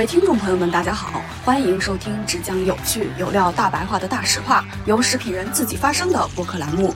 [0.00, 6.94] 各位听众朋友们，大家好，欢迎收听只讲有趣有料大白话的大实话，由食品人自己发声的播客栏目。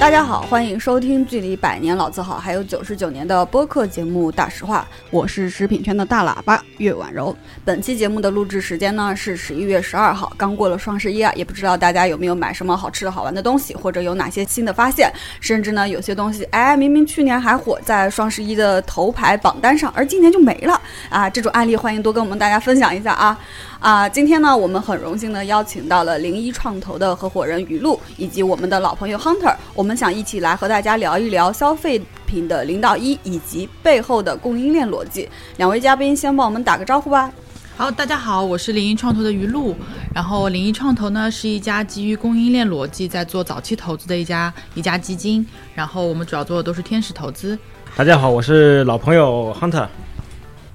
[0.00, 7.36] 大家好，欢迎收听距离百年老字号还有九十九年的播客节目《大实话》，我是食品圈的大喇叭岳婉柔。
[7.64, 21.28] 本期节目的录制时间呢是十一月十二号，刚过了双十一啊，也不知道大家有没有买什么好吃的好玩的东西，或者有哪些新的发现，甚至呢有些东西，哎，明明去年还火在双十一的头牌榜单上，而今年就没了啊！
[21.28, 23.36] 这种案例欢迎多跟我们大家分享一下啊！
[23.80, 35.28] 啊，今天呢，我们很荣幸的邀请到了零一创投的合伙人于露，以及我们的老朋友 Hunter，我们想一起来和大家聊一聊消费品的零到一以及背后的供应链逻辑。
[35.58, 37.30] 两位嘉宾先帮我们打个招呼吧。
[37.76, 39.76] 好，大家好，我是零一创投的于露。
[40.12, 45.46] 然后零一创投呢是一家基于供应链逻辑在做早期投资的一家一家基金。
[45.76, 47.56] 然后我们主要做的都是天使投资。
[47.94, 49.86] 大家好，我是老朋友 Hunter。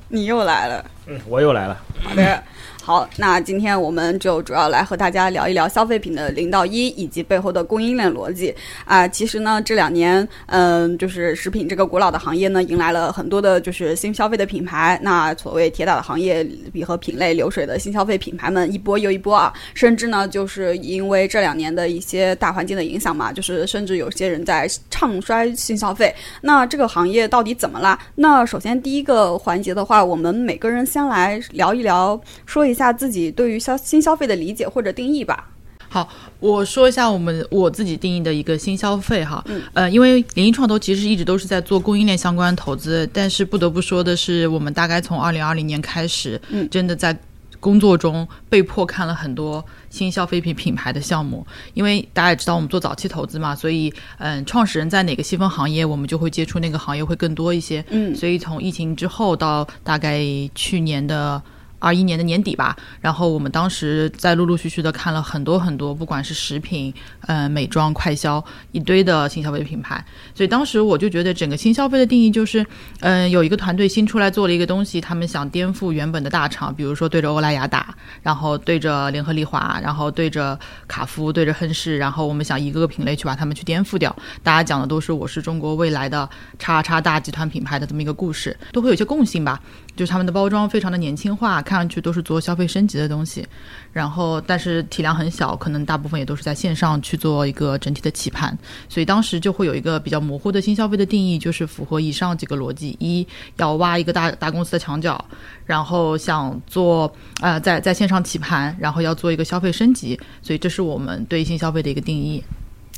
[0.07, 0.85] 你又来了。
[1.07, 1.77] 嗯，我又来了。
[2.01, 2.41] 好的。
[2.85, 8.53] 好，那今天我们就主要来和大家聊一聊消费品的零到一以及背后的供应链逻辑
[8.83, 9.07] 啊。
[9.07, 14.99] 其实呢，这两年，嗯，就是食品这个古老的行业呢，迎来了很多的就是新消费的品牌。
[15.01, 19.53] 那所谓铁打的行业比和品类流水的新消费品牌们一波又一波啊。
[19.73, 26.13] 甚至呢，就是因为这两年的一些大环境的影响嘛，就是甚至有些人在唱衰新消费。
[26.41, 27.97] 那这个行业到底怎么啦？
[28.15, 32.72] 那首先第一个环节的话，我们每个人先来聊一聊，说一。
[32.73, 35.51] 一下自己对于消新消费的理解或者定义吧。
[35.87, 39.43] 好，我说一下我们我自己定义的一个新消费哈。
[39.47, 39.61] 嗯。
[39.73, 47.15] 呃，因为联谊创投其实一直都是在做供应链相关投资，但是不得不说的是，我们大概从二零二零年开始，嗯，真的在
[47.59, 51.45] 工作中被迫看了很多新消费品品牌的项目。
[51.75, 57.85] 因为大家也知道我们做早期投资嘛，所以嗯，创始人在哪个细分行业，我们就会接触那个行业会更多一些。
[57.91, 58.15] 嗯。
[58.15, 60.23] 所以从疫情之后到大概
[60.55, 61.39] 去年的。
[61.83, 66.93] 二一年的年底吧，然后我们当时在陆陆续续的看了很多很多，不管是食品、
[67.27, 72.65] 呃美妆、快消一堆的新消费品牌，所以当时我就觉得整个新消费的定义就是，
[73.01, 80.57] 嗯，有一个团队新出来做了一个东西，他们想颠覆原本的大厂，比如说对着欧莱雅打，然后对着联合利华，然后对着
[80.87, 84.15] 卡夫，对着亨氏，然后我们想一个个品类去把他们去颠覆掉。
[84.41, 89.59] 大家讲的都是我是中国未来的叉叉大集团品牌的这么一个故事，都会有一些共性吧。
[89.95, 93.45] 就是他们的包装非常的年轻化，看上去都是做消费升级的东西，
[93.91, 98.57] 然后但是体量很小，可能大部分也都是在线上去做一个整体的棋盘，
[98.89, 103.25] 所以当时就会有一个比较模糊的新消费的定义，就是符合以上几个逻辑：一
[103.57, 105.23] 要挖一个大大公司的墙角，
[105.65, 112.43] 然后想做呃在在线上棋盘，然后要做一个消费升级，所以这是我们对新消费的一个定义。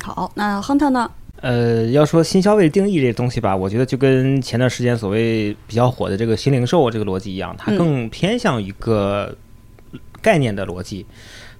[0.01, 1.09] 好，那亨特呢？
[1.41, 9.35] 呃，要说新消费定义这东西吧，我觉得就跟前段时间所谓比较火的这个新零售这个逻辑一样，它更偏向一个
[10.21, 11.05] 概念的逻辑，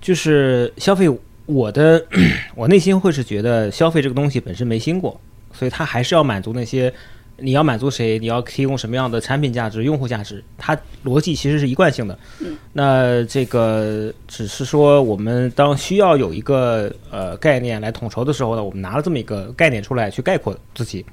[0.01, 1.07] 就是消费。
[1.45, 2.03] 我的
[2.55, 5.19] 我内心会是觉得消费这个东西本身没新过，
[5.53, 6.91] 所以它还是要满足那些。
[7.37, 8.17] 你要满足谁？
[8.17, 10.43] 你要提供什么样的产品价值、用户价值？
[10.57, 12.17] 它逻辑其实是一贯性的。
[12.39, 21.05] 嗯，那这个只是说，我们当需要有一个呃概念来统筹的时候呢，我们拿了这么一个概念出来去概括自己。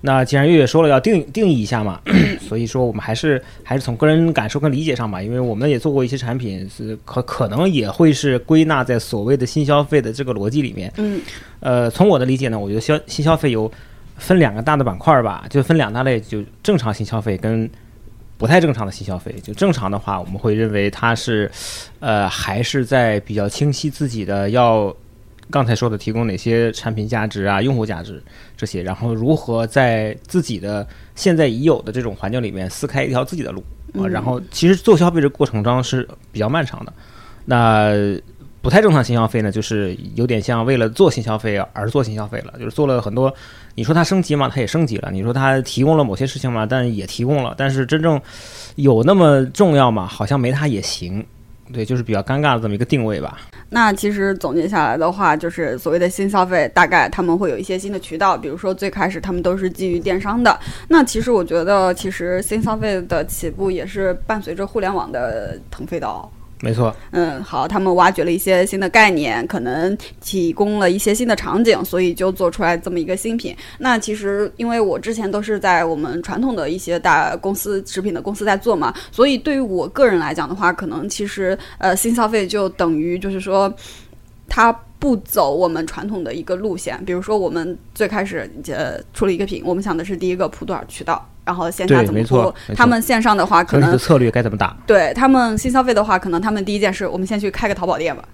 [0.00, 2.00] 那既然月月说了要定 定义一下嘛，
[2.40, 10.90] 所以说我们还是还是从个人感受跟理解上吧，因为我们也做过一些产品，是可可能也会是归纳在所谓的新消费的这个逻辑里面。
[10.96, 11.20] 嗯，
[11.60, 13.70] 呃，从我的理解呢，我觉得消新消费有。
[14.18, 17.68] 分两个大的板块吧，就分两大类，就正常性消费跟
[18.38, 19.34] 不太正常的新消费。
[19.42, 21.50] 就正常的话，我们会认为它是，
[22.00, 24.94] 呃，还是在比较清晰自己的要
[25.50, 28.22] 刚才说的提供哪些产品价值啊、用户价值
[28.56, 33.62] 这些，然后如何在自己的现在已有的这种环境里面撕开一条自己的路
[33.94, 34.08] 啊。
[34.08, 36.92] 然后其实做消费这过程中是比较漫长的。
[37.44, 37.92] 那
[38.60, 43.32] 不太正常新消费呢，就是有点像为了做新消费而做新消费了，就是做了很多。
[43.76, 44.50] 你说它升级吗？
[44.52, 45.10] 它也升级了。
[45.12, 46.66] 你说它提供了某些事情吗？
[46.68, 47.54] 但也提供了。
[47.56, 48.20] 但是真正
[48.74, 50.06] 有那么重要吗？
[50.06, 51.24] 好像没它也行。
[51.72, 53.38] 对，就是比较尴尬的这么一个定位吧。
[53.68, 60.56] 那其实总结下来的话，就是所谓的新消费，大概他们会有一些新的渠道，比如说最开始他们都是基于电商的。
[60.86, 66.28] 那其实我觉得，其实新消费的起步也是伴随着互联网的腾飞的哦。
[66.62, 73.54] 没错，嗯，好，他们挖掘了一些新的概念，可能提供了一些新的场景，所以就做出来这么一个新品。
[73.78, 83.70] 那其实，因为我之前都是在我们传统的一些大公司食品的公司在做嘛，所以对于我个人来讲的话，可能其实呃，新消费就等于就是说，
[84.48, 87.02] 它不走我们传统的一个路线。
[87.04, 91.28] 比如说，我们最开始呃出了一个品，我们想的是第一个铺多少渠道。
[91.44, 92.52] 然后线下怎么铺。
[92.74, 94.76] 他们线上的话，可能策略该怎么打？
[94.86, 98.24] 对他们新消费的话，可能他们第一件事，我们先去开个淘宝店吧。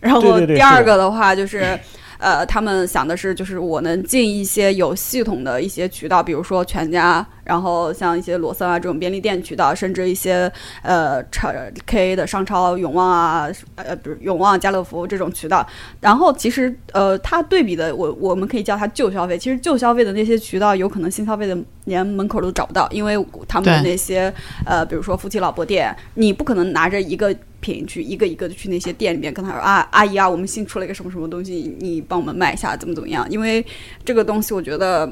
[0.00, 1.78] 然后第二个的话就是。
[2.22, 10.50] 呃，他们想的是，就是我能进一些有系统的一些渠道，比如说全家，然后像一些罗森啊这种便利店渠道，甚至一些
[10.82, 11.50] 呃超
[11.84, 15.66] K 的商超、永旺啊，呃，比如永旺、家乐福这种渠道。
[16.00, 19.36] 然后其实呃，它对比的，我我们可以叫它旧消费。
[19.36, 23.16] 其实旧消费的那些渠道，有可能新消费的连门口都找不到，因为
[23.48, 24.32] 他们的那些
[24.64, 27.34] 呃，比如说夫妻老婆店，你不可能拿着一个。
[27.62, 33.26] 品去一个一个的去那些店里面跟他说啊，阿姨啊，我们新出了一个什么什么东西，你帮我们卖一下，怎么怎么样？
[33.30, 33.64] 因为
[34.04, 35.10] 这个东西，我觉得。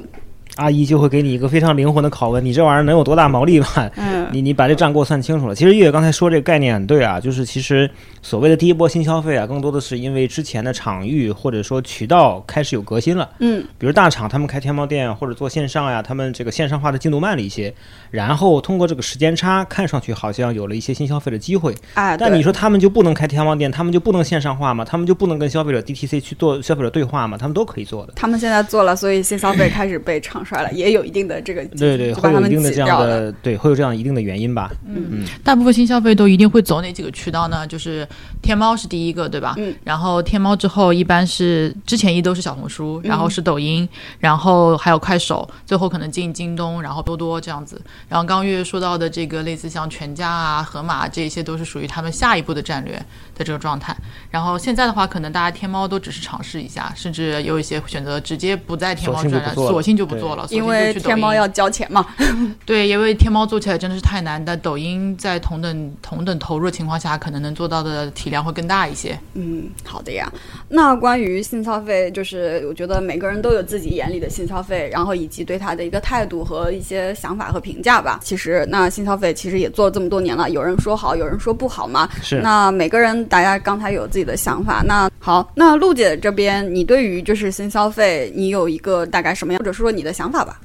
[0.57, 3.91] 阿姨就会给你一个非常灵魂的拷问：你这玩意儿能有多大毛利吧？
[3.97, 5.55] 嗯， 你你把这账给我算清楚了。
[5.55, 7.89] 其实月月刚才说这个概念很对啊，就是其实
[8.23, 13.29] 所谓的第一波新消费啊，更多的是因为之前的场域或者说渠道开始有革新了。
[13.39, 17.73] 嗯，比如大厂他们开天猫店或者做线上呀，他们这个线上化的进度慢了一些，
[18.11, 21.75] 然后通过这个时间差，看上去好像有了一些新消费的机会。
[21.95, 24.85] 哎，但你说他们就不能开天猫店，他们就不能线上化吗？
[24.85, 27.37] 他们就不能跟消费者 DTC 去做消费者对话吗？
[27.39, 28.13] 他们都可以做的。
[28.17, 31.21] 他们现在做了，所以新消费开始被唱衰了，也有一定。
[31.31, 34.71] 的这个对对，会有一定的这样的对，会有这样一定的原因吧。
[34.87, 37.67] 嗯嗯，大部分新消费都一定会走哪几个渠道呢？
[37.67, 38.09] 就是
[38.43, 39.55] 天猫是第一个，对吧？
[39.59, 39.75] 嗯。
[39.85, 43.89] 然后天猫之后一般是之前一都是小红书，然后是抖音，
[44.19, 47.81] 然后还有快手，最后可能进京东，然后多多这样子。
[48.09, 53.01] 然后刚刚月月说到的这个类似像全家啊、盒马这些，都是属于他们下一步的战略
[53.41, 53.97] 的这个状态。
[54.31, 62.07] 然后现在的话，可能大家天猫都只是尝试一下，甚至有一些选择直接不在天猫转战，索性就不做了，因为天猫要交钱嘛。
[62.67, 69.19] 对，因为天猫做起来真的是太难，但抖音在同等同等投入的情况下，可能能做到的体量会更大一些。
[69.35, 70.31] 嗯，好的呀。
[70.69, 78.21] 那关于性消费，就是我觉得每个人都有自己眼里的性消费，然后以及对他的一个态度和一些想法和评价吧。
[78.23, 82.09] 其实，那性消费其实也做了这么多年了，有人说好，有人说不好嘛。
[82.23, 82.41] 是。
[82.41, 84.83] 那每个人，大家刚才有自己的想法。
[84.85, 90.61] 那好，那陆姐这边，你对于就是新消费，你有一个大概什么样，或者说你的想法吧？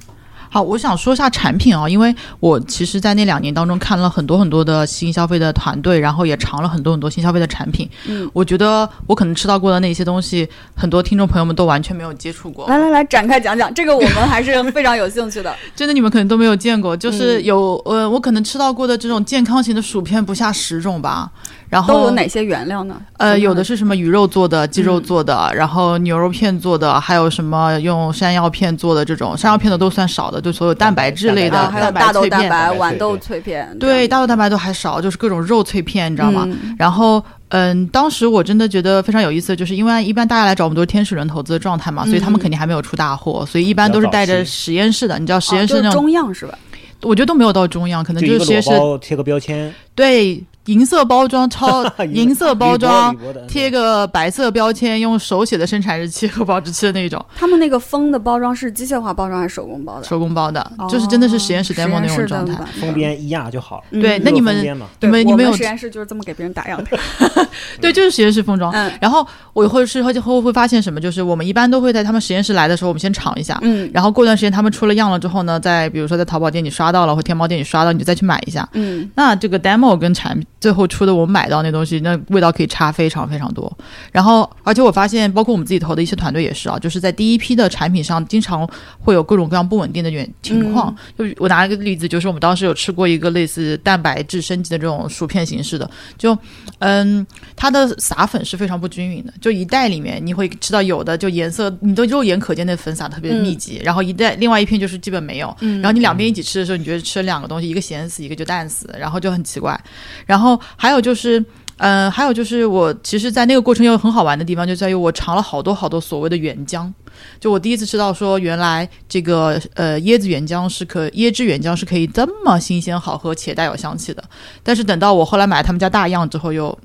[0.56, 7.86] 好，我想说一下产品啊，因为我其实，在那两年当中看了很多很多的新消费的团队，然后也尝了很多很多新消费的产品。
[8.08, 12.66] 嗯，我觉得我可能吃到过的那些东西，很多听众朋友们都完全没有接触过。
[12.68, 15.54] 来来来，展开讲讲，这个我们还是非常有兴趣的。
[15.76, 21.30] 真的，你们可能都没有见过，就是有呃，我可能吃到过的这种健康型的薯片不下十种吧。
[21.68, 22.96] 然后都有哪些原料呢？
[23.18, 29.36] 呃，有的是什么鱼肉做的、鸡肉做的，然后牛肉片做的，还有什么用山药片做的这种。
[29.36, 33.76] 山药片的都算少的，就所有蛋白质类的，还有大豆蛋白、豌豆脆片。
[33.80, 36.48] 对，大豆蛋白都还少，就是各种肉脆片，你知道吗？
[36.78, 46.56] 然后，嗯，当时我真的觉得非常有意思，就是因为一般大家来找我们都是天使轮投资的状态嘛，所以他们肯定还没有出大货，所以一般都是带着实验室的，你知道实验室那种中样是吧？
[47.02, 48.70] 我觉得都没有到中样，可能就是实验室
[49.00, 49.74] 贴个标签。
[49.96, 50.40] 对。
[50.66, 53.14] 银色包装超 银色包装，
[53.48, 57.24] 贴个白色标签，用手写的生产日期和保质期的那种。
[57.34, 60.04] 他们那个封的包装是机械化包装还是手工包的？
[60.04, 62.54] 手工包的，就是真的是实验室 demo 那种状态。
[62.80, 64.00] 封边一压就好了。
[64.00, 64.56] 对，那你们
[65.00, 66.98] 你们你们有实验室就是这么给别人打样的。
[67.80, 68.72] 对，就是实验室封装。
[69.00, 71.00] 然后我会事后后会发现什么？
[71.00, 73.58] 就是我们一般都会在他们实验室来的时候，我们先尝一下。
[73.62, 73.88] 嗯。
[73.94, 78.68] 然后过段时间他们出了样了之后呢，在比如说在淘宝店你刷到了或天猫店你刷到，你就再去买一下。
[78.72, 79.08] 嗯。
[79.14, 81.36] 那这个 demo 跟产最后出的我们。
[81.36, 83.70] 买到那东西，那味道可以差非常非常多。
[84.10, 88.66] 然后，而且我发现，包括我们自己投的一些团队也是啊，就是在第一批的产品上，经常
[88.98, 90.96] 会有各种各样不稳定的原情况。
[91.18, 96.34] 就我拿一个例子，就是我们当时有吃过一个类似蛋白质升级的这种薯片形式的，就
[96.78, 99.34] 嗯，它的撒粉是非常不均匀的。
[99.38, 105.54] 就一袋里面，你会吃到有的就颜色，你都肉眼可见的粉撒特别密集，然后一袋另外一片就是基本没有。
[105.60, 109.78] 然后你两边一起吃的时候，你觉得吃了两个东西，一个咸死，一个就淡死，然后就很奇怪。
[110.24, 111.44] 然后还有就是。
[111.78, 116.90] 嗯，还有就是，我其实，在那个过程有很好玩的地方，就在于我尝了好多好多所谓的原浆。
[117.38, 124.24] 就我第一次知道说，原来这个呃椰子原浆是可椰汁原浆是可以这么新鲜好喝且带有香气的。
[124.62, 126.78] 但是等到我后来买他们家大样之后，又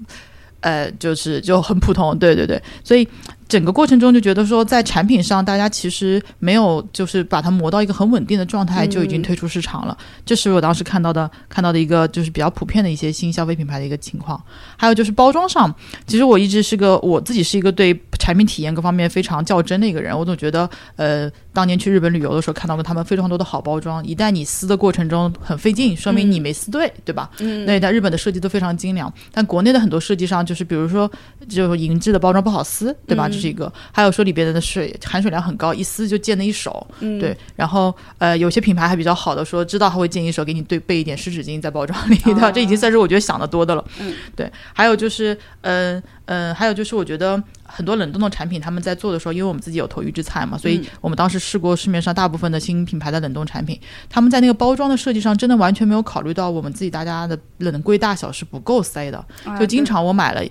[0.60, 2.20] 呃就是就很普通。
[2.20, 3.08] 对对对，所以。
[3.52, 9.98] 整个过程中就觉得说，在产品上，大家其实没有就是把它磨到一个很稳定的状态，就已经推出市场了。
[10.26, 14.42] 这是我当时看到的，看到的一个就是比较普遍的一些新消费品牌的一个情况。
[14.78, 15.76] 还有就是包装上，
[16.08, 20.18] 其实我一直是个我自己是一个对产品体验各方面非常较真的一个人。
[20.18, 24.02] 我总觉得，呃，当年去日本旅游的时候，看到了他们非常多的好包装。
[24.06, 27.30] 一旦你撕的过程中很费劲，说明你没撕对，对吧？
[27.40, 31.12] 嗯，那在日本的设计都非常精良，但国内的很多设计上，就是比如说，
[31.50, 33.28] 就是银质的包装不好撕，对吧？
[33.28, 33.72] 这是一个。
[33.92, 36.86] 还有说里边的水含水量很高，一撕就溅了一手。
[37.00, 37.36] 嗯，对。
[37.56, 43.84] 然后，呃，有些品牌还比较好的，说知道他会溅一手，给你对备一点湿纸巾在包装里 的，这已经算是我觉得想的多的了。
[44.00, 44.52] 嗯，对。
[44.74, 53.80] 还有就是，嗯嗯，还有就是，我觉得很多冷冻的产品，他们在做的时候，因为我们自己有投预制菜嘛，所以我们当时试过市面上大部分的新品牌的冷冻产品，
[54.10, 59.24] 他们在那个包装的设计上，真的完全没有考虑到我们自己大家的冷柜大小是不够塞的，
[59.60, 60.42] 就经常我买了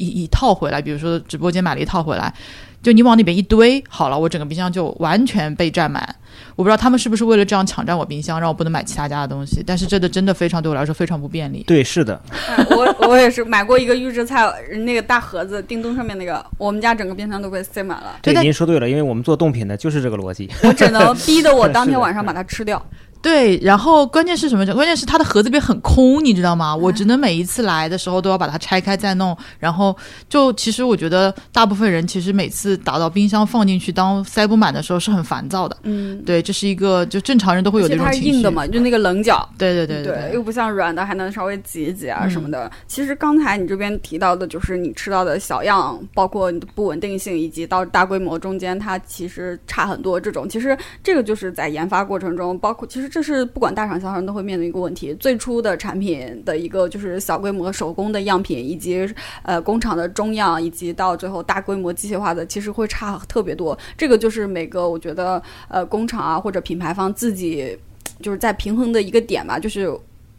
[0.00, 2.32] 一一套回来，比如说直播间买了一套回来。
[2.82, 6.02] 就你往那边一堆好了，我整个冰箱就完全被占满。
[6.56, 9.62] 我不知道他们是不是为了这样抢占我冰箱，让我不能买其他家的东西。
[9.66, 11.62] 但是这个真的非常对我来说非常不便利。
[11.66, 12.18] 对，是的，
[12.70, 18.16] 我我也是买过一个预制菜那个大盒子，叮咚上面那个，我们家整个冰箱都被塞满了。
[18.22, 20.50] 对，您说对了，因为我们做冻品的就是这个逻辑。
[20.62, 22.82] 我只能 逼得我当天晚上把它吃掉。
[23.22, 24.64] 对，然后关键是什么？
[24.74, 26.74] 关键是它的盒子边很空，你知道吗？
[26.74, 29.36] 我只能每一次来的时候都要把它拆开再弄。
[29.58, 29.94] 然后
[30.28, 35.76] 就其实我觉得大部分人其实每次打到冰箱放进去当塞不满的时候是很烦躁的。
[35.82, 38.20] 嗯，对，这是一个就正常人都会有这种情绪。
[38.20, 39.46] 它是硬的嘛，就那个棱角。
[39.58, 42.70] 对对对对，又不像软的，还能稍微挤一挤啊什么的。
[42.86, 50.18] 其实刚才你这边提到的就是你吃到的小样，包括你的不稳定性，以及到大规模中间它其实差很多。
[50.18, 53.90] 这种其实这个就是在研发过程中，包括其实这是不管大。
[53.90, 59.12] 厂小厂都会面临一个问题：最初的产品的一个就是小规模手工的样品，以及
[59.42, 63.76] 呃工厂的中样，以及到最后大规模机械化的，其实会差特别多。
[63.98, 67.76] 这个就是每个我觉得呃工厂啊或者品牌方自己
[68.22, 69.90] 就是在平衡的一个点吧，就是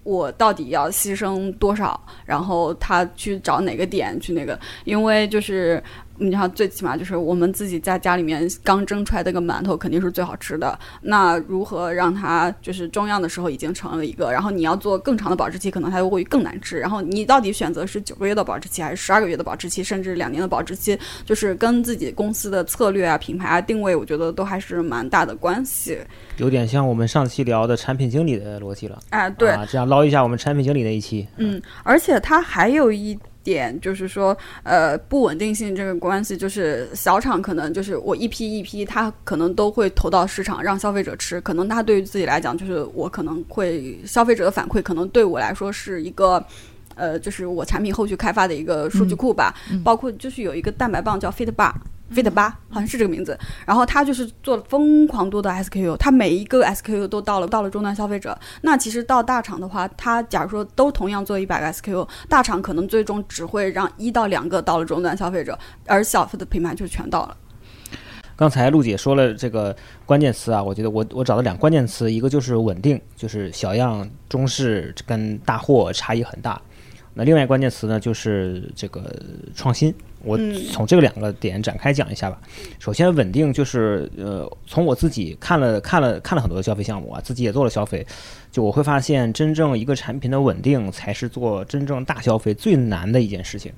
[0.04, 5.84] 我到底要牺牲多少，然后他去找哪个点去那个，因为就是。
[6.18, 10.78] 你看，最起码就是我们自己在家里面刚蒸出来的个馒头肯定是最好吃的。
[11.02, 16.78] 那如何让它就是中样的时候已经成了一个，然后你要做更长的保质期，可能它就会更难吃。
[16.78, 25.98] 然后你到底选择是九个月的保质期，还是十二个月的保质期，甚至两年的保质期，就是跟自己公司的策略啊、品牌啊、定位，我觉得都还是蛮大的关系。
[26.38, 29.00] 有点像我们上期聊的产品经理的逻辑了。
[29.10, 31.28] 哎，对，这样捞一下我们产品经理那一期。
[31.38, 33.18] 嗯，而且它还有一。
[33.44, 46.44] 点就是说，呃，不稳定性这个关系，就是小厂可能就是我一批一批，他可能都会投到市场让消费者吃，可能他对于自己来讲，就是我可能会消费者的反馈，可能对我来说是一个，
[46.96, 51.74] 呃，就是我产品后续开发的一个数据库吧，包括就是有一个蛋白棒叫 Fit Bar。
[52.14, 58.38] Fit 八好像是这个名字，然后他就是做了疯狂多的 SKU，他每一个 SKU 都到了到了终端消费者。
[58.62, 67.38] 那其实到大厂的话，他假如说都同样做一百个 SKU，大厂可能最终只会让一到两个到了终端消费者，而小的品牌就全到了。
[68.36, 69.76] 刚才陆姐说了这个
[70.06, 76.60] 关键词啊，我觉得我我找到两个关键词，一个就是稳定，就是小样中式跟大货差异很大。
[77.14, 79.14] 那另外关键词呢，就是这个
[79.56, 79.94] 创新。
[80.24, 80.38] 我
[80.72, 82.40] 从这个两个点展开讲一下吧。
[82.78, 88.06] 首先，稳定就是呃，从我自己看了看了看了很多的消费项目啊，自己也做了消费，
[88.52, 93.74] 就我会发现，真正一个产品的稳定才是做真正大消费最难的一件事情。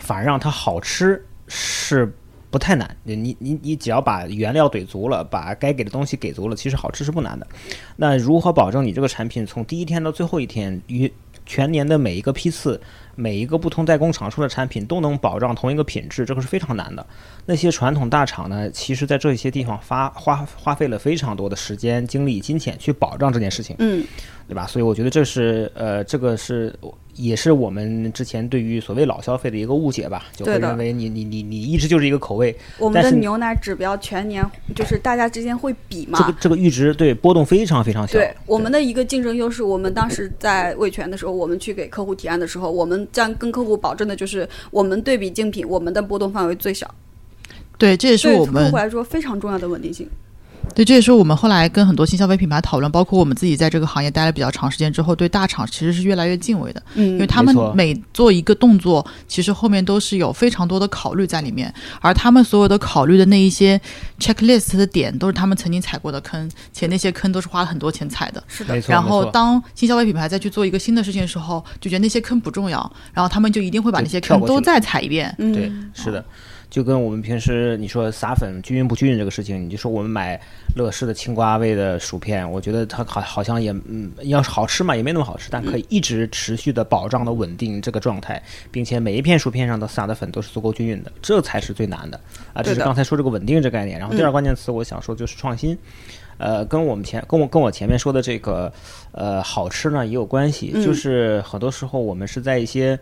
[0.00, 2.12] 反而让它好吃是
[2.50, 7.46] 不太难，你你你只要把原料怼足了，把该给的东西给足了，其实好吃是不难的。
[7.94, 11.12] 那如何保证你这个产品从第一天到最后一天与
[11.46, 12.80] 全年的每一个批次，
[13.14, 17.06] 每一个不同代工厂出的产品都能保障同一个品质，这个是非常难的。
[17.46, 24.04] 那些传统大厂呢，其实在这些地方发花花费了非常多的时间、精力、金钱去保障这件事情，嗯，
[24.48, 24.66] 对吧？
[24.66, 26.74] 所以我觉得这是呃，这个是。
[27.16, 32.56] 也是我们之前对于所谓老消费的一个误解吧，就会认为你你你你一直就是一个口味。
[32.78, 34.44] 我们的牛奶指标全年
[34.74, 36.18] 就是大家之间会比嘛。
[36.18, 38.14] 这个这个阈值对波动非常非常小。
[38.14, 46.92] 对我们的一个竞争优势，我们当时在味全的时候，我们去给客户提案的时候，我们将跟客户保证的就是我们对比竞品，我们的波动范围最小。
[47.78, 50.08] 对，这也是我们客户来说非常重要的稳定性。
[50.74, 56.82] 对，这也是我们后来跟很多新消费品牌讨论，包括我们自己在这个行业待了比较长时间之后，对大厂其实是越来越敬畏的。
[56.94, 63.80] 嗯，因为他们每做一个动作，其实后面都是有非常多的考虑在里面，而他们所有的考虑的那一些
[64.18, 68.42] checklist 的点，都是他们曾经踩过的坑，且那些坑都是花了很多钱踩的。
[68.48, 75.34] 是的，然后当新消费品牌再去做一个新的事情的时候，就觉得那些坑不重要，然后他们就一定会把那些坑都再踩一遍。
[75.38, 76.24] 对，是的。
[76.70, 80.40] 就跟我们平时你说撒粉均匀不均匀这个事情，你就说我们买
[80.74, 92.20] 乐事的青瓜味的薯片，我觉得它好好像也嗯，要是好吃嘛，也没那么好吃，但可以一直持续的保障的稳定这个状态，并且每一片薯片上的撒的粉都是足够均匀的，这才是最难的
[92.52, 92.62] 啊！
[92.62, 93.98] 这是刚才说这个稳定这概念。
[93.98, 95.76] 然后第二关键词，我想说就是创新。
[96.36, 98.72] 呃，跟我们前跟我跟我前面说的这个，
[99.12, 100.72] 呃，好吃呢也有关系。
[100.84, 102.98] 就是很多时候我们是在一些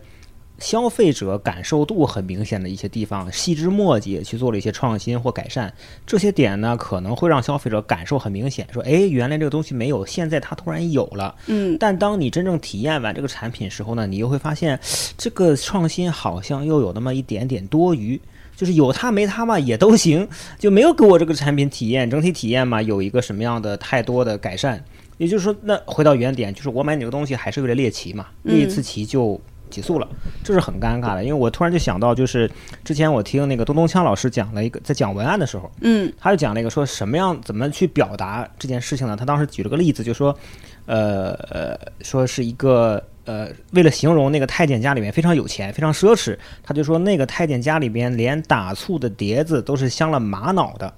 [0.63, 5.71] 消费者感受度很明显的一些地方，细枝末节去做了一些创新或改善。
[6.07, 11.35] 这些点呢，可能会让消费者感受很明显，说，哎，原来这个东西没有，现在它突然有了。
[11.47, 11.77] 嗯。
[11.77, 14.79] 但当你真正体验完这个产品时候呢，你又会发现，
[15.17, 18.19] 这个创新好像又有那么一点点多余。
[18.55, 20.27] 就是有它没它嘛也都行，
[20.59, 24.81] 就没有给我这个产品体验整体体验嘛有一个什么样的太多的改善。
[25.17, 29.41] 也就是说，那回到原点，就是我买你这个东西还是为了猎奇嘛，猎一次奇就
[29.73, 30.07] 结束了，
[30.43, 31.23] 这是很尴尬的。
[31.23, 32.49] 因为我突然就想到，就是
[32.83, 39.15] 之前我听那个东东锵老师讲了一个，在讲文案的时候，嗯，他就讲了一个说什么样怎么去表达这件事情呢？
[39.17, 40.37] 他当时举了个例子，就说，
[40.85, 43.03] 呃呃，说是一个。
[43.25, 50.93] 呃，为了形容那个太监家里面非常有钱、非常奢侈，他就说那个太监家里边连打醋的碟子都是镶了玛瑙的。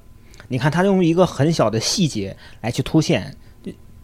[0.47, 3.31] 你看他用一个很小的细节来去凸显，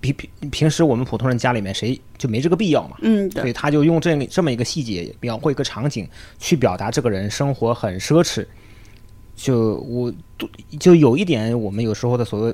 [0.01, 2.97] 比平平时我们普通人家里面谁就没这个必要嘛。
[3.01, 6.05] 嗯，所以他就用这这么一个细节描绘一个场景，
[6.39, 8.45] 去表达这个人生活很奢侈。
[9.35, 10.11] 就我
[10.79, 12.53] 就有一点，我们有时候的所谓，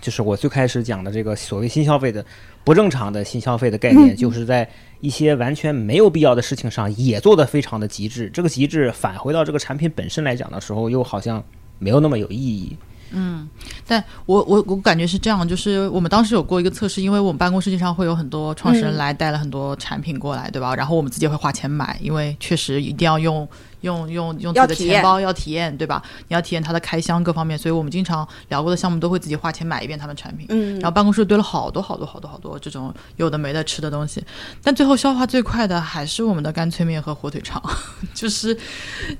[0.00, 2.24] 就是我最开始讲的这个所谓新消费的。
[2.64, 4.66] 不正常的新消费的概念，就是在
[5.02, 8.30] 一些完全没有必要的事情上也做得非常的极致。
[8.30, 11.44] 这个极致返回到这个产品本身来讲的时候，又好像
[11.78, 12.74] 没有那么有意义。
[13.14, 13.48] 嗯，
[13.86, 20.74] 但我我我感觉是这样，就是我们当时有过一个测试，因为我们办公室经常会有很多创始人来带了很多产品过来，对吧？
[20.74, 23.48] 然后我们自己会花钱买，因为确实一定要用。
[23.84, 26.02] 用用用自己的钱包要体验，对吧？
[26.28, 30.46] 你要体验它的开箱各方面，所以我们经常聊过的项目都会自己花钱买一遍他们产品。
[30.48, 34.24] 嗯，然后办公室堆了好多好多好多好多这种有的没的吃的东西，
[34.62, 37.62] 但最后消化最快的还是我们的干脆面和火腿肠，
[38.14, 38.56] 就是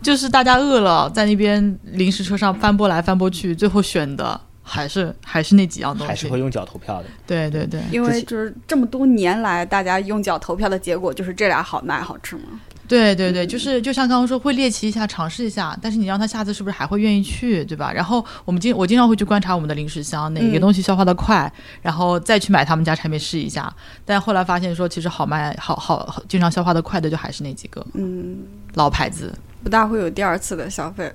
[0.02, 7.09] 就是大家饿了在那边临时车上翻波来翻波去，最后选的还是还是那几样东西，还是会用脚投票的。
[7.26, 12.61] 对对对，因为就是这么多年来大家用脚投票的结果就是这俩好卖好吃吗？
[12.86, 17.92] 对对对，就是就像刚刚说会猎奇一下，尝试一下，但是你让他下次是不是还会愿意去，对吧？
[17.92, 23.74] 然后我们经我经常会去观察我们的零食箱，哪个东西消化的快，然后再去买他们家产品试一下。
[24.04, 28.38] 但后来发现说，其实好卖、好好经常消化的快的就还是那几个，嗯，
[28.74, 29.32] 老牌子，
[29.64, 31.11] 不大会有第二次的消费。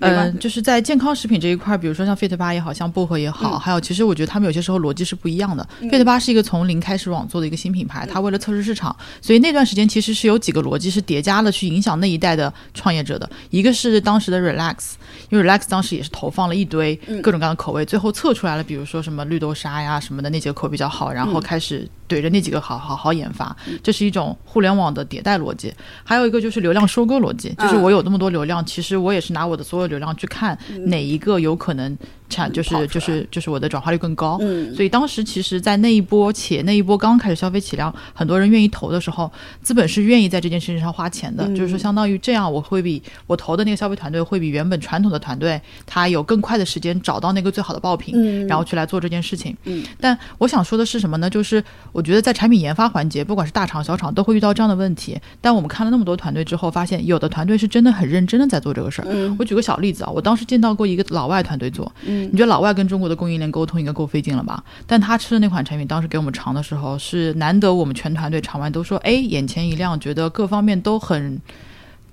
[0.00, 5.68] 嗯，就是在健康食品这一块，比如说像 Fit 八也好像薄荷也好，还有其实我觉得他们有些时候逻辑是不一样的。
[5.82, 13.28] Fit 八是一个从零开始网做的一个新品牌，它为了测试市场，所以那段时间其实是有几个逻辑是叠加了去影响那一代的创业者的。
[13.50, 14.92] 一个是当时的 Relax，
[15.30, 25.74] 因为 Relax 当时也是投放了一堆各种各样的口味，最后测出来了，比如说什么绿豆沙呀什么的那几个口比较好，然后开始怼着那几个好好好研发，这是一种互联网的迭代逻辑。
[26.04, 29.88] 还有一个就是流量收割逻辑，就是我有那么多流量，其实我也是拿我的所有。
[29.88, 31.96] 流量去看哪一个有可能
[32.28, 34.38] 产，就是就是就是我的转化率更高。
[34.40, 39.30] 嗯，所以当时其实，在那一波且那一波刚开始消费起量，很多人愿意投的时候，
[39.62, 41.48] 资本是愿意在这件事情上花钱的。
[41.48, 49.56] 就是说，相当于这样，我会比我投的那个消费团队会比原本传统的团队，他有更快的时间找到那个最好的爆品，然后去来做这件事情。
[49.64, 51.30] 嗯，但我想说的是什么呢？
[51.30, 55.18] 就是我觉得在产品研发环节，不管是大厂小厂，都会遇到这样的问题。
[55.40, 59.36] 但我们看了那么多团队之后，发现有的团队是真的很认真的在做这个事儿。
[59.38, 59.78] 我举个小。
[59.78, 64.62] 例子啊，我当时见到过一个老外团队做，嗯，你觉得老外跟中国的供应链沟通应该够费劲了吧？
[64.86, 71.40] 但他吃的那款产品，当时给我们尝的时候，是难得我们全团队尝完都说，哎，眼前一亮，觉得各方面都很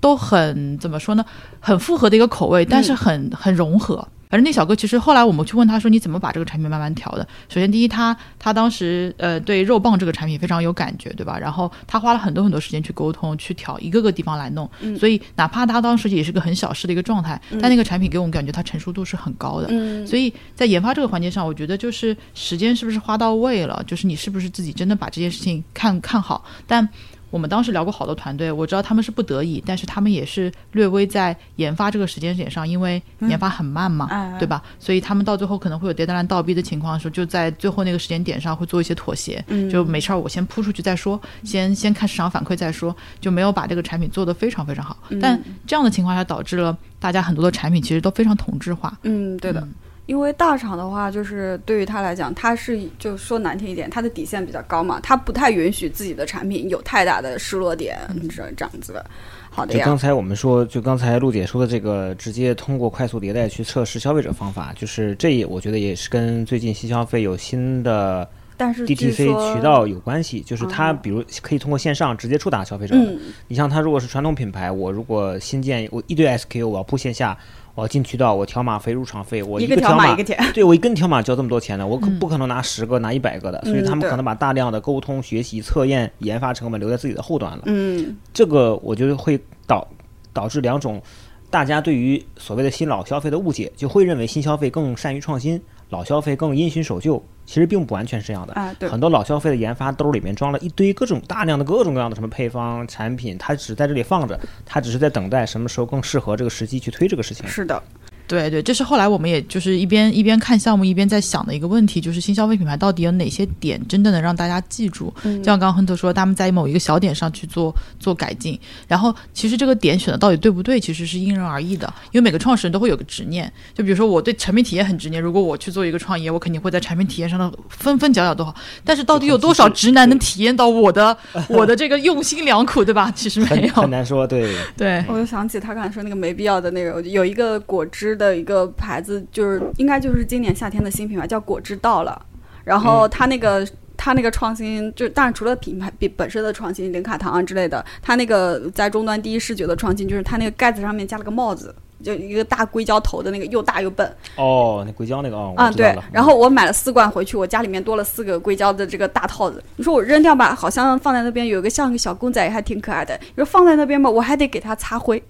[0.00, 1.24] 都很怎么说呢？
[1.60, 4.06] 很复合的一个口味，但是很很融合。
[4.28, 7.26] 反正那小哥其实后来我们去问他说你怎么把这个产品慢慢调的？
[7.48, 11.38] 首先第一他他当时呃对肉棒这个产品非常有感觉对吧？
[11.38, 20.06] 然后他花了很多很多时间去沟通去调一个个地方来弄，所以哪怕他当时也是个很小事的一个状态，但那个产品给我们感觉它成熟度是很高的。
[20.06, 23.82] 所以在研发这个环节上，我觉得就是时间是不是花到位了？
[23.86, 26.44] 就是你是不是自己真的把这件事情看看好？
[26.66, 26.88] 但
[27.30, 34.62] 我们当时聊过好多团队，我知道他们是不得已，但是他们也是略微在研发这个时间点上，因为研发很慢嘛，对吧？
[34.78, 44.96] 所以他们到最后可能会有迭代烂倒逼的情况的时候，就在最后那个时间点上会做一些妥协，就没事儿，我先铺出去再说，先先看市场反馈再说，就没有把这个产品做得非常非常好。
[45.20, 48.96] 但这样的情况下导致了大家很多的产品其实都非常同质化。
[49.02, 49.66] 嗯，对的。
[50.06, 57.98] 因为大厂的话，就是对于他来讲，他是就说难听一点，他的底线比较高嘛，他不太允许自己的产品有太大的失落点，
[58.30, 59.04] 这这样子的。
[59.50, 59.80] 好的呀。
[59.80, 68.28] 就刚才我们说，就刚才陆姐说的这个，直接通过快速迭代去测试消费者方法，就是这也我觉得也是跟最近新消费有新的。
[68.56, 72.94] 但是 DTC 渠道有关系，就是它比如可以通过线上直接触达消费者。
[72.96, 77.36] 嗯，你像它如果是传统品牌，我如果新建我一堆 SKU，我要铺线下，
[77.74, 83.62] 我要进渠道，我条码费、入场费，我一个条码一个钱， 对我一根条码交这么多钱呢，我可不可能拿十个、拿一百个的？
[83.64, 87.62] 所以他们可能把大量的沟通、学习、测验、研发成本留在自己的后端了。
[87.66, 89.86] 嗯，这个我觉得会导
[90.32, 91.02] 导致两种
[91.50, 97.22] 大家对于所谓的新老消费的误解，就会认为新消费更善于创新，老消费更因循守旧。
[97.46, 107.46] 其实并不完全是这样的啊，对，很多老消费的研发兜里面装了一堆各种大量的各种各样的什么配方产品，它只在这里放着，它只是在等待什么时候更适合这个时机去推这个事情。
[107.46, 107.80] 是的。
[108.26, 115.12] 对对，这是后来我们也就是一边一边看项目一边在想的一个问题，就是新消费品牌到底有哪些点真的能让大家记住？
[115.22, 118.58] 嗯，就像刚刚亨特说，他们在某一个小点上去做做改进，
[118.88, 123.50] 然后其实这个点选的到底对不对，其实是因人而异的，因为每个创始人都会有个执念。
[123.74, 128.54] 就比如说我对产品体验很执念，如果我去做一个创业，我肯定会在产品体验上的分分角角都好。
[128.84, 131.16] 但是到底有多少直男能体验到我的
[131.48, 133.12] 我的这个用心良苦，对吧？
[133.14, 134.26] 其实没有，很难说。
[134.26, 138.96] 对对，我就想起他刚才说那个没必要的那个，有一个果汁的一个牌。
[139.06, 142.20] 子就是应该就是今年夏天的新品牌，叫果汁到了。
[142.64, 143.64] 然后它那个
[143.96, 154.10] 它那个创新，就当然除了品牌比本身的创新，零卡糖啊之类的，它那个在终端第一视觉的创新，就是它那个盖子上面加了个帽子，就一个大硅胶头的那个，又大又笨。
[154.34, 155.96] 哦，那硅胶那个哦，嗯对。
[156.10, 159.62] 然后我买了四罐回去，我家里面多了四个硅胶的这个大套子。
[159.76, 163.16] 你说我扔掉吧，好像放在那边有一个像个小公仔，还挺可爱的。
[163.20, 165.22] 你说放在那边吧，我还得给它擦灰，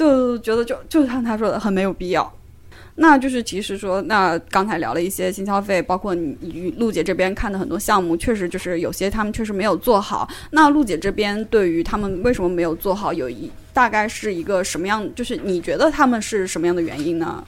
[0.00, 2.32] 就觉得就就像他说的，很没有必要。
[2.96, 10.26] 那就是其实说，那刚才聊了一些新消费，包括你陆姐这边看的很多项目，确实就是有些他们确实没有做好。
[10.52, 15.06] 那陆姐这边对于他们为什么没有做好，有一大概是一个什么样？
[15.14, 17.44] 就是你觉得他们是什么样的原因呢？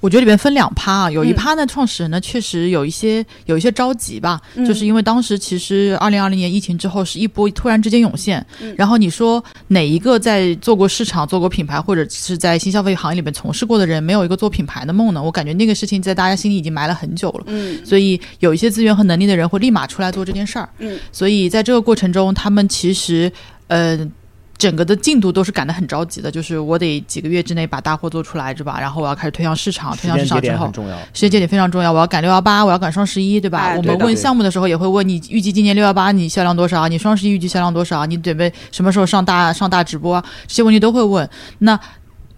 [0.00, 8.44] 我觉得里面分两趴啊，有一趴呢，创始人呢确实有一些有一些着急吧，就是因为当时其实二零二零年疫情之后是一波突然之间涌现，
[8.76, 15.22] 然后你说哪一个在做过市场、做过品牌或者是在新消费行业里面从事过的人，没有一个做品牌的梦呢？
[15.22, 23.32] 我感觉那个事情在大家心里已经埋了很久了，嗯，所以有一些资源和能力的人会立马出来做这件事儿，嗯，所以在这个过程中，他们其实
[23.68, 24.08] 呃。
[24.58, 28.78] 整个的进度都是赶得很着急的，就是我得几个月之内把大货做出来，对吧？
[28.80, 30.72] 然后我要开始推向市场，推向市场之后，
[31.12, 31.92] 时间节点非常重要。
[31.92, 33.74] 我要赶六幺八，我要赶双十一，对吧？
[33.76, 36.88] 我们问项目的时候也会问你，预计今年六幺八你销量多少？
[36.88, 38.06] 你双十一预计销量多少？
[38.06, 40.22] 你准备什么时候上大上大直播？
[40.46, 41.28] 这些问题都会问。
[41.58, 41.78] 那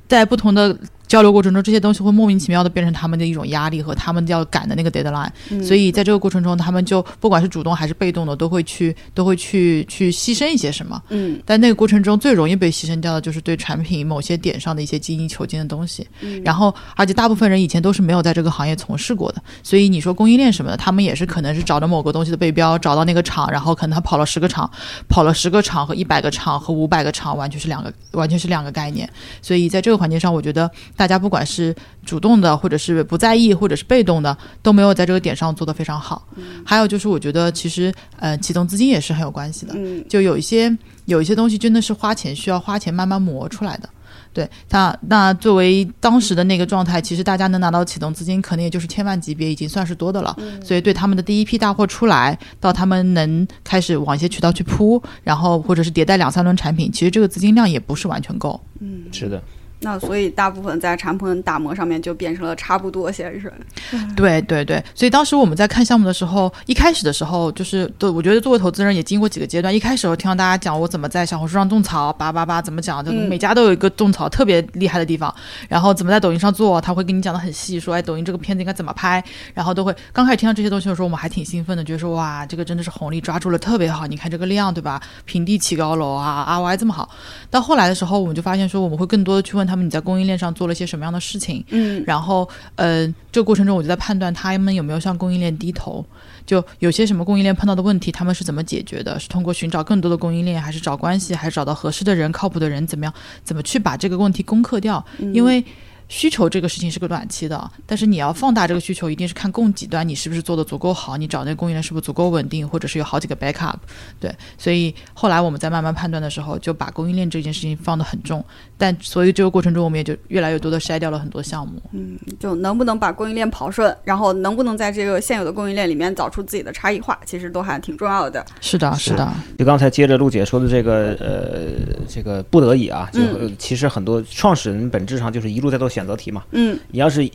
[0.07, 0.77] 在不同的。
[1.09, 5.31] 交流过程中，这些东西会莫名其妙的变成他们的一种压力和他们要赶的那个 deadline，
[5.65, 11.03] 所以在这个过程中，他们就不管是主动还是被动的，都会去都会去去牺牲一些什么。
[11.09, 16.07] 嗯，但那个过程中最容易被牺牲掉的就是对产品某些点上的一些精益求精的东西。
[16.21, 24.71] 嗯，然后而且大部分人以前都是没有在这个行业从事过的，所以你说供应链什么的，他们也是可能是找到某个东西的背标，找到那个厂，然后可能他跑了十个厂，
[25.09, 29.09] 跑了十个厂和一百个厂和五百个厂完全是两个完全是两个概念。
[29.41, 30.71] 所以在这个环节上，我觉得。
[30.99, 31.73] 大家不管是
[32.05, 36.27] 主动的，或者是不在意，或者是被动的，都没有在这个点上做得非常好。
[36.67, 39.75] 还有就是，我觉得其实呃，启动资金也是很有关系的。
[40.09, 43.89] 就有一些有一些东西真的是花钱需要花钱慢慢磨出来的。
[44.33, 50.37] 对，那那作为当时的那个状态，其实大家能拿到启动资金，可能也就是千万级别，已经算是多的了。
[50.63, 58.61] 所以对他们的第一批大货出来，到他们能开始往一些渠道去铺，然后或者是迭代两三轮产品，其实这个资金量也不是完全够。
[58.81, 59.41] 嗯，是的。
[59.81, 63.51] 那所以大部分在产品打磨上面就变成了差不多先生。
[64.17, 69.75] 对对对，所以当时我们在看项目的时候，一开始的时候就是，对，我觉得作为投资人也经过几个阶段。
[69.75, 75.33] 一开始我听到大家讲我怎么在小红书上种草，叭叭叭怎么讲，就每家都有一个种草特别厉害的地方。
[75.69, 79.23] 然后怎么在抖音上做，他会跟你讲的很细，说哎，抖音这个片子应该怎么拍。
[79.55, 84.07] 然后都会刚开始听到这些东西的时候，我们还挺兴奋的，觉得说哇，这个真的是红利抓住了，特别好。
[84.07, 85.01] 你看这个量，对吧？
[85.25, 87.09] 平地起高楼啊，ROI 这么好。
[87.51, 90.49] 到后来的时候，我们就发现说，我们会更多的去问他们你在供应链上。
[90.59, 91.63] 做了些什么样的事情？
[91.69, 96.05] 嗯，然后呃，这个过程中我就在判断他们有没有向供应链低头，
[96.47, 99.21] 就有些什么供应链碰到的问题，他们是怎么解决的？
[99.21, 102.85] 是通过寻找更多的供应链，还是找关系，还是找到合适的人、靠谱的人？
[102.87, 103.15] 怎么样？
[103.45, 105.05] 怎么去把这个问题攻克掉？
[105.33, 105.63] 因为
[106.09, 113.77] 需求这个事情是个短期的，但是你要放大这个需求，一定是看供给端你是不是做的足够好，你找那个供应链是不是足够稳定，或者是有好几个 backup。
[114.19, 118.45] 对，所以后来我们在慢慢判断的时候，就把供应链这件事情放得很重。
[118.77, 121.83] 但所以这个过程中，我们也就越来越多的筛掉了很多项目。
[121.93, 128.45] 嗯，就能不能把供应链跑顺，然后能不能在这个现有的供应链里面找出自己的差异化，其实都还挺重要的。
[128.61, 129.31] 是的，是的。
[129.59, 133.21] 就刚才接着陆姐说的这个，呃，这个不得已啊，就
[133.59, 136.45] 其实很多创始人本质上就是一路在做选择题嘛。
[136.53, 137.29] 嗯，你要是。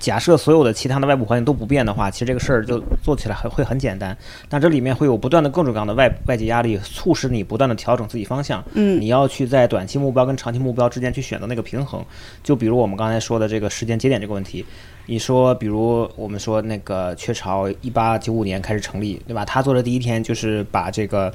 [0.00, 4.14] 假设所有的其他的外部环境都不变的话，其实这个事儿就做起来很会很简单。
[4.50, 8.62] 但这里面会有不断的各种各样的外外界压力，促使你不断的调整自己方向。
[8.74, 12.04] 嗯，你要去在短期目标跟长期目标之间去选择那个平衡。
[12.42, 14.62] 就比如我们刚才说的这个时间节点这个问题，
[15.06, 19.42] 你说，比如我们说那个雀巢一八九五年开始成立，对吧？
[19.42, 21.32] 他做的第一天就是把这个。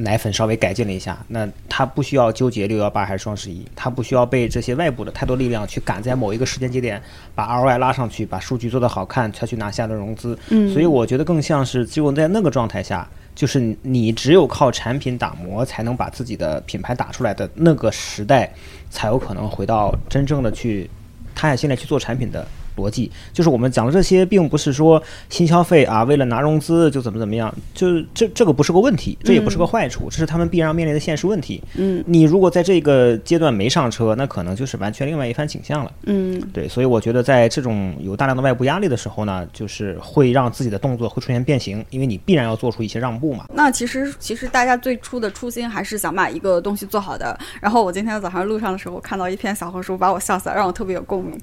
[0.00, 7.02] 奶粉稍微改进了一下，那他不需要纠结六幺八还是双十一，他不需要被这些外部的太多力量去赶在某一个时间节点
[7.34, 10.38] 把 ROI 拉上去，把数据做得好看，才去拿下的融资。
[10.48, 18.52] 嗯，所以我觉得更像是只有在那个状态下，就是你只有靠产品打磨才能把自己的品牌打出来的那个时代，
[18.90, 20.88] 才有可能回到真正的去
[21.34, 22.46] 塌下心来去做产品的。
[22.76, 31.62] 逻辑就是我们讲的这些，并不是说新消费啊，为了拿融资就怎么怎么样，就是这这个不是个问题，这也不是个坏处，这是他们必然要面临的现实问题。
[31.74, 35.92] 嗯，你如果在这个阶段没上车，那可能就是完全另外一番景象了。
[36.04, 43.46] 嗯，对，所以我觉得在这种有大量的外部压力的时候呢，就是会让自己的动作会出现变形，因为你必然要做出一些让步嘛。
[43.54, 47.38] 那其实其实大家最初的初心还是想把一个东西做好的。
[47.60, 51.38] 然后我今天早上路上的时候看到一篇小红书，把我笑死了，让我特别有共鸣。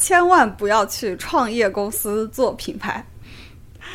[0.00, 3.04] 千万不要去创业公司做品牌。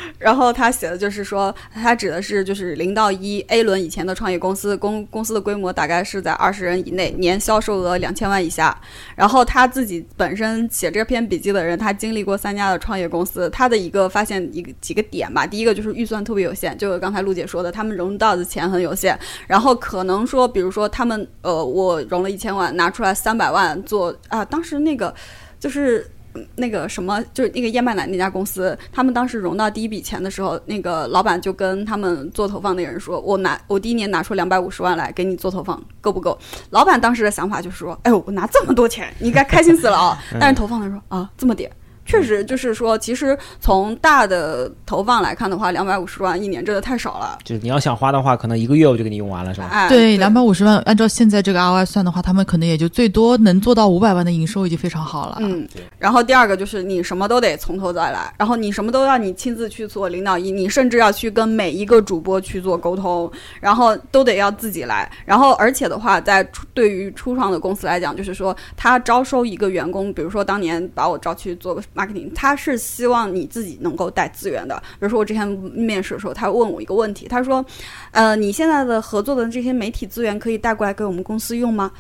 [0.20, 8.78] 然后他写的就是说，他指的是就是零到一 A 轮以前的创业公司，公公司的规模大概是在二十人以内，年销售额两千万以下。
[9.16, 15.48] 然后他自己本身写这篇笔记的人，他经历过三家的创业公司，他的一个发现一个几个点吧。
[15.48, 19.18] 第一个就是预算特别有限，就是刚才陆姐说的，他们融到的钱很有限。
[19.48, 25.14] 然后可能说，比如说他们呃，我融了一千万，拿出来三百万做啊，当时那个。
[25.60, 26.10] 就是
[26.56, 36.38] 那个什么，就是那个燕麦奶那家公司，他们当时融到第一笔钱的时候，那个老板就跟他们做投放的人说：“我拿我第一年拿出两百五十万来给你做投放，够不够？”
[36.72, 41.72] 老板当时的想法就是说：“哎呦，我拿这么多钱，你该开心死了啊！” 但是投放的人说：“啊，这么点。”
[42.06, 47.40] 确实，就是说，其实从大的投放来看的话，两百五十万一年真的太少了。
[47.44, 49.90] 就是你要想花的话，可能一个月我就给你用完了，是吧？
[49.90, 55.38] 对，两百五十万，按照现在这个 ROI 算的话，他们可能也就最多能做到五百万的营收，已经非常好了。
[55.40, 65.12] 嗯，然后第二个就是你什么都得从头再来，然后你什么都要你亲自去做领导一，你甚至要去跟每一个主播去做沟通，然后都得要自己来。
[65.26, 74.76] 然后而且的话，在对于初创的公司来讲，就是说他招收一个员工，比如说当年把我招去做个 marketing，他是希望你自己能够带资源的。
[75.00, 77.66] 比如说我之前面试的时候，他问我一个问题，他说
[78.12, 81.92] ：“呃，你现在的合作的这些媒体资源可以带过来给我们公司用吗？”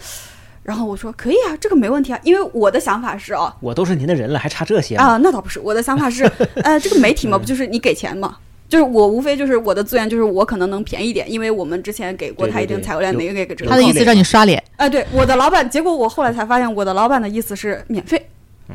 [0.61, 5.17] 然后我说：“可以啊，这个没问题啊。”因为我的想法是哦，我都是您的人了，还差这些啊？
[5.21, 6.23] 那倒不是，我的想法是，
[6.63, 8.37] 呃，这个媒体嘛，不就是你给钱嘛？
[8.67, 14.61] 就是我无非就是我的资源，就是我可能能便宜点，因为我们之前给过他一定采购量，哪个给他的意思让你刷脸？
[14.77, 18.27] 哎，对，我的老板，结果我后来才发现，我的老板的意思是免费。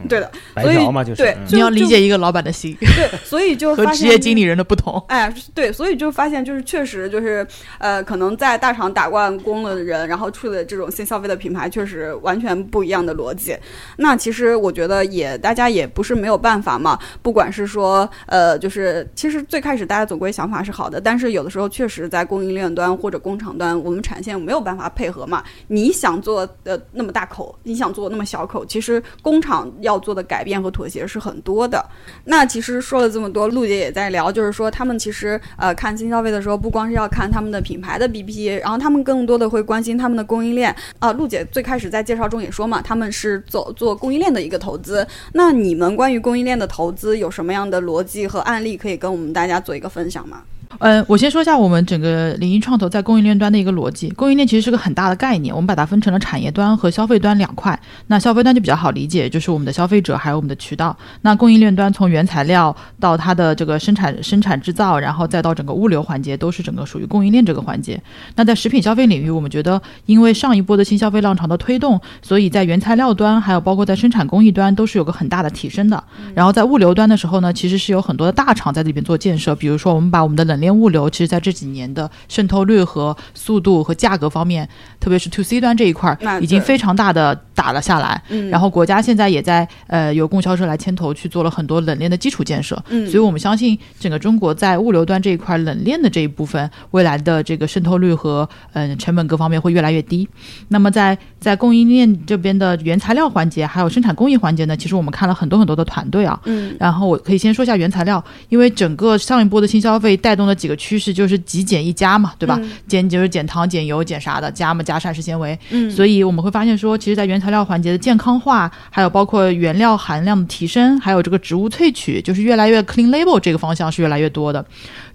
[0.09, 0.31] 对的，
[0.63, 2.77] 所以对，你要理解一个老板的心。
[2.81, 5.03] 对，所以就 和职业经理人的不同。
[5.09, 7.45] 哎，对，所以就发现就是确实就是
[7.79, 13.57] 呃，可能在大厂打惯工的人，然后出的这种新消费的品牌，确实完全不一样的逻辑。
[13.97, 16.97] 那其实我觉得也大家也不是没有办法嘛。
[17.21, 25.43] 不管是说呃，就是其实最开始大家总归想法是好的，但是有的时候确实在供应链端或者工厂端，我们产线没有办法配合嘛。
[25.67, 29.69] 你想做呃那么大口，你想做那么小口，其实工厂。
[29.81, 31.85] 要做的改变和妥协是很多的。
[32.25, 41.13] 那其实说了这么多，陆姐也在聊，就是说他们其实呃看新消费的时候，不光是要看他们的品牌的 BP，然后他们更多的会关心他们的供应链啊。
[41.13, 45.07] 陆姐最开始在介绍中也说嘛，他们是走做供应链的一个投资。
[45.33, 50.43] 那你们关于供应链的投资有什么样的逻辑和案例可以跟我们大家做一个分享吗？
[50.81, 54.09] 嗯，我先说一下我们整个零一创投在供应链端的一个逻辑。
[54.11, 57.79] 供应链其实是个很大的概念，我们把它分成了产业端和消费端两块。
[58.07, 60.97] 那消费端就比较好理解，就是我们的消费者还有我们的渠道。
[61.21, 68.03] 那供应链端从原材料到它的这个生产、生产制造，然后再到整个物流环节，都是整个属于供应链这个环节。
[68.37, 76.03] 那在食品消费领域，我们觉得因为上一波的新消费浪潮的推动，所以在原材料端还有包括在生产工艺端都是有个很大的提升的。
[76.35, 84.69] 然后在物流端的时候呢，其实是有很多的大厂在这边做建设，比如说我们把我们的冷链链物流，其实在这几年的渗透率和速度和价格方面，
[85.01, 88.23] 特别是 to C 端这一块，已经非常大的打了下来。
[88.29, 92.81] 嗯，然后国家现在也在呃由供销社来牵头去做了很多冷链的基础建设。
[92.89, 100.29] 嗯，所以我们相信整个中国在物流端这一块冷链的这一部分，未来的这个渗透率和嗯成本各方面会越来越低。
[100.69, 106.39] 那么在在供应链这边的原材料环节，还有生产工艺环节呢，其实我们看了很多很多的团队啊。
[106.45, 112.61] 嗯，然后我可以先说一下原材料，因为整个上一波的新消费带动的几个趋势就是极简一加嘛，对吧？
[112.87, 115.59] 减就是减糖、减油、减啥的，加嘛加膳食纤维。
[115.71, 124.65] 嗯，所以我们会发现说，其实，在原材料环节的健康化，还有包括原料含量的提升，还有这个植物萃取，就是越来越 clean label 这个方向是越来越多的。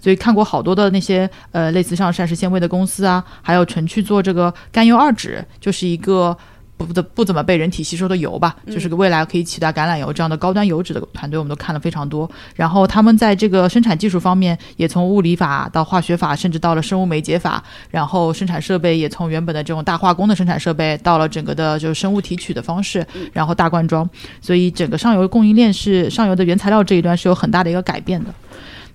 [0.00, 6.36] 所以看过好多的那些呃类似像膳食纤维的公司啊，还有纯去做这个甘油二酯，就是一个。
[6.76, 12.30] 不不不怎么被人体吸收的油吧，就是个未来可以取代橄榄油这样的高端油脂的团队，我们都看了非常多。
[12.54, 17.62] 然后他们在这个生产技术方面，也从物理法到化学法，甚至到了生物酶解法。
[17.90, 24.08] 然后生产设备也从原本的这种大化工的生产设备，到了整个的就是生物提取的方式，然后大灌装。
[24.42, 28.30] 所以整个上游供应链是上游的原材料这一端是有很大的一个改变的。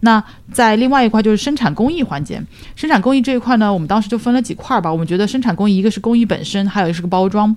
[0.02, 2.42] 那在另外一块就是生产工艺环节，
[2.76, 4.92] 生产工艺这一块呢，我们当时就分了几块吧。
[4.92, 7.56] 我们觉得生产工艺一个是工艺本身，还有一个是个包装。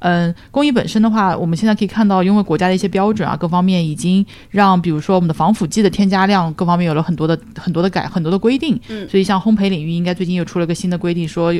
[0.00, 8.78] 嗯，工艺本身的话，我们现在可以看到，因为国家的一些标准啊，各方面已经让，比如说我们的防腐剂的添加量各方面有了很多的很多的改很多的规定。
[8.88, 11.54] 嗯，所以像烘焙领域，应该最近又出了个新的规定，说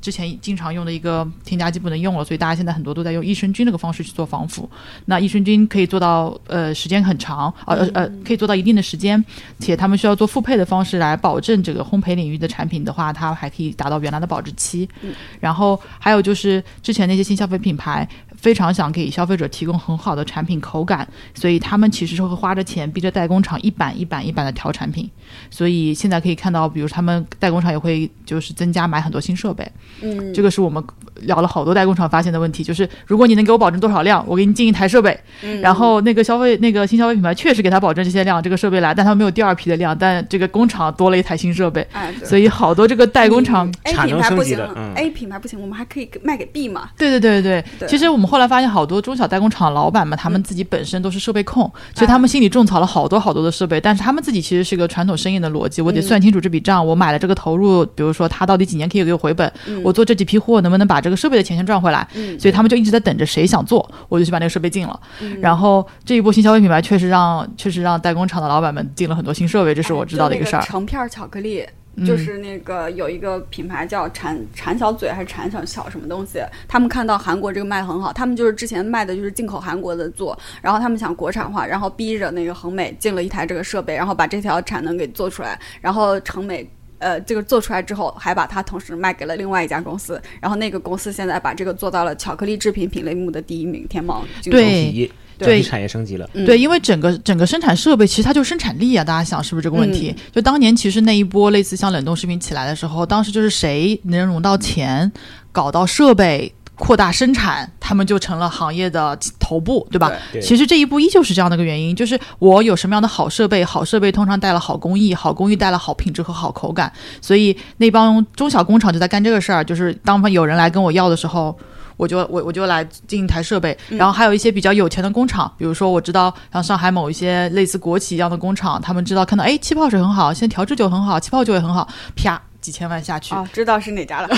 [0.00, 4.68] 之前经常用的一个添加剂不能用了，所以大家现在很多都在用益生菌这个方式去做防腐。
[5.06, 9.22] 那益生菌可以做到呃时间很长，呃呃可以做到一定的时间，
[9.58, 14.88] 且他们需要做复配的方式来保证这个烘焙领域的产品的话，它还可以达到原来的保质期。
[15.02, 18.06] 嗯，然后还有就是之前那些新消费品牌。
[18.40, 25.08] 非常想给消费者提供很好的产品口感，所以他们其实是会花着钱逼着代工厂一版一版一版的调产品。
[25.50, 29.70] 所以现在可以看到，比如他们代工厂也会就是增加买很多新设备。
[30.02, 30.82] 嗯，这个是我们
[31.20, 35.18] 聊了好多代工厂发现的问题，就是如果你能给我保证多少量，我给你进一台设备。
[35.42, 41.86] 嗯，然后那个消费那个新消费品牌确实给他保证这些量，这个设备来，但他没有第二批的量，但这个工厂多了一台新设备。
[41.92, 44.58] 哎，所以好多这个代工厂 A 品牌不行
[44.96, 46.90] ，A 品牌不行，我们还可以卖给 B 嘛？
[46.96, 62.06] 对对对对对，其实我们后来发现，好多中小代工厂老板们，他们自己本身都是设备控，所以他们心里种草了好多好多的设备，但是他们自己其实是个传统生意的逻辑，我得算清楚这笔账，我买了这个投入，比如说他到底几年可以给我回本，我做这几批货能不能把这个设备的钱先赚回来？
[62.38, 65.00] 所以他们就一直在等着谁想做，我就去把那个设备进了。
[65.40, 70.62] 然后这一波新消费品牌确实让确实让代工厂的老板们进了很多新设备，这是我知道的一个事儿。
[70.62, 71.66] 成片巧克力。
[72.06, 95.10] 就是那个有一个品牌叫馋馋小嘴还是馋小小什么东西，他们看到韩国这个卖很好，他们就是之前卖的就是进口韩国的做，然后他们想国产化，然后逼着那个恒美进了一台这个设备，然后把这条产能给做出来，然后成美呃这个做出来之后，还把它同时卖给了另外一家公司，然后那个公司现在把这个做到了巧克力制品品类目的第一名，天猫对。
[95.46, 96.28] 对，产业升级了。
[96.46, 100.14] 对，因为整个整个生产设备其实它就是生产力啊，大家想是不是这个问题？
[100.32, 105.10] 就当年其实那一波类似像冷冻食品起来的时候，当时就是谁能融到钱，
[105.52, 110.12] 搞到设备扩大生产，他们就成了行业的头部，对吧？
[110.40, 121.56] 其实这一步依旧是这样的一个原因，就是我有什么样的好设备，好设备通常带了好工艺，好工艺带了好品质和好口感，所以那帮中小工厂就在干这个事儿，就是当有人来跟我要的时候。
[122.00, 131.86] 我就我我就来进一台设备，然后还有一些比较有钱的工厂，比如说我知道像上海某一些类似国企一样的工厂，他们知道看到哎气泡水很好，现在调制酒很好，气泡酒也很好，
[132.16, 132.40] 啪。
[132.60, 134.28] 几千万下去啊，知道是哪家了？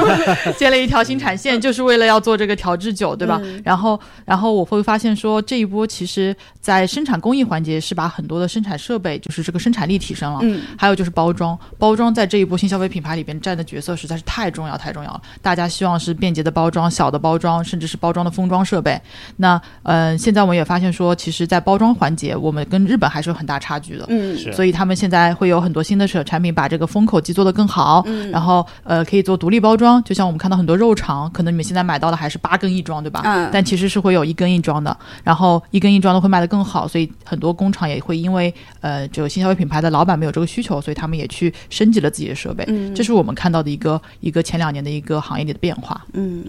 [0.58, 3.40] 建了一条新产线，就是为了要做这个调制酒，对吧？
[3.64, 10.40] 然后，然后我会发现说，这一波其实，在生产工艺环节是把很多的生产设备，就是这个生产力提升了。
[10.42, 15.22] 嗯，还有就是包装，包装在这一波新消费品牌里边占的角色实在是太重要太重要了。
[15.40, 19.00] 大家希望是便捷的包装、小的包装，甚至是包装的封装设备。
[19.36, 24.04] 那，嗯，现在我们也发现说，其实，在包装环节，我们跟日本还是有很大差距的。
[24.08, 27.69] 嗯，所以他们现在会有很多新的产产品，把这个封口机做得更。
[27.70, 33.22] 好，然后呃，可以做独立包装，就像我们看到很多肉肠，可能你们现在买到的还是八根一装，对吧？
[33.24, 42.64] 嗯，但其实是会有一根一装的，然后一根一装的会卖得更好，所以很多工厂也会因为呃，这个新消费品牌的老板没有这个需求，所以他们也去升级了自己的设备。
[42.66, 46.04] 嗯，这是我们看到的一个一个前两年的一个行业里的变化。
[46.14, 46.44] 嗯。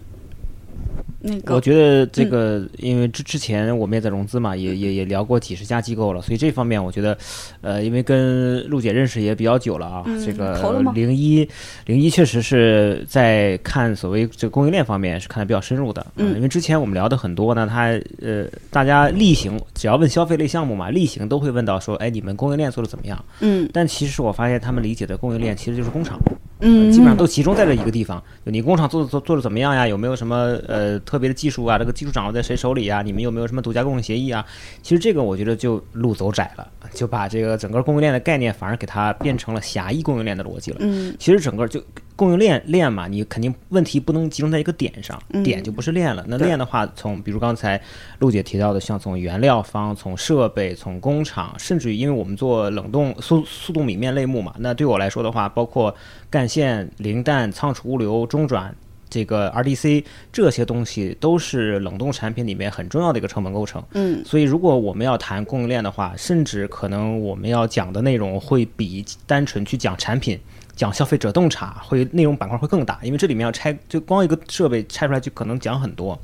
[1.22, 7.18] 那个，我觉得这个，因为之之前我们也在融资嘛，也也也聊过几十家机构了，所以这方面我觉得，
[7.62, 11.48] 呃，因为跟陆姐认识也比较久了啊，这个零一
[11.86, 17.90] 零一确实是在看所谓这个供应链方面是看的比较深入的，嗯，因为之前我们聊的很多呢，他
[18.22, 23.24] 呃，大家例行只要问消费类项目嘛，例行都会问到说，哎，你们供应链做的怎么样？
[23.42, 26.20] 嗯，但其实我发现他们理解的供应链其实就是工厂。
[26.62, 28.22] 嗯，基本上都集中在这一个地方。
[28.46, 29.88] 就你工厂做的做做的怎么样呀？
[29.88, 31.78] 有没有什么呃特别的技术啊？
[31.78, 33.02] 这个技术掌握在谁手里呀？
[33.02, 34.46] 你们有没有什么独家供应协议啊？
[34.82, 40.78] 其实这个我觉得就路走窄了，就把这个整个供应链的概念反而给它变成了狭义供应链的逻辑了。
[40.82, 41.82] 嗯，其实整个就
[42.16, 46.24] 供应链链嘛，你肯定问题不能集中在一个点上，点就不是链了。
[46.28, 47.82] 那链的话，从比如刚才
[48.20, 55.94] 陆姐提到的，像从原料方、从设备、从工厂，甚至于因为我们做冷冻速速冻米面类目嘛，那对我来说的话，包括
[56.30, 58.76] 干线、零蛋、仓储物流、中转，
[59.10, 63.84] 这个 RDC 这些东西都是冷冻产品里面很重要的一个成本构成。
[63.94, 70.40] 嗯，所以如果我们要谈供应链的话，甚至可能我们要讲的内容会比单纯去讲产品、
[70.82, 76.20] 讲消费者洞察会内容板块会更大，因为这里面要拆，就光一个设备拆出来就可能讲很多。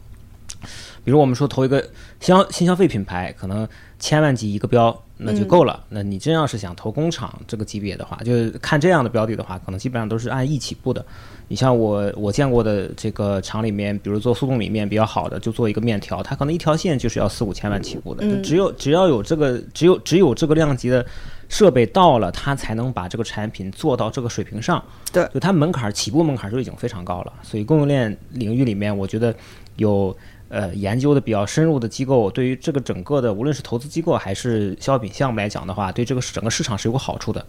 [1.03, 1.87] 比如我们说投一个
[2.19, 3.67] 消新消费品牌，可能
[3.99, 5.03] 千万级一个标。
[5.19, 5.83] 那就够了。
[5.89, 8.31] 那你真要是想投工厂这个级别的话，就
[8.61, 11.03] 看这样的标的的话，可能基本上都是按亿起步的。
[11.47, 18.23] 你像我我见过的这个厂里面，比如做速冻里面比较好的，就做一个面条，它可能一条线就是要四五千万起步的。
[18.29, 21.03] 就只有只要有这个，只有只有这个量级的
[21.49, 24.83] 设备到了，它才能把这个产品做到这个水平上。
[25.11, 27.33] 对，就它门槛起步门槛就已经非常高了。
[27.43, 29.35] 所以供应链领域里面，我觉得
[29.75, 30.15] 有。
[30.49, 37.45] 呃，研究的比较深入的机构，对于这个整个的，无论是投资机构还是消费品项目来讲的话，对这个整个市场是有个好处的。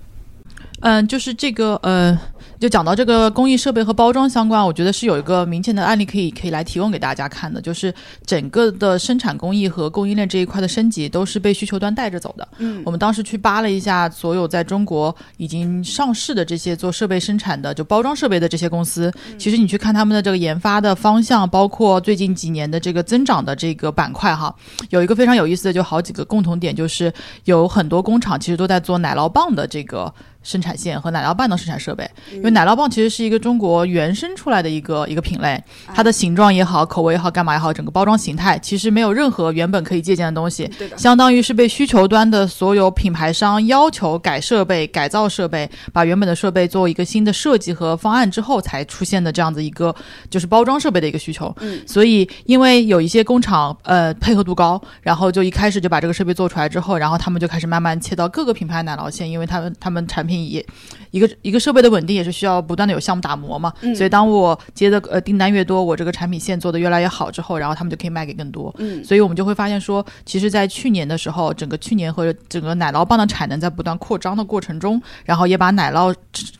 [0.81, 2.16] 嗯，就是这个，呃，
[2.61, 7.93] 就讲到这个工艺设备和包装相关，我觉得是有一个明显的案例可以可以来提供给大家看的，就是
[8.24, 12.47] 整个的生产工艺和供应链这一块的升级都是被需求端带着走的。
[12.59, 24.55] 嗯，我们当时去扒了一下所有在中国已经上市的这些做设备生产的，就包装设备的这些公司，其实你去看他们的这个研发的方向，包括最近几年的这个增长的这个板块哈，
[24.91, 27.12] 有一个非常有意思的，就好几个共同点，就是
[27.45, 30.14] 有很多工厂其实都在做奶酪棒的这个。
[30.49, 35.62] 生产线和奶酪棒的生产设备，因为奶酪棒其实是一个中国原生出来的一个一个品类，
[35.94, 49.94] 它的形状也好，口味也好，干嘛也好，整个包装形态其实没有任何原本可以借鉴的东西，相当于是被需求端的所有品牌商要求改设备、改造设备，把原本的设备做一个新的设计和方案之后才出现的这样子一个
[50.30, 51.55] 就是包装设备的一个需求。
[51.61, 60.38] 嗯，所以因为有一些工厂呃配合度高，然后就一开始就把这个设备做出来之后，然后他们就开始慢慢切到各个品牌奶酪线，因为他们他们产品。
[60.47, 60.64] 也
[61.11, 68.74] 一个一个设备的稳定也是需要不断的有项目打磨嘛，所以当我接的呃订单越多，我这个产品线做的越来越好之后，然后他们就可以卖给更多。
[68.78, 76.14] 嗯，所以我们就会发现说，其实，在去年的时候，整个去年和整个奶酪棒的产能在不断扩张的过程中，然后也把奶酪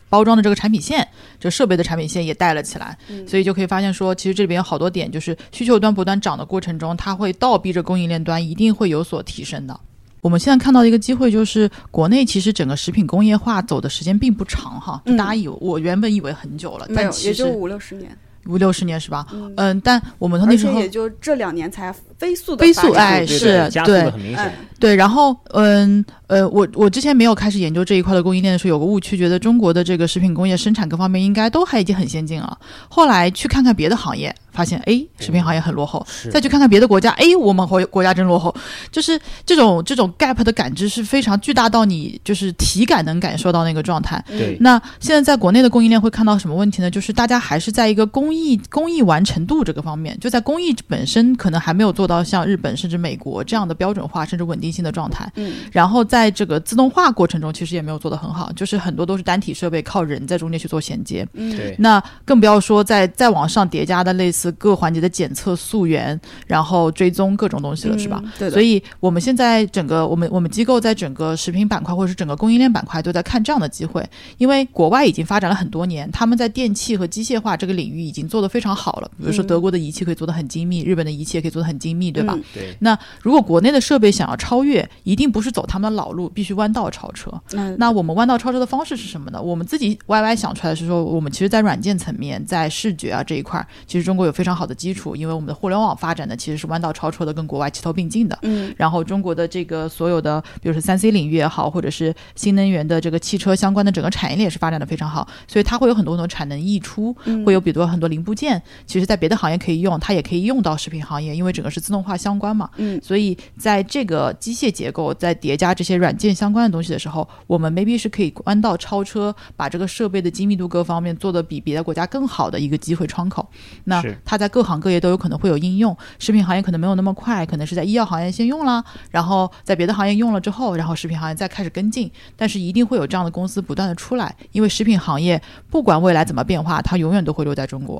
[0.09, 1.07] 包装的这个产品线，
[1.39, 2.97] 就设备的产品线也带了起来。
[3.27, 9.79] 所以就可以发现说，其实这里边有好多点，就是需求端不断涨的过程中，它会倒逼着供应链端一定会有所提升的。
[10.21, 19.25] 我们现在看到的一个机会就是，国内其实整个食品工业化走的时间并不长哈，大家以为我原本以为很久了，没有，也就五六十年，五六十年是吧？
[19.57, 24.53] 嗯，但我们那时候也就这两年才飞速的飞速哎，是对，很明显。
[24.79, 32.57] 对，然后嗯呃，我我之前没有开始研究这一块的供应链的时候，有个误区，觉得中国的这个食品工业生产各方面应该都还已经很先进了。
[32.87, 34.33] 后来去看看别的行业。
[34.51, 38.53] 发现哎，食品行业很落后，再去看看别的国家，哎，我们国国家真落后，
[38.91, 44.21] 就是这种这种 gap 的感知是非常巨大到你就是体感能感受到那个状态。
[44.27, 46.91] 对，那现在在国内的供应链会看到什么问题呢？
[46.91, 55.27] 就是大家还是在一个工艺工艺完成度这个方面，就在工艺本身可能还没有做到像日本甚至美国这样的标准化甚至稳定性的状态。
[55.35, 61.27] 嗯，然后在这个自动化过程中，其实也没有做得很好，就是很多都是单体设备靠人在中间去做衔接。
[61.33, 61.75] 嗯，对。
[61.79, 64.51] 那更不要说在再往上叠加的类似。
[64.59, 68.21] 各环节的检测、溯源，然后追踪各种东西了，是吧？
[68.37, 68.49] 对。
[68.51, 74.07] 所以，我们现在整个我们我们机构在整个食品板块或者是整个供应链板块都在看这样的机会，
[74.37, 79.11] 因为国外已经发展了很多年，他们在电器和机械化这个领域已经做得非常好了。
[79.19, 82.35] 比如说，德国的仪器可以做得很精密，日本的仪器也可以做得很精密，对吧？
[82.53, 82.75] 对。
[82.79, 87.31] 那如果国内的设备想要超越，一定不是走他们的老路，必须弯道超车。
[87.77, 89.39] 那我们弯道超车的方式是什么呢？
[89.39, 94.33] 我们自己 YY 想出来的是说，我们其实，在软件层面，在视觉啊这一块，其实中国有。
[94.39, 98.39] 非常好的基础，因为我们的互联网发展的其实是弯道超车的，跟国外齐头并进的。
[98.43, 107.13] 嗯，然后中国的这个所有的，比如说三 C 领域也好，或者是新能源的这个汽车相关的整个产业链也是发展的非常好，所以它会有很多很多产能溢出，
[107.45, 112.69] 会有比如很多零部件，其实在别的行业可以用，它也可以用到食品行业，因为整个是自动化相关嘛。
[112.77, 123.47] 嗯，所以在这个机械结构在叠加这些软件相关的东西的时候，我们 maybe 是可以弯道超车，把这个设备的精密度各方面做得比别的国家更好的一个机会窗口。
[123.85, 132.11] 那它在各行各业都有可能会有应用，食品行业可能没有那么快，可能是在医药行业先用了，然后在别的行业用了之后，然后食品行业再开始跟进。
[132.35, 137.98] 但是一定会有这样的公司不断的出来，因为食品行业不管未来怎么变化，它永远都会留在中国。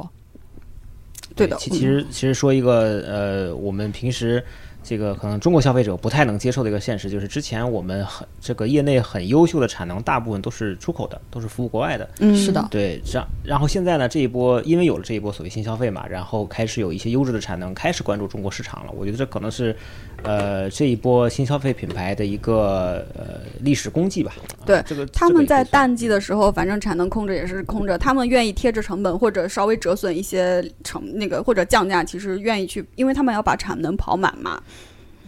[1.40, 4.44] 对的其其实其实说一个呃，我们平时
[4.82, 12.10] 这个可能中国消费者不太能接受的一个现实，就是之前我们很这个业内很优秀的产能，大部分都是出口的，都是服务国外的。
[12.20, 18.92] 嗯，是的，对，这样，然后现在呢，这一波因为有了这一波所谓新消费嘛，然后开始有一些优质的产能开始关注中国市场了。
[18.96, 19.76] 我觉得这可能是，
[20.24, 24.34] 呃，这一波新消费品牌的一个呃历史功绩吧。
[24.38, 34.62] 啊对这个他们在淡淡季的时候，反正产能空着也是空着，他们愿意贴着成本或者稍微折损一些成那个或者降价，其实愿意去，因为他们要把产能跑满嘛。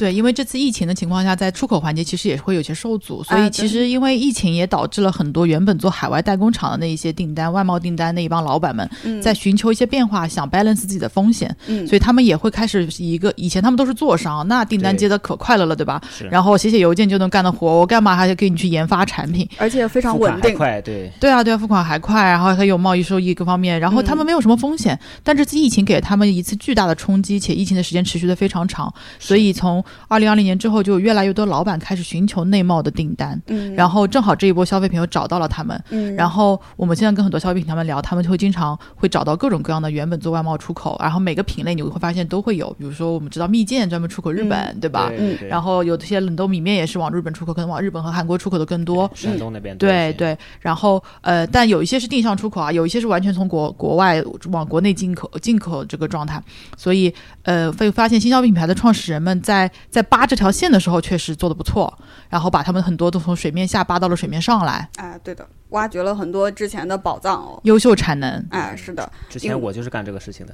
[0.02, 16.02] 对，因为这次疫情的情况下，在出口环节其实也会有些受阻，所啊以其实因为疫情也导致了很多原本做海外代工厂的那一些订单、外贸订单那一帮老板们，嗯在寻求一些变化，想 balance 自己的风险，嗯所以他们也会开始以一个以前他们都是做商，那订单接的可快乐了，对吧？
[16.18, 19.48] 是然后写写邮件就能干的活，我干嘛还得给你去研发产品？
[19.58, 20.56] 而且非常稳定。
[20.56, 45.10] 快，对，对啊，对啊，付款还快，然后还有贸易收益各方面，然后他们没有什么风险，但这次疫情给了他们一次巨大的冲击，且疫情的时间持续的非常长，所以从二零二零年之后，就越来越多老板开始寻求内贸的订单，嗯，然后正好这一波消费品又找到了他们，嗯，然后我们现在跟很多消费品他们聊，他们就会经常会找到各种各样的原本做外贸出口，然后每个品类你会发现都会有，比如说我们知道蜜饯专门出口日本，对吧？
[45.18, 49.10] 嗯对然后有这些冷冻米面也是往日本出口，可能往日本和韩国出口的更多。
[49.16, 54.22] 山东那边对对，然后呃，但有一些是定向出口啊，有一些是完全从国国外
[54.52, 56.42] 往国内进口进口这个状态，
[56.78, 57.14] 所以
[57.44, 61.98] 呃，会发现新消费品牌的创始人们在在扒这条线的时候确实做的不错，
[62.30, 67.60] 然后把他们很多都从水面下扒到了水面上来，哎，对的，挖掘了很多之前的宝藏哦。
[67.64, 68.46] 优秀产能。
[68.52, 70.54] 哎，是的，之前我就是干这个事情的，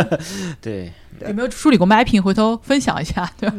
[0.60, 2.22] 对，对有没有梳理过卖品？
[2.22, 3.56] 回头分享一下，对吧？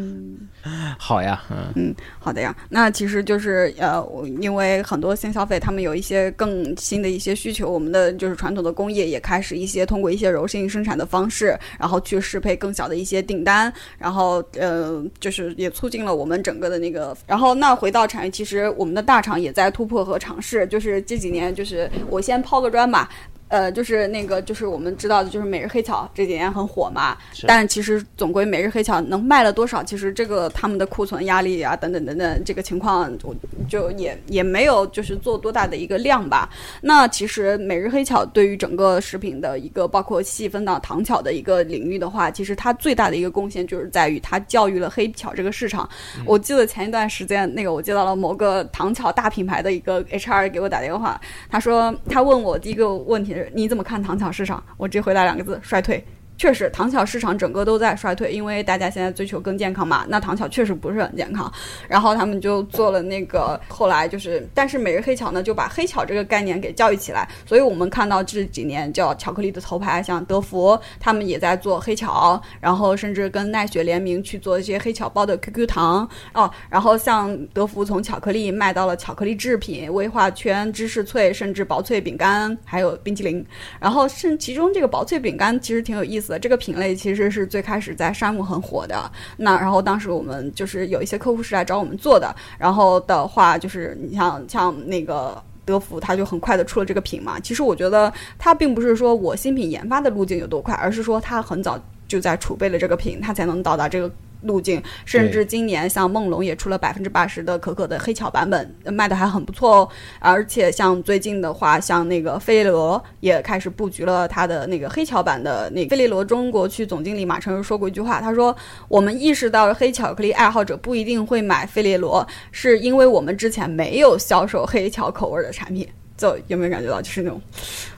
[1.00, 1.42] 好呀，
[1.76, 2.56] 嗯，好的呀。
[2.70, 17.18] 那其实就是呃，我因为很多新消费，他们有一些更新的一些需求，我们的就是传统的工业也开始一些通过一些柔性生产的方式，然后去适配更小的一些订单，然后呃，就是也促进了我们整个的那个。
[17.26, 23.08] 然后那回到产业，其实我们的大厂也在突破和尝试，就是这几年，就是我先抛个砖吧。
[23.52, 33.36] 呃，就是那个，就是我们知道的，就是每日黑巧这几年很火嘛，但其实总归每日黑巧能卖了多少，其实这个他们的库存压力啊，等等等等，这个情况我
[33.68, 36.50] 就也也没有就是做多大的一个量吧。
[36.82, 45.90] 那其实每日黑巧对于整个食品的一个包括细分到糖巧的一个领域的话，其实它最大的一个贡献就是在于它教育了黑巧这个市场。
[46.26, 54.64] 我记得前一段时间那个我接到了某个糖巧大品牌的一个 HR 给我打电话，他说他问我第一个问题是你怎么看糖巧市场？
[54.78, 56.04] 我直接回答两个字：衰退。
[56.42, 60.08] 确实，糖巧市场整个都在衰退，因为大家现在追求更健康嘛。
[60.10, 61.54] 那糖巧确实不是很健康，
[61.88, 83.46] 然后他们就做了那个，后来就是，但是每日黑巧呢就把黑巧这个概念给教育起来，所以我们看到这几年叫巧克力的头牌，像德芙，他们也在做黑巧，然后甚至跟奈雪联名去做一些黑巧包的 QQ 糖哦，然后像德芙从巧克力卖到了巧克力制品、威化圈、芝士脆，甚至薄脆饼干，还有冰淇淋。
[83.80, 89.10] 然后甚其中这个薄脆饼干其实挺有意思这个品类其实是最开始在山姆很火的。
[89.38, 95.42] 那然后当时我们就是有一些客户是来找我们做的，然后的话就是你像像那个。
[95.64, 104.12] 德芙它就很快的出了这个品嘛，其实我觉得它并不是说我新品研发的路径有多快，而是说它很早就在储备了这个品，它才能到达这个
[104.42, 104.82] 路径。
[105.06, 109.90] 甚至今年像梦龙也出了百分之八十的可可的黑巧版本，呃卖的还很不错哦。
[110.20, 118.56] 而且像最近的话，像那个费列罗也开始布局了它的那个黑巧版的那个费列罗中国区总经理马成儒说过一句话，他说
[118.90, 125.88] ：“我们意识到黑巧克力爱好者不一定会买费列罗，是因为我们之前没有销售黑巧口味的产品。”
[126.18, 127.42] 就有没有感觉到就是那种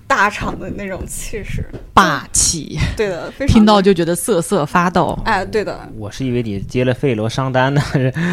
[0.08, 2.78] 大厂的那种气势，霸气？
[2.96, 5.18] 对的，非常听到就觉得瑟瑟发抖。
[5.26, 7.82] 哎，对的，我是以为你接了费罗商单呢，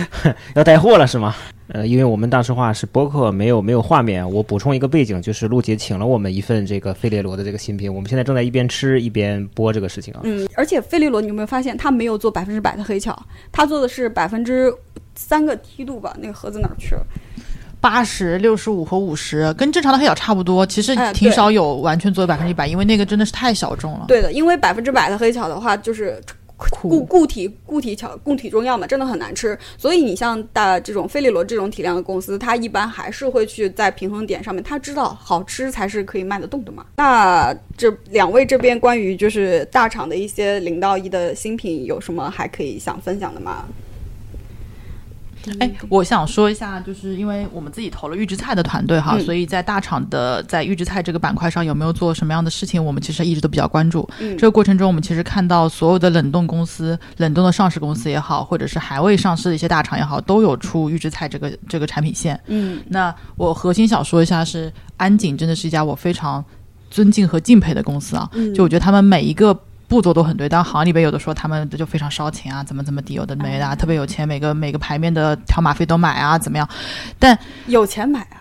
[0.54, 1.34] 要带货了是吗？
[1.72, 4.28] 呃，因为我们当时话是播客，没有没有画面。
[4.28, 10.20] 我补充一个背景，就是陆姐请了我们一份这个费列罗的这个新品，我们现在正在一边吃一边播这个事情啊。
[10.24, 13.16] 嗯，而且费列罗，你有没有发现他没有做百分之百的黑巧，
[13.52, 14.72] 他做的是百分之
[15.14, 16.16] 三个梯度吧？
[16.20, 17.06] 那个盒子哪儿去了？
[17.80, 20.66] 八十六十五和五十，跟正常的黑巧差不多。
[20.66, 24.04] 其实哎挺少有完全做百分之一百，因为那个真的是太小众了。
[24.06, 26.20] 对的，因为百分之百的黑巧的话，就是
[26.56, 29.58] 固固体固体巧固体中药嘛，真的很难吃。
[29.78, 36.84] 所以你像大这种费列罗这种体量的公司，它一般还是会去在平衡点上面，它知道好吃才是可以卖得动的嘛。
[36.96, 43.64] 那这两位这边关于就是大厂的一些零到一的新品，有什么还可以想分享的吗？
[45.58, 54.08] 哎，我想说一下，就是因为我们自己投了预制菜的团队哈，嗯所以在大厂的在预制菜这个板块上有没有做什么样的事情，我们其实一直都比较关注。
[54.18, 62.38] 嗯这个过程中，我们其实看到所有的冷冻公司、冷冻的上市公司也好，或者是还未上市的一些大厂也好，都有出预制菜这个这个产品线。
[62.46, 66.44] 嗯那我核心想说一下是，安井真的是一家我非常
[66.90, 68.28] 尊敬和敬佩的公司啊。
[68.34, 69.58] 嗯就我觉得他们每一个
[69.90, 76.66] 步骤都很对，当然行里边有的说他们就非常烧钱啊，怎么怎么地，有的没的、啊，特别有钱，每个每个牌面的条码费都买啊，怎么样？
[77.18, 77.36] 但
[77.66, 78.39] 有钱买啊，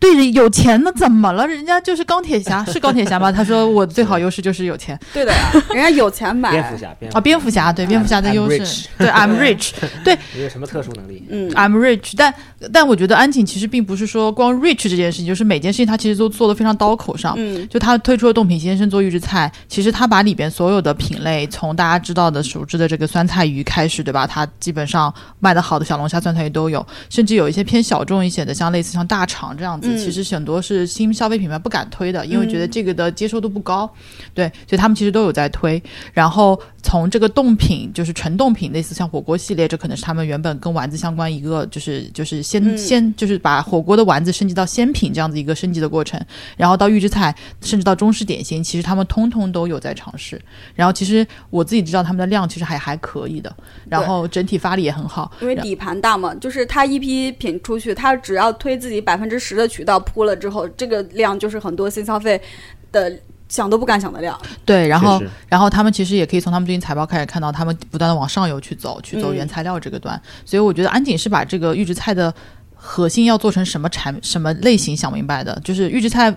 [0.00, 1.46] 对人有钱呢，怎么了？
[1.46, 3.30] 人家就是钢铁侠，是钢铁侠吗？
[3.32, 5.38] 他说我最好优势就是有钱对的呀，
[5.74, 6.50] 人家有钱买。
[6.50, 9.70] 蝙蝠侠，蝙蝠啊，蝙蝠侠对蝙蝠侠的优势对 I'm rich，
[10.04, 11.24] 对没有什么特殊能力。
[11.30, 12.34] 嗯 I'm rich，但
[12.72, 17.34] 但我觉得安井其实并不是说光 rich 这件事情，就是每件事情他其实都做的非常刀口上。
[17.36, 24.26] 嗯就他推出了冻品先生做预制菜，其实他把里边所有的品类，从大家知道的熟知的这个酸菜鱼开始，对吧？
[24.26, 33.90] 他基本上卖的好的小龙虾、酸菜鱼都有，甚至有一些偏小众一些的，像类似像大肠这样子，嗯其实很多是新消费品牌不敢推的，因为觉得这个的接受度不高。
[34.34, 35.82] 对，所以他们其实都有在推。
[36.12, 46.24] 然后从这个冻品，就是纯冻品，类似像火锅系列，这可能是他们原本跟丸子相关一个，就是就是先、嗯先就是把火锅的丸子升级到鲜品这样子一个升级的过程，
[46.56, 50.40] 然后到预制菜，甚至到中式点心，其实他们通通都有在尝试。
[50.76, 53.52] 然后其实我自己知道他们的量其实还还可以的，
[53.88, 55.32] 然后整体发力也很好。
[55.40, 62.40] 因为底盘大嘛，就是他一批品出去，他只要推自己百分之十的渠道铺了之后，这个量就是很多新消费
[62.92, 63.12] 的
[63.48, 64.38] 想都不敢想的量。
[64.64, 70.20] 对，然后然后他们其实也可以从他们最近财报开始看到，他们不断的往上游去走，去走嗯原材料这个端。
[70.44, 72.32] 所以我觉得安井是把这个预制菜的
[72.74, 76.36] 核心要做成什么产什么类型想明白的，就是预制菜。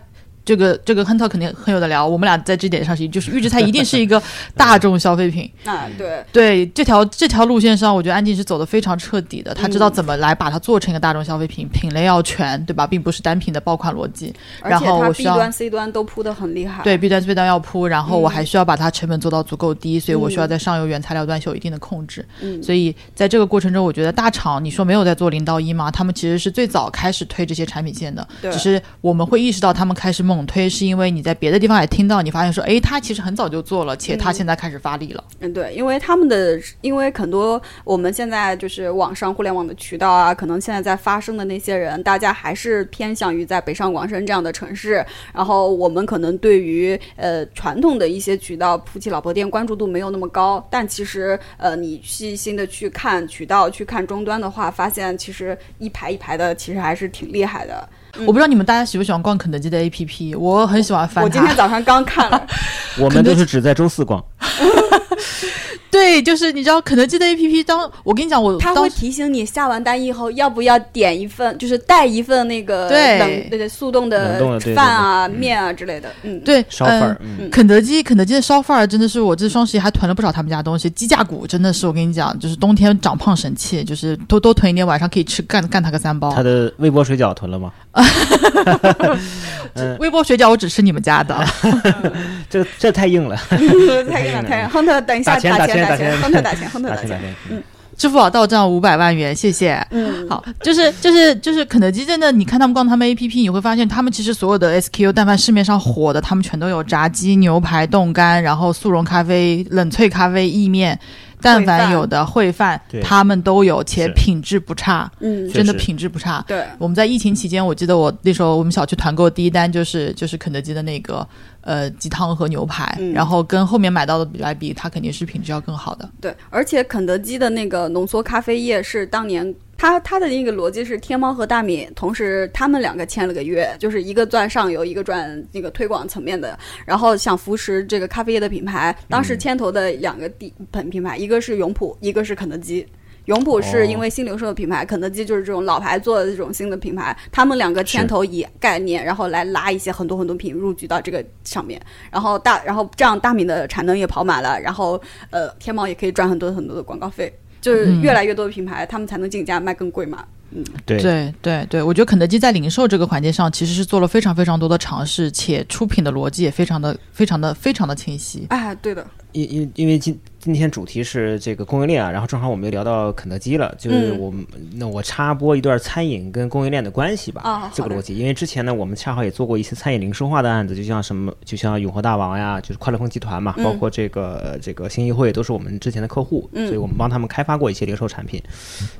[0.49, 4.19] 这个这个亨特肯定很有的聊，我们俩在这点上是就是预制菜一定是一个
[4.57, 12.87] 大众消费品，啊，对，对这条这条路线上，我觉得安静是走的非常彻底的，他知道嗯怎么来把它做成一个大众消费品，品类要全，对吧？
[12.87, 14.33] 并不是单品的爆款逻辑。
[14.63, 16.81] 然而且它后我 B 需要端 C 端都铺的很厉害。
[16.83, 22.25] 对 B 端 C 端要铺，然后我嗯还需要把它成本做到足够低，所以我需要嗯在上游原材料端是有一定的控制。
[22.41, 25.91] 嗯，所以在这个过程中，我觉得大厂你说没有在做零到一吗？
[25.91, 35.23] 他们其实是最早开始推这些产品线的，对只是我们会意识到他们开始猛推，是因为你在别的地方也听到，你发现说，诶，他其实很早就做了，且他嗯现在开始发力了。
[35.39, 57.87] 嗯，对，因为他们的，因为很多我们现在就是网上互联网的渠道啊，可能现在在发声的那些人，大家还是偏向于在北上广深这样的城市，然后我们可能对于呃传统的一些渠道，夫妻老婆店关注度没有那么高，但其实呃你细心的去看渠道，去看终端的话，发现其实一排一排的，其实还是挺厉害的。
[58.25, 61.23] 我不知道你们大家喜不喜欢逛肯德基的 APP，我很喜欢翻它。
[61.23, 62.47] 我今天早上刚看了，
[62.99, 64.23] 我们都是只在周四逛，
[65.91, 76.09] 对，就是你知道肯德基的 APP，当我跟你讲，我他会提醒你下完单以后要不要点一份，就是带一份那个对冷对对速冻的对对饭啊、面啊之类的。
[76.21, 80.87] 嗯，对烧饭儿嗯，嗯，肯德基，肯德基的烧饭儿真的是我这双十一还囤了不少他们家东西。
[80.91, 86.43] 鸡架骨真的是我跟你讲，就是冬天长胖神器，就是多多囤一点，晚上可以吃干干它个三包他。
[86.43, 87.71] 的微波水饺囤了吗？
[89.75, 89.97] 嗯。
[89.99, 91.45] 微波水饺我只吃你们家的，
[92.49, 94.69] 这 这太硬了，太硬了，太硬。
[94.69, 97.19] 亨特，等一下打钱打钱打钱亨特打钱，亨特打钱。
[97.49, 97.61] 嗯。
[97.97, 99.85] 支付宝到账五百万元，谢谢。
[99.91, 110.97] 嗯，好，就是就是就是肯德基真的，你看他们逛他们 A P P，你会发现他们其实所有的 S K U，但凡市面上火的，他们全都有炸鸡、牛排、冻干，然后速溶咖啡、冷萃咖啡、意面，
[111.41, 116.43] 但凡有的烩饭，他们都有，且品质不差，嗯，真的品质不差。
[116.47, 121.27] 对，我们在疫情期间，我记得我那时候我们小区团购第一单就是就是肯德基的那个
[121.61, 123.13] 呃鸡汤和牛排，嗯。
[123.13, 126.09] 然后跟后面买到的比来比，它肯定是品质要更好的。
[126.19, 138.93] 对，而且肯德基的那个浓缩咖啡液是当年他他的那个逻辑是天猫和大米同时他们两个签了个约，就是一个赚上游，一个赚那个推广层面的，然后想扶持这个咖啡业的品牌。
[139.07, 142.85] 当时牵头的两个地品品牌，一个是永璞，一个是肯德基。
[143.25, 157.31] 永璞是因为新零售的品牌，肯德基就是这种老牌做的这种新的品牌，他们两个牵头以概念，然后来拉一些很多很多品入局到这个上面，然后大然后这样大米的产能也跑满了，然后呃天猫也可以赚很多很多的广告费。
[157.61, 160.25] 就是越来越多的品牌，他们才能进价卖更贵嘛。
[160.51, 168.45] 嗯，对对对对，我觉得肯德基在零售这个环节上其实是做了非常非常多的尝试，且出品的逻辑也非常的非常的非常的清晰。
[168.49, 170.19] 哎，对的，因因因为今。
[170.41, 188.41] 今天主题是这个供应链啊，然后正好我们又聊到肯德基了，就是我们那我插播一段餐饮跟供应链的关系吧，啊，这个逻辑，因为之前呢我们恰好也做过一些餐饮零售化的案子，就像什么，就像永和大王呀，就是快乐风集团嘛，包括这个这个新一汇都是我们之前的客户，所以我们帮他们开发过一些零售产品。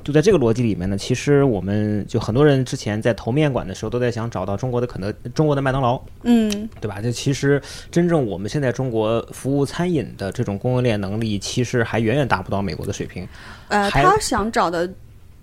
[0.04, 7.00] 就在这个逻辑里面呢，其实我们就很多人之前在投面馆的时候都在想找到中国的肯德中国的麦当劳，嗯，对吧？
[7.00, 7.60] 就其实
[7.90, 13.26] 真正我们现在中国服务餐饮的这种供应链能力，其实还远远达不到美国的水平。
[13.68, 14.90] 呃，他想找的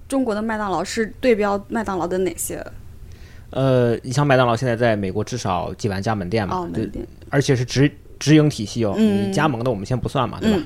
[0.08, 2.66] 中国的麦当劳是对标麦当劳的哪些？
[3.50, 6.90] 呃，你像麦当劳现在在美国至少几万家门店嘛，对，
[7.30, 7.90] 而且是直
[8.20, 10.60] 直营体系哦，你加盟的我们先不算嘛，对吧？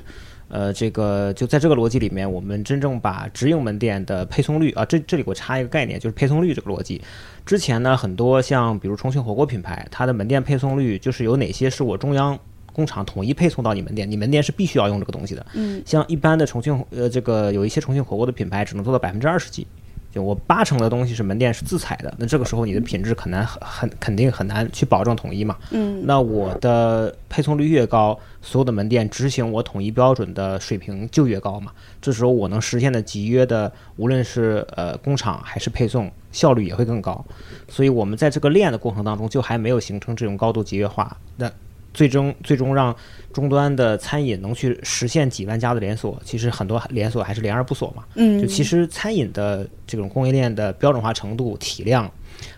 [0.52, 7.00] 呃，这个就在这个逻辑里面，我们真正把直营门店的配送率啊，这这里我插一个概念，就是配送率这个逻辑。
[7.46, 12.38] 之前呢，很多像比如重庆火锅品牌，它的门店配送率就是有哪些是我中央。
[12.74, 15.44] 工厂统一配送到你门店，你门店是必须要用这个东西的。
[15.52, 19.66] 嗯，像一般的重庆呃，这个有一些重庆火锅的品牌只能做到百分之二十几，
[20.12, 25.56] 就我八成的东西是门店是自采的，那这个时候你的品质很难很很肯定很难去保证统一嘛。
[25.70, 31.72] 嗯，那我的配送率越高，所有的门店执行我统一标准的水平就越高嘛。
[32.00, 37.24] 这时候我能实现的集约的，无论是呃工厂还是配送效率也会更高。
[37.66, 41.16] 所以我们在这个链的过程当中，就还没有形成这种高度集约化。
[41.36, 41.50] 那
[41.94, 42.94] 最终，最终让
[43.32, 48.04] 终端的餐饮能去实现几万家的连锁，其实很多连锁还是连而不锁嘛。
[48.14, 52.10] 嗯，就其实餐饮的这种供应链的标准化程度、体量，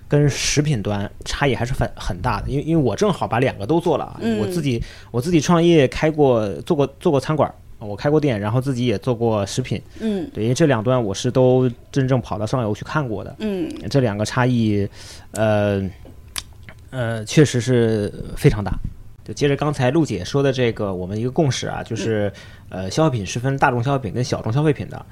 [0.08, 2.48] 跟食品端差异还是很很大的。
[2.48, 4.20] 因为，因为我正好把两个都做了啊。
[4.40, 9.82] 我自己，我自己创业开过，做过做过餐馆，我开过店，然后自己也做过食品。
[10.00, 13.34] 嗯，对，因为这两端我是都真正跑到上游去看过的。
[13.40, 14.88] 嗯，这两个差异，
[15.32, 15.82] 呃，
[16.90, 18.72] 呃，确实是非常大。
[19.24, 22.30] 就接着刚才陆姐说的这个，我们一个共识啊，就是，
[22.68, 25.06] 呃，消费品是分大众消费品跟小众消费品的。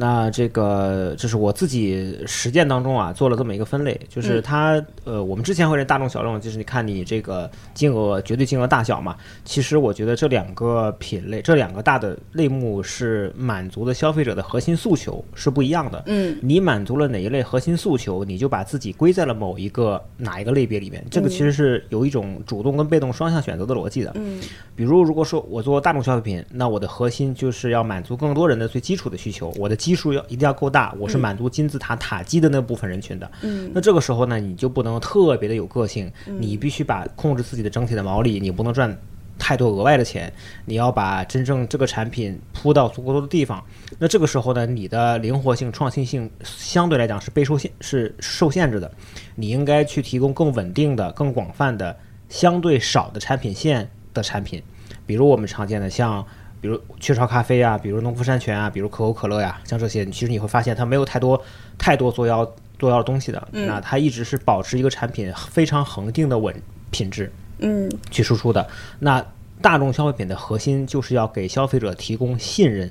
[0.00, 9.16] 那这个就是我自己实践当中啊做了这么一个分类，就是它呃我们之前会认大众小众，就是你看你这个金额绝对金额大小嘛。
[9.44, 16.04] 其实我觉得这两个品类，这两个大的类目是满足的消费者的核心诉求是不一样的。
[16.06, 21.04] 嗯，你满足了哪一类核心诉求，你就把自己归在了某一个哪一个类别里面。
[21.10, 24.12] 这个其实是有一种主动跟被动双向选择的逻辑的。
[24.14, 24.40] 嗯，
[24.76, 29.76] 比如如果说我做大众消费品，那我的核心就是要满足更多人的最基础的需求，我的。
[29.88, 33.30] 基数要一定要够大，我是满足金字塔塔基的那部分人群的。
[33.40, 38.94] 嗯，那这个时候呢，你就不能特别的有个性，你必须把控制自己的整体的毛利，你不能赚
[39.38, 40.30] 太多额外的钱，
[40.66, 43.64] 你要把真正这个产品铺到足够多的地方。
[43.98, 48.92] 那这个时候呢，你的灵活性、创新性相对来讲是被受限、是受限制的。
[49.36, 51.96] 你应该去提供更稳定的、更广泛的、
[52.28, 54.62] 相对少的产品线的产品，
[55.06, 56.22] 比如我们常见的像。
[56.60, 61.40] 比如雀巢咖啡啊，比如农夫山泉啊，比如可口可乐呀，像这些，其实你会发现它没有太多
[61.76, 62.44] 太多作妖
[62.78, 63.48] 作妖的东西的。
[63.52, 66.54] 那它一直是保持一个产品非常恒定的稳
[66.90, 68.68] 品质，嗯，去输出的。
[68.98, 69.24] 那
[69.60, 72.90] 大众消费品的核心就是要给消费者提供信任。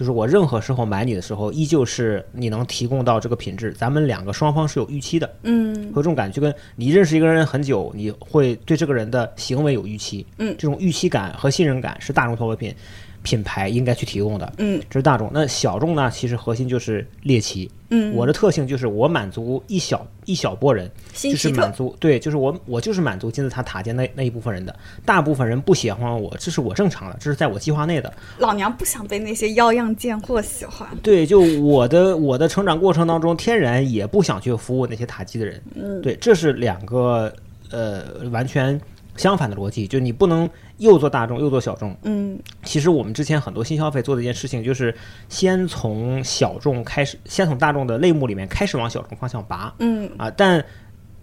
[0.00, 12.74] 就是我任何时候买你的时候，依旧是你能提供到这个品质，咱们两个双方是有预期的，嗯，有这种感觉，跟你认识一个人很久，你会对这个人的行为有预期，嗯，这种预期感和信任感是大众消费品。
[13.22, 15.30] 品牌应该去提供的，嗯，这是大众。
[15.32, 16.10] 那小众呢？
[16.10, 28.12] 其实核心就是猎奇，嗯，我的特性就是我满足一小一小波人，就是满足，对，就是我我就是满足金字塔塔尖那那一部分人的，大部分人不喜欢我，这是我正常的，这是在我计划内的。
[28.38, 30.88] 老娘不想被那些妖样贱货喜欢。
[31.02, 35.62] 对，就我的我的成长过程当中，天然也不想去服务那些塔基的人。
[35.74, 37.30] 嗯，对，这是两个
[37.70, 38.80] 呃完全。
[39.16, 40.48] 相反的逻辑，就你不能
[40.80, 41.94] 又做大众又做小众。
[42.02, 44.94] 嗯，其实我们之前很多新消费做的一件事情，就是
[45.28, 49.72] 先从小众开始，先从大众的类目里面开始往小众方向拔。
[49.78, 50.64] 嗯啊，但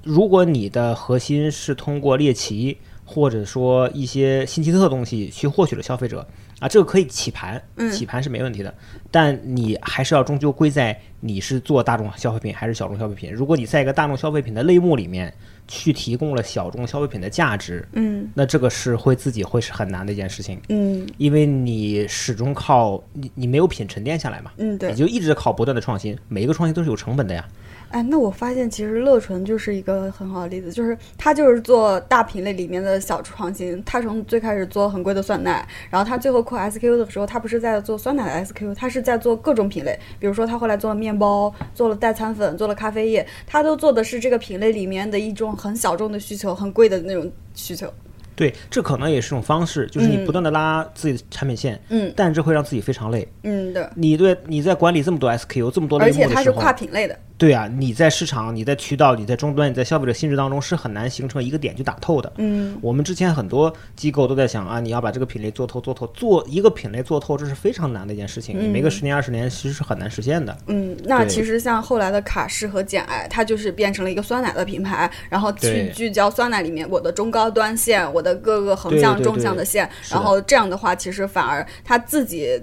[0.03, 6.25] 如果你的核心是通过猎奇或者说一些新奇特的东西去获取了消费者，
[6.59, 8.73] 啊，这个可以起盘，嗯起盘是没问题的，
[9.09, 13.33] 但你还是要终究归在你是做大众消费品还是小众消费品。
[13.33, 15.33] 如果你在一个大众消费品的类目里面
[15.67, 24.97] 去提供了小众消费品的价值，嗯那这个是会自己会是很难的一件事情，嗯因为你始终靠你你没有品沉淀下来嘛，嗯，对你。
[24.97, 27.47] 就一直靠不断的创新，每一个创新都是有成本的呀。
[27.89, 33.81] 哎，那我发现其实乐纯就是一个很好的例子，就是他就是做大品类里面的小创新。
[33.83, 39.97] 他从最开始做很贵的酸奶，然后他最后扩 SKU 的时候，他不是在做酸奶的 SKU，他是在做各种品类。
[40.19, 47.91] 比如说他后来做了面包，做了代餐粉，做了咖啡液，他都做的是这个品类里面的一种很小众的需求，很贵的那种需求。
[48.35, 53.27] 对，这可能也是一种方式，就是你嗯不断的拉自己的产品线，嗯但这会让自己非常累。
[53.41, 53.87] 嗯，对。
[53.95, 57.17] 你对你在管理这么多 SKU 这么多类而目的时候，且它是跨品类的。
[57.37, 62.33] 对啊，你在市场、你在渠道、你在终端、你在消费者心智当中是很难形成一个点去打透的。
[62.37, 68.59] 嗯我们之前很多机构都在想啊，你要把这个品类做透、做透，做一个品类做透，这是非常难的一件事情。
[68.59, 70.57] 你没个十年、二十年，其实是很难实现的。
[70.65, 82.59] 嗯，那其实像后来的卡诗和简爱，它就是变成了一个酸奶的品牌，然后去聚焦酸奶里面我的中高端线，我的各个横向、中对对向的线，然后这样的话，其实反而它自己。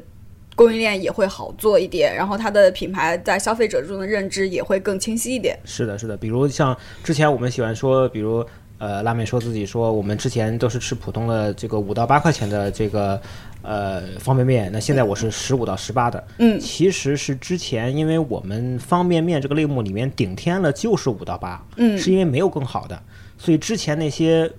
[0.55, 5.59] 供应链也会好做一点，然后它的品牌在消费者中的认知也会更清晰一点。
[5.64, 6.16] 是的，是的。
[6.16, 8.44] 比如像之前我们喜欢说，比如
[8.78, 13.20] 呃，拉美说自己说，我们之前都是吃普通的这个五到八块钱的这个
[13.62, 16.22] 呃方便面，那现在我是十五到十八的。
[16.38, 23.00] 嗯其实是之前因为我们方便面这个类目里面顶天了就是五到八，嗯是因为没有更好的，
[23.38, 24.50] 所以之前那些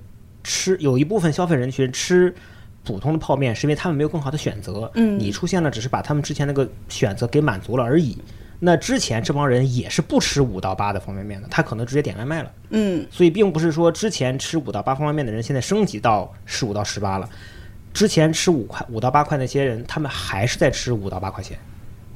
[0.44, 2.34] 吃有一部分消费人群吃。
[2.86, 8.18] 普通的泡面是因为他们没有更好的选择，嗯你出现了只是把他们之前那个选择给满足了而已。
[8.60, 12.52] 那之前这帮人也是不吃五到八的方便面的，他可能直接点外卖了。
[12.70, 17.30] 嗯所以并不是说之前吃五到八方便面的人现在升级到十五到十八了，
[17.94, 21.60] 之前吃五块五到八块那些人，他们还是在吃五到八块钱。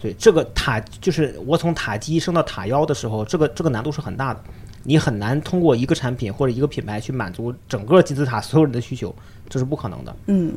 [0.02, 4.42] 对，这个塔就是我从塔基升到塔腰的时候，这个这个难度是很大的，
[4.84, 9.14] 你很难通过一个产品或者一个品牌去满足整个金字塔所有人的需求，
[9.50, 10.16] 这是不可能的。
[10.28, 10.54] 嗯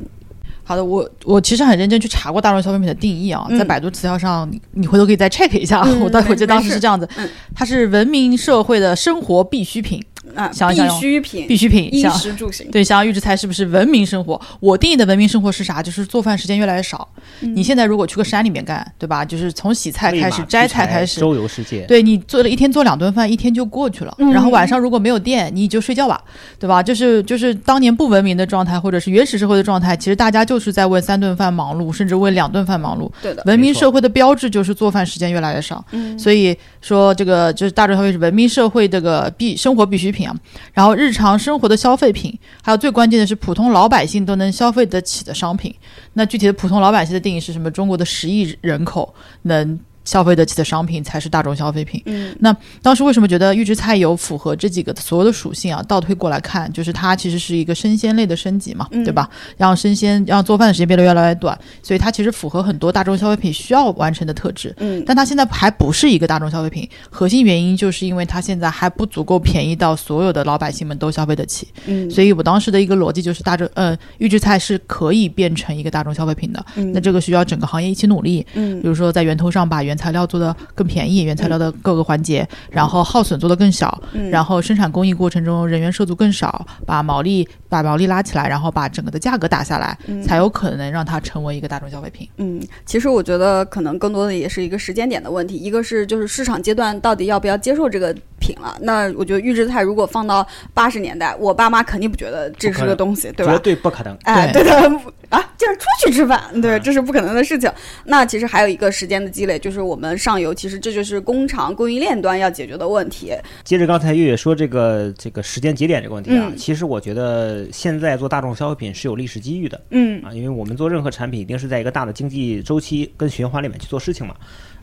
[0.64, 5.80] 好的，我我其实很认真去查过大众消费品的定义啊，嗯在百度词条上，你你回头可以再 check 一下。
[5.82, 10.01] 嗯 我当我记得当时是这样子嗯，它是文明社会的生活必需品，
[10.35, 11.93] 啊，想一想必需品，必需品。
[11.93, 12.70] 衣食住行。
[12.70, 14.41] 对，想要预制菜是不是文明生活？
[14.61, 15.83] 我定义的文明生活是啥？
[15.83, 17.09] 就是做饭时间越来越少。
[17.41, 19.25] 嗯你现在如果去个山里面干，对吧？
[19.25, 21.83] 就是从洗菜开始，摘菜开始，周游世界。
[21.83, 24.14] 对你做了一天做两顿饭，一天就过去了。
[24.18, 26.23] 嗯然后晚上如果没有电，你就睡觉吧，
[26.59, 26.83] 对吧？
[26.83, 33.11] 就是就是当年不文明的状态，或者是原始社会的状态，其实大家就是在为三顿饭忙碌，甚至为两顿饭忙碌。
[33.20, 40.37] 对的，文明社会的标志就是做饭时间越来越少，嗯所以说这个就是大众消费是文明社会这个必生活必需品啊。
[40.73, 45.75] 然后日常生活的消费品，还有最关键的是普通老百姓都能消费得起的商品。
[46.13, 47.71] 那具体的普通老百姓的定义是什么？
[47.71, 52.03] 中国的十亿人口能消费得起的商品才是大众消费品。
[52.07, 52.35] 嗯
[52.83, 55.83] 当时为什么觉得预制菜有符合这几个所有的属性啊？
[55.89, 59.29] 倒推过来看，就是它其实是一个生鲜类的升级嘛，嗯对吧？
[59.57, 64.75] 让生鲜让做饭的时间变得越来越短，所以它其实符合很多大众消费品需要完成的特质。
[64.79, 71.69] 嗯但它现在还不是一个大众消费品，核心原因就是因为它现在还不足够便宜到所有的老百姓们都消费得起。
[71.87, 76.65] 嗯，所以我当时的一个逻辑就是大众，呃，预制菜是可以变成一个大众消费品的。
[76.77, 84.30] 嗯那这个需要整个行业一起努力，嗯比如说在源头上把原材料做的更便宜，原材料的各个环节，然后耗损做的更小，嗯。
[84.30, 92.29] 然后生产工艺过程中人员涉足更少，把毛利把毛利拉起来，然后把整个的价格打下来，嗯才有可能让它成为一个大众消费品。
[92.37, 98.77] 嗯，其实我觉得可能更多的也是一个时间点的问题，一个是就是市场阶段到底要不要接受这个品了。
[98.83, 103.59] 那我觉得预制菜如果放到八十年代，我爸妈肯定不觉得这是个东西，对吧绝？
[103.61, 104.14] 对不可能。
[104.25, 105.01] 哎，对对的
[105.31, 107.70] 啊，就是出去吃饭，对，嗯这是不可能的事情。
[108.05, 113.33] 那其实还有一个时间的积累，就是我们上游，其实这就是工厂供应链端要解决的问题。
[113.64, 119.81] 接着刚才月月说这个这个时间节点这个问题啊，嗯其实我觉得现在做大众消费品是有历史机遇的。
[119.91, 120.25] 嗯。
[120.25, 124.35] 啊，因为我们做任何产品一定是在一个大的经济周期跟循环里面去做事情嘛。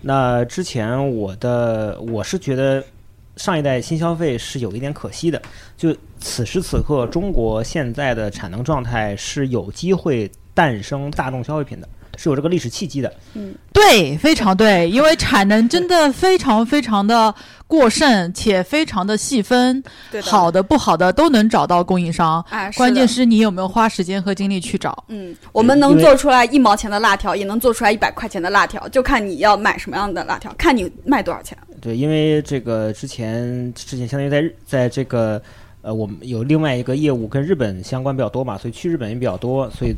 [0.02, 2.84] 那之前我的我是觉得
[3.36, 5.42] 上一代新消费是有一点可惜的，
[5.76, 11.88] 就此时此刻中国现在的产能状态是有机会诞生大众消费品的，
[12.20, 13.14] 是有这个历史契机的。
[13.34, 17.34] 嗯对，非常对，因为产能真的非常非常的
[17.66, 22.44] 过剩，且非常的细分，对的好的不好的都能找到供应商。
[22.50, 25.06] 哎，关键是你有没有花时间和精力去找。
[25.08, 31.58] 嗯，我们能做出来一毛钱的辣条，也能做出来一百块钱的辣条，就看你要买什么样的辣条，看你卖多少钱。
[31.80, 35.42] 对，因为这个之前之前相当于在日在这个
[35.82, 39.96] 呃，我们有另外一个业务跟日本相关比较多嘛，所以去日本也比较多，所以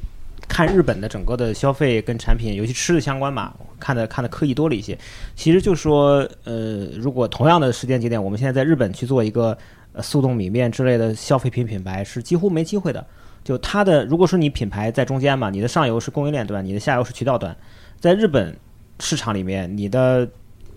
[0.52, 4.98] 看日本的整个的消费跟产品，尤其吃的相关嘛，看的看的刻意多了一些。
[5.34, 9.58] 其实就说，呃，如果同样的时间节点，我们现在在日本去做一个
[9.94, 13.04] 呃速冻米面之类的消费品品牌，是几乎没机会的。
[13.46, 17.56] 就它的，如果说你品牌在中间嘛，你的上游是供应链端，你的下游是渠道端，
[17.98, 18.54] 在日本
[19.00, 20.28] 市场里面，你的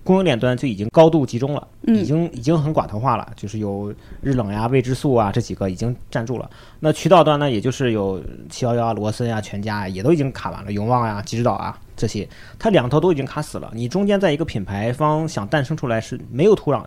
[0.04, 6.48] 供应链端就已经高度集中了，已经已经很寡头化了，就是有日冷呀、未知素啊这几个已经占住了。
[6.78, 12.28] 那渠道端呢，也就是有七幺幺啊、罗森啊、全家啊也都已经卡完了，永旺啊、吉之岛啊这些，
[12.58, 13.70] 它两头都已经卡死了。
[13.74, 16.84] 你中间在一个品牌方想诞生出来是没有土壤。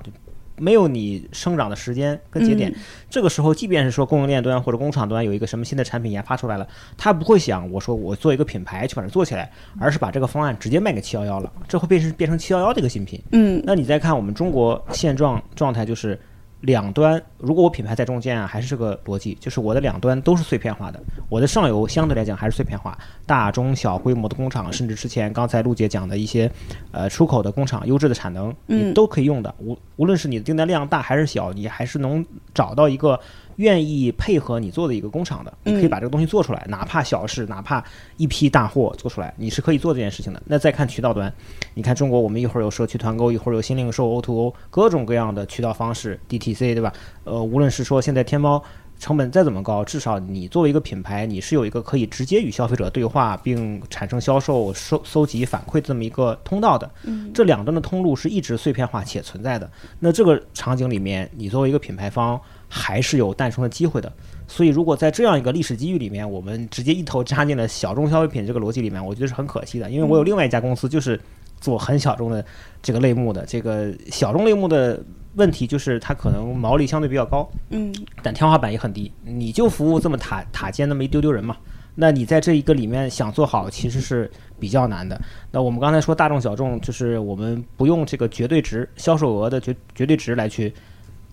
[0.58, 2.74] 没有你生长的时间跟节点，
[3.10, 13.22] 这个时候，即便是说供应链端或者工厂端有一个什么新的产品研发出来了，他不会想我说我做一个品牌去把它做起来，而是把这个方案直接卖给七幺幺了，这会变成变成七幺幺的一个新品。
[13.32, 16.20] 嗯，那你再看我们中国现状状态就是。
[16.62, 21.00] 两端，如果我品牌在中间啊，还是这个逻辑，就是我的两端都是碎片化的。
[21.30, 26.52] 我的上游相对来讲还是碎片化，大中小规模的工厂，甚至之前刚才陆姐讲的一些，
[26.92, 29.54] 呃，出口的工厂，优质的产能，你都可以用的。
[29.60, 33.20] 无无论是你的订单量大还是小，你还是能找到一个。
[33.58, 37.84] 愿意配合你做的一个工厂的，你可以把这个东西做出来，哪怕小事，哪怕
[38.16, 40.42] 一批大货做出来，你是可以做这件事情的。
[40.46, 41.32] 那再看渠道端，
[41.74, 46.94] 你看中国，我们一会儿有社区团购，一会儿有新零售 O2O，各种各样的渠道方式，DTC，对吧？
[47.24, 48.64] 呃，无论是说现在天猫
[49.00, 56.90] 成本再怎么高，至少你作为一个品牌，你是有一个可以直接与消费者对话并产生销售、收搜集反馈这么一个通道的。
[57.34, 59.68] 这两端的通路是一直碎片化且存在的。
[60.00, 62.40] 那这个场景里面，你作为一个品牌方。
[62.70, 64.12] 还是有诞生的机会的，
[64.48, 69.90] 所以如果在这样一个历史机遇里面，我们直接一头扎进了小众消费品这个逻辑里面，我觉得是很可惜的。
[69.90, 71.20] 因为我有另外一家公司，就是
[71.62, 72.44] 做很小众的
[72.82, 73.46] 这个类目的。
[73.46, 75.02] 这个小众类目的
[75.36, 79.10] 问题就是它可能毛利相对比较高，嗯，但天花板也很低。
[79.24, 81.56] 你就服务这么塔塔尖那么一丢丢人嘛？
[81.96, 85.20] 那你在这一个里面想做好，其实是比较难的。
[85.52, 90.74] 那我们刚才说大众小众，就是我们不用这个绝对值销售额的绝绝对值来去。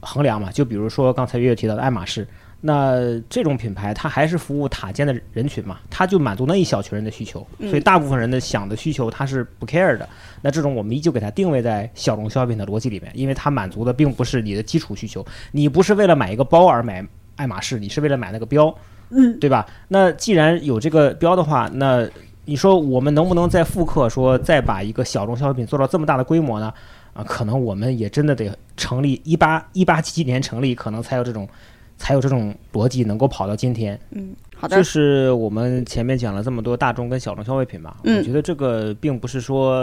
[0.04, 2.26] 衡量嘛，就比如说刚才月月提到的爱马仕，
[2.60, 10.08] 那这种品牌它还是服务塔尖的人群嘛，它就满足那一小群人的需求，所以大部分人的想的需求它是不 care 的。
[10.40, 18.74] 那这种我们依旧给它定位在小众消费品的逻辑里面，因为它满足的并不是你的基础需求，你不是为了买一个包而买爱马仕，你是为了买那个标，
[19.10, 19.66] 嗯，对吧？
[19.88, 22.08] 那既然有这个标的话，那
[22.46, 26.72] 你说我们能不能再复刻，说再把一个小众消费品做到这么大的规模呢？
[27.14, 31.48] 啊，可能我们也真的得成立一八一八七几年成立，可能才有这种，
[31.96, 33.98] 才有这种逻辑能够跑到今天。
[34.10, 34.76] 嗯，好的。
[34.76, 39.76] 就是我们前面讲了这么多大众跟小众消费品嘛，我觉得这个并不是说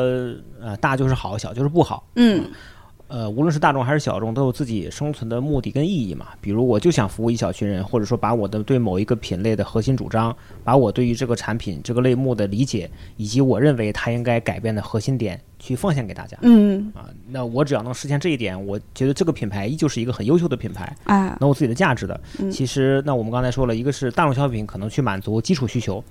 [0.60, 2.06] 呃大就是好，小就是不好。
[2.16, 2.44] 嗯。
[3.12, 6.28] 呃，无论是大众还是小众，都有自己生存的目的跟意义嘛。
[6.40, 10.34] 比如，我就想服务一小群人，或者说把我的对某一个品类的核心主张，
[10.64, 16.38] 把我对于这个产品这个类目的理解，以及我认为它应该改变的核心点，去奉献给大家。
[16.42, 22.18] 嗯啊，那我只要能实现这一点，我觉得这个品牌依旧是一个很优秀的品牌，啊，能有自己的价值的。
[22.50, 26.02] 其实，那我们刚才说了一个是大众消费品，可能去满足基础需求，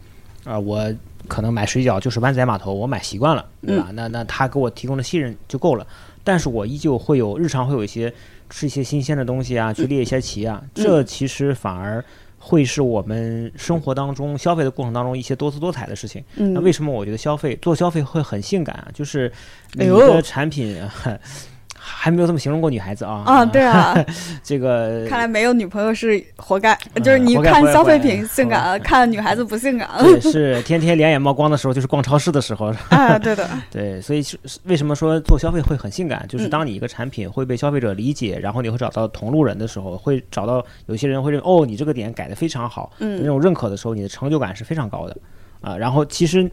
[0.44, 0.86] 啊，我
[1.26, 3.88] 可能买水饺就是湾仔码头，我买习惯了，对吧？
[3.94, 5.86] 那那他给我提供的信任就够了。
[6.24, 8.12] 但是我依旧会有日常会有一些
[8.48, 12.04] 吃一些新鲜的东西啊，去猎一些奇啊，这其实反而
[12.38, 16.24] 会是我们生活当中消费的过程当中一些多姿多彩的事情。
[16.34, 18.88] 那为什么我觉得消费做消费会很性感啊？
[18.94, 19.30] 就是
[19.74, 20.80] 你的产品。
[21.82, 23.22] 还没有这么形容过女孩子啊！
[23.24, 23.96] 啊，对啊，
[24.44, 26.78] 这个看来没有女朋友是活该。
[27.02, 29.88] 就是你看消费品性感，看女孩子不性感。
[30.20, 32.66] 是天天两眼冒光的时候，就是逛超市的时候。
[32.90, 36.24] 啊，对的， 对，所以是为什么说做消费会很性感？
[36.28, 45.16] 就是当你一个产品会被消费者理解，然后你会找到同路人的时候，会找到有些人会认为哦，你这个点改的非常好，那种认可的时候，你的成就感是非常高的
[45.60, 45.76] 啊。
[45.76, 46.50] 然后其实。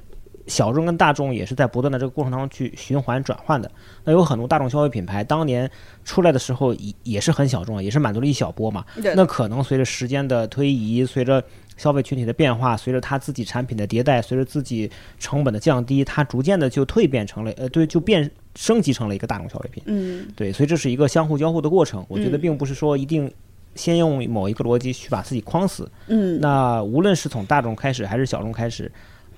[0.48, 3.70] 小众跟大众也是在不断的这个过程当中去循环转换的。
[4.04, 5.70] 那有很多大众消费品牌当年
[6.06, 8.86] 出来的时候也也是很小众，也是满足了一小波嘛。
[9.16, 11.44] 那可能随着时间的推移，随着
[11.76, 14.90] 消费群体的变化，随着它自己产品的迭代，随着自己
[15.20, 19.84] 成本的降低，它逐渐的就蜕变成了呃，对，就变升级成了一个大众消费品。
[19.86, 22.06] 嗯，对，所以这是一个相互交互的过程。
[22.08, 23.30] 我觉得并不是说一定
[23.76, 25.92] 先用某一个逻辑去把自己框死。
[26.08, 28.90] 嗯，那无论是从大众开始还是小众开始。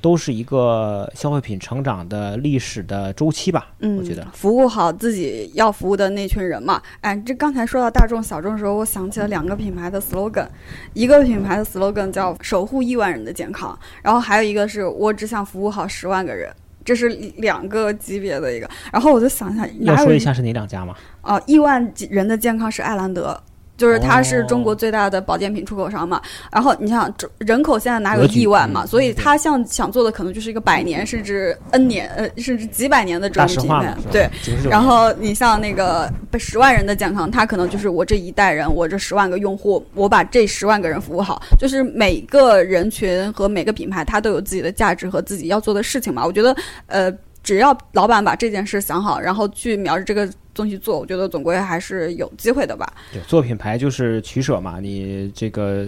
[0.01, 6.81] 都是一个消费品成长的历史的周期吧，嗯，我觉得服务好自己要服务的那群人嘛。
[7.01, 10.47] 哎，这刚才说到大众小众的时候，我想起了两个品牌的 slogan，
[10.93, 16.49] 一个品牌的 slogan 叫“守护亿万人的健康”，然后还有一个是我只想服务好十万个人，
[16.85, 18.69] 这是两个级别的一个。
[18.93, 20.95] 然后我就想一下，要说一下是哪两家吗？
[21.21, 23.37] 哦，亿万人的健康是艾兰德。
[23.79, 26.21] 就是它是中国最大的保健品出口商嘛。
[26.51, 28.85] 然后你想，人口现在哪有亿万嘛？
[28.85, 33.97] 所以他像想做的可能就是一个百年甚至 N 年呃甚至几百年的这种品牌。
[34.11, 34.29] 对。
[34.69, 41.41] 然后你像那个十万人的健康，它可能就是我这一代人，我这十万个用户，我把这十万个人服务好。
[41.57, 46.25] 就是每个人群和每个品牌，它都有自己的价值和自己要做的事情嘛。
[46.25, 46.55] 我觉得，
[46.87, 47.11] 呃。
[47.41, 50.29] 只要老板把这件事想好，然后去瞄着这个
[50.59, 52.85] 东西做，我觉得总归还是有机会的吧。
[53.13, 55.87] 对，做品牌就是取舍嘛，你这个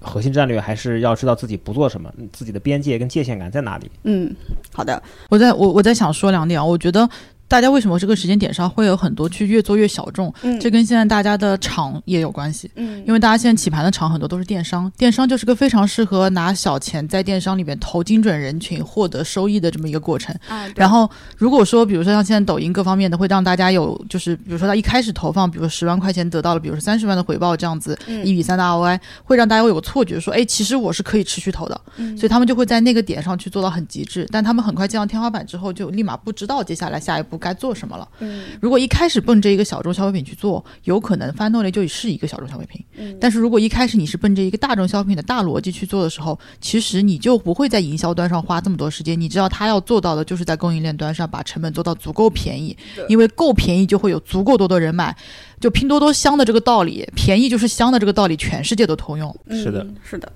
[0.00, 3.90] 核心战略还是要知道自己不做什么，自己的边界跟界限感在哪里。
[4.04, 4.32] 嗯，
[4.72, 7.08] 好的，我在我我在想说两点啊，我觉得。
[7.52, 10.32] 大家为什么这个时间点上会有很多去越做越小众？
[10.40, 12.70] 嗯，这跟现在大家的厂也有关系。
[12.76, 20.34] 嗯，因为大家现在起盘的厂很多都是电商，电商就是个非常适合拿小钱在电商里面投精准人群获得收益的这么一个过程。
[20.48, 27.94] 啊，然后如果说比如说像现在抖音各方面的会让大家有就是比如说他一开始投放比如十万块钱得到了比如说三十万的回报这样子
[28.24, 31.78] 一比三的 ROI，会让大家会有个错觉说哎其实我是可以持续投的。
[31.98, 37.41] 嗯，所以他们就会在那个点上去做到很极致，但他们很快见到天花板之后就立马不知道接下来下一步。
[37.42, 38.08] 该做什么了？
[38.20, 42.82] 嗯，如果一开始奔着一个小众消费品去做，有可能翻动力就是一个小众消费品。
[42.96, 49.20] 嗯，但是如果一开始你是奔着一个大众消费品的大逻辑去做的时候，其实你就不会在营销端上花这么多时间。
[49.20, 52.76] 你知道他要做到的就是在供应链端上把成本做到足够便宜，
[53.08, 55.16] 因为够便宜就会有足够多的人买。
[55.60, 59.32] 就拼多多香的这个道理，便宜就是香的这个道理，全世界都通用。
[59.48, 60.32] 是的，是的，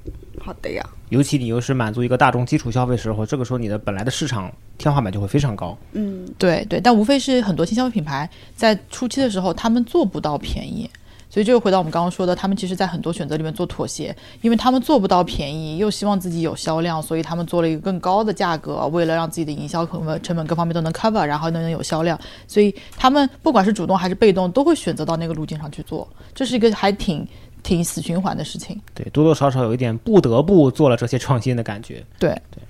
[0.47, 0.82] 好的呀。
[1.09, 5.76] 尤其你又是满足一个大众基础消费时候，这个时候你的本来的市场天花板就会非常高。
[5.92, 10.88] 嗯，对对，但无非是很多新消费品牌在初期的时候，他们做不到便宜。
[11.37, 22.18] 所以这就回到我们刚刚说的，他们其实，在很多选择里面做妥协，因为他们做不到便宜，又希望自己有销量，所以他们做了一个更高的价格，为了让自己的营销成本、成本各方面都能 cover，然后能有销量。
[22.49, 27.28] 所以他们不管是主动还是被动，都会选择到那个路径上去做，这是一个还挺
[27.62, 28.80] 挺死循环的事情。
[28.95, 32.03] 对，多多少少有一点不得不做了这些创新的感觉。
[32.18, 32.62] 对对。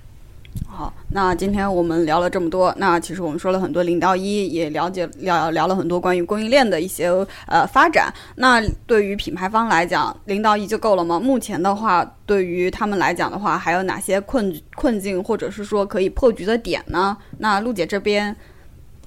[0.65, 7.07] 好，那今天我们聊了这么多，那其实我们说了很多零到一，也了解聊聊了很多关于供应链的一些
[7.47, 8.13] 呃发展。
[8.35, 11.19] 那对于品牌方来讲，零到一就够了吗？
[11.19, 17.17] 目前的话，对于他们来讲的话，还有哪些困困境，或者是说可以破局的点呢？
[17.39, 18.35] 那陆姐这边，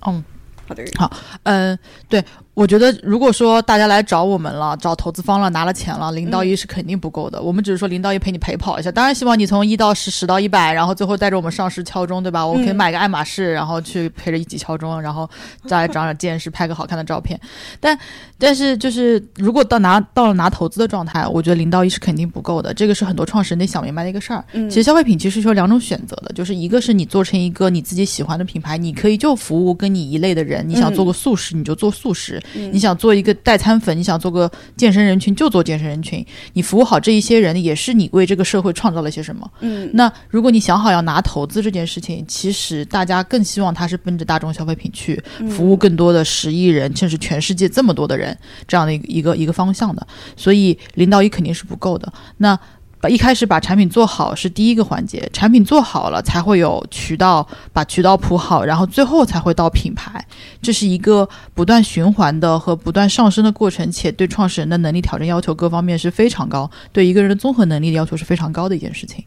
[0.07, 0.25] 嗯，
[0.67, 1.11] 好的，好，
[1.45, 1.79] 嗯，
[2.09, 2.25] 对。
[2.61, 7.41] 我觉得，如果说大家来找我们了，找投资方了，拿了钱了，零到一是肯定不够的。
[7.41, 12.47] 我们只是说零到一陪你陪跑一下，当然希望你从一到十，十到一百，然后最后带着我们上市敲钟，对吧？
[12.47, 15.27] 我可以买个爱马仕，然后去陪着一起敲钟，然后
[15.65, 17.41] 再长长见识，拍个好看的照片。
[17.81, 17.99] 但
[18.37, 22.75] 但是就是如果到拿到了拿投资的状态，我觉得零到一是肯定不够的。
[22.75, 24.45] 这个是很多创始人得想明白的一个事儿。
[24.53, 30.63] 其实消费品其实是有两种选择的，就是一个是你做成一个你自己喜欢的品牌，你可以就服务跟你一类的人。
[30.69, 32.39] 你想做个素食，你就做素食。
[32.55, 39.51] 你想做一个代餐粉，你想做个健身人群就做健身人群，你服务好这一些人，也是你为这个社会创造了些什么。
[39.61, 48.37] 嗯，那如果你想好要拿投资这件事情，其实大家更希望他是奔着大众消费品去服务更多的十亿人，甚至全世界这么多的人
[48.67, 52.13] 这样的一个一个一个方向的，所以零到一肯定是不够的。
[52.39, 52.59] 那。
[53.01, 60.25] 把一开始把产品做好是第一个环节，产品做好了才会有渠道，把渠道铺好，然后最后才会到品牌，
[60.61, 69.25] 这是一个不断循环的和不断上升的过程，且对创始人的能力挑战要求各方面是非常高，对一个人的综合能力的要求是非常高的一件事情。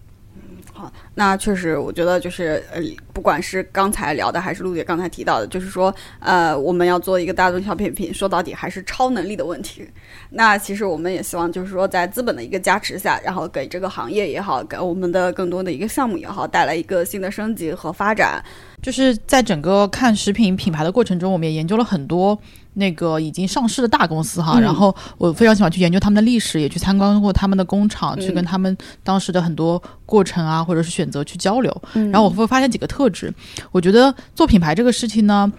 [1.16, 2.82] 那确实，我觉得就是呃，
[3.14, 9.88] 不管是刚才聊的，还是陆姐刚才提到的，就是说，呃，我们要做一个大众消费品，说到底还是超能力的问题。
[10.32, 18.44] 那其实我们也希望，就是说，在资本的一个加持下，然后给这个行业也好，给我们的更多的一个项目也好，带来一个新的升级和发展。
[18.82, 22.38] 就是在整个看食品品牌的过程中，我们也研究了很多
[22.76, 24.60] 那个已经上市的大公司哈。
[24.60, 31.82] 然后我非常喜欢去研究他们的历史，也去参观过他们的工厂，去跟他们当时的很多过程啊，或者是选择去交流。
[31.94, 33.34] 然后我会发现几个特质。
[33.72, 35.52] 我觉得做品牌这个事情呢，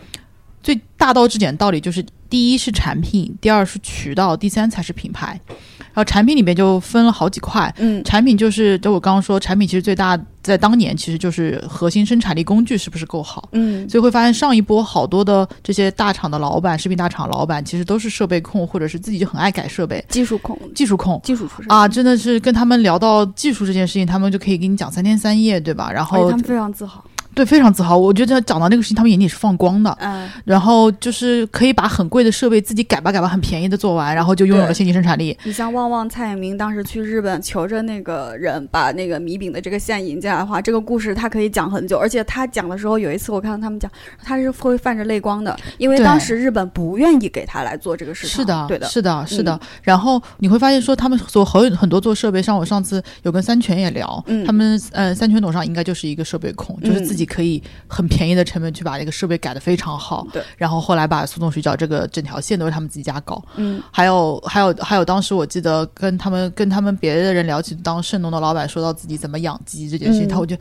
[0.62, 5.40] 最大道至简的道理就是：第一是产品，第二是渠道，第三才是品牌。
[5.94, 21.70] 然后产品里面就分了好几块，嗯，产品就是，就我刚刚说，产品其实最大在当年其实就是核心生产力工具是不是够好，嗯，所以会发现上一波好多的这些大厂的老板，食品大厂老板其实都是设备控，或者是自己就很爱改设备，技术控，技术控，技术出身。
[21.70, 25.92] 啊，真的是跟他们聊到技术这件事情，他们就可以给你讲三天三夜，对吧？
[25.92, 27.04] 然后他们非常自豪。
[27.34, 27.96] 对，非常自豪。
[27.96, 29.96] 我觉得讲到那个事情，他们眼里是放光的。
[30.00, 35.36] 嗯，然后就是可以把很贵的设备自己改吧改吧，很便宜的做完，然后就拥有了先进生产力。
[35.44, 41.98] 你像旺旺、蔡衍明当时去日本求着那个人把那个米饼的这个线引进来的话，这个故事他可以讲很久。
[41.98, 43.90] 而且他讲的时候，有一次我看到他们讲，
[44.22, 48.36] 他是会泛着泪光的，因为当时日本不愿意给他来做这个事情。
[48.36, 49.58] 是的，对的，是的，是的。
[49.82, 60.26] 然后你会发现说，他们做很很多做设备，像我上次有跟三全也聊，他们呃三全董事长应该就是一个设备控，就是自己可以很便宜的成本去把这个设备改的非常好。
[60.32, 60.42] 对。
[60.56, 63.42] 然后后来把速冻水饺这个整条线都是他们自己家搞。
[63.56, 63.82] 嗯。
[63.90, 70.56] 还有还有还有，当时我记得跟他们跟他们别的人聊起，当盛农的老板说到自己怎么养鸡这件事情，他我就。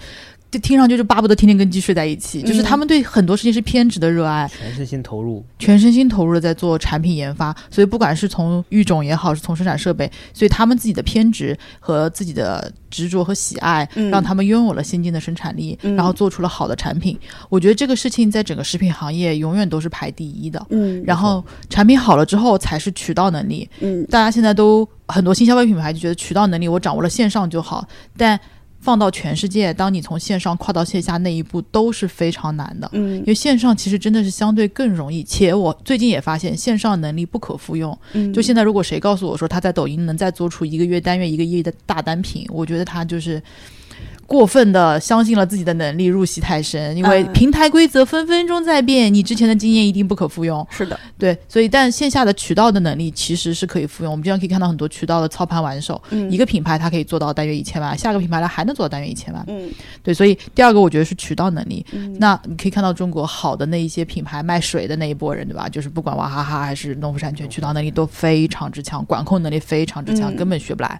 [0.53, 7.55] 就听上去就巴不得天天跟鸡睡在一起，就是他们对很多事情是偏执的热爱，全身心投入，全身心投入的在做产品研发。
[7.71, 17.17] 所以不管是从育种也好，是从生产设备，所以他们自己的偏执和自己的执着和喜爱，让他们拥有了先进的生产力，然后做出了好的产品。
[17.49, 20.63] 我觉得这个事情在整个食品行业永远都是排第一的。
[20.69, 23.67] 嗯，然后产品好了之后才是渠道能力。
[23.79, 28.39] 嗯，大家现在都很多新消费品牌就觉得渠道能力我掌握了线上就好，但。
[28.83, 43.41] 放到全世界，当你从线上跨到线下那一步都是非常难的，嗯，因为线上其实真的是相对更容易，且我最近也发现线上能力不可复用，嗯，就现在如果谁告诉我说他在抖音能再做出一个月单月一个亿的大单品，我觉得他就是。
[44.25, 46.95] 过分的相信了自己的能力，入戏太深。
[46.95, 50.65] 因为平台规则分分钟在变，你之前的经验一定不可复用。
[50.69, 54.11] 是的，对，所以但线下的渠道的能力其实是可以复用。
[54.11, 59.43] 我们经常可以看到很多渠道的操盘玩手，一个品牌它可以做到单月一千万，下个品牌它还能做到单月一千万。
[59.47, 59.71] 嗯，
[60.01, 61.85] 对，所以第二个我觉得是渠道能力。
[62.17, 65.67] 那你可以看到中国好的那一些品牌卖水的那一波人，对吧？
[65.69, 70.99] 就是不管娃哈哈还是农夫山泉，渠道能力都非常之强，管控能力非常之强，根本学不来。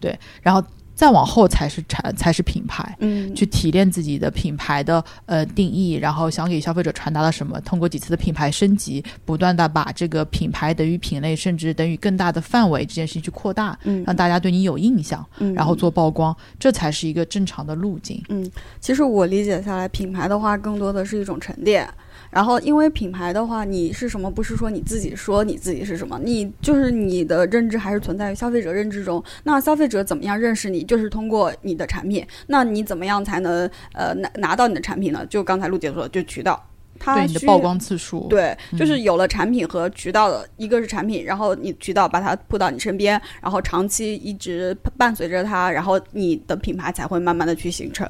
[0.00, 0.62] 对，然后。
[0.94, 18.48] 再往后才是产，才是品牌，嗯，去提炼自己的品牌的呃定义，然后想给消费者传达了什么，通过几次的品牌升级，不断的把这个品牌等于品类，甚至等于更大的范围这件事情去扩大，嗯，让大家对你有印象，嗯，然后做曝光，这才是一个正常的路径，嗯，
[18.80, 21.88] 其实我理解下来，品牌的话更多的是一种沉淀。
[22.34, 24.28] 然后，因为品牌的话，你是什么？
[24.28, 29.22] 不是说你自己说你自己是什么，你就是你的认知还是存在于消费者认知中。
[29.44, 30.82] 那消费者怎么样认识你？
[30.82, 32.26] 就是通过你的产品。
[32.48, 35.24] 那你怎么样才能呃拿拿到你的产品呢？
[35.26, 36.60] 就刚才陆姐说的，就渠道，
[36.98, 48.08] 它对你的曝光次数，对，就是有了产品和渠道的，一个是产品，然后你渠道把它铺到你身边，然后长期一直伴随着它，然后你的品牌才会慢慢的去形成。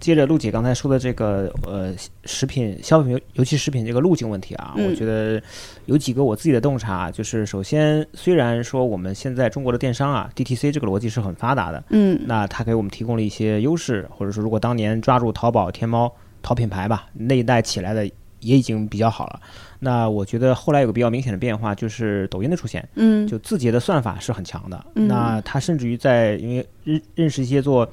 [0.00, 1.94] 接着陆姐刚才说的这个呃
[2.24, 5.42] 食品消费品，尤其食品这个路径问题啊，我觉得
[5.86, 16.12] 有几个我自己的洞察，就是首先虽然说我们现在中国的电商啊，DTC 这个逻辑是很发达的，嗯，那它给我们提供了一些优势，或者说如果当年抓住淘宝、天猫
[16.42, 18.04] 淘品牌吧，那一代起来的
[18.40, 19.40] 也已经比较好了。
[19.78, 27.88] 那我觉得后来有个比较明显的变化，就是抖音的出现，嗯，就字节的算法是很强的，嗯，那它甚至于在因为认认识一些做。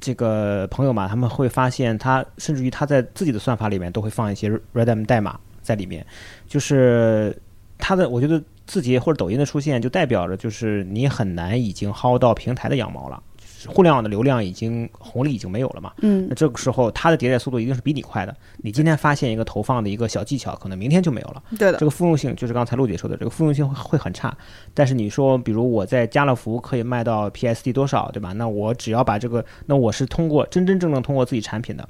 [0.00, 6.04] 这个朋友嘛，他们会发现，他甚至于他在自己的算法里面都会放一些 REDM 代码在里面，
[6.48, 7.36] 就是
[7.78, 13.22] 他的，我觉得字节或者抖音的出现，就代表着就是你很难已经薅到平台的羊毛了。
[13.68, 15.92] 互联网的流量已经红利已经没有了嘛？
[16.02, 18.34] 嗯，那这个时候它的迭代速度一定是比你快的。
[18.58, 21.42] 你今天发现一个投放的一个小技巧，可能明天就没有了。
[21.58, 24.36] 对的，这个复用性就是刚才陆姐说的，这个复用性会会很差。
[24.72, 28.32] 但是你说，比如我在家乐福可以卖到 PSD 多少，对吧？
[28.32, 31.88] 那我只要把这个，那我是通过真真正正通过自己产品的，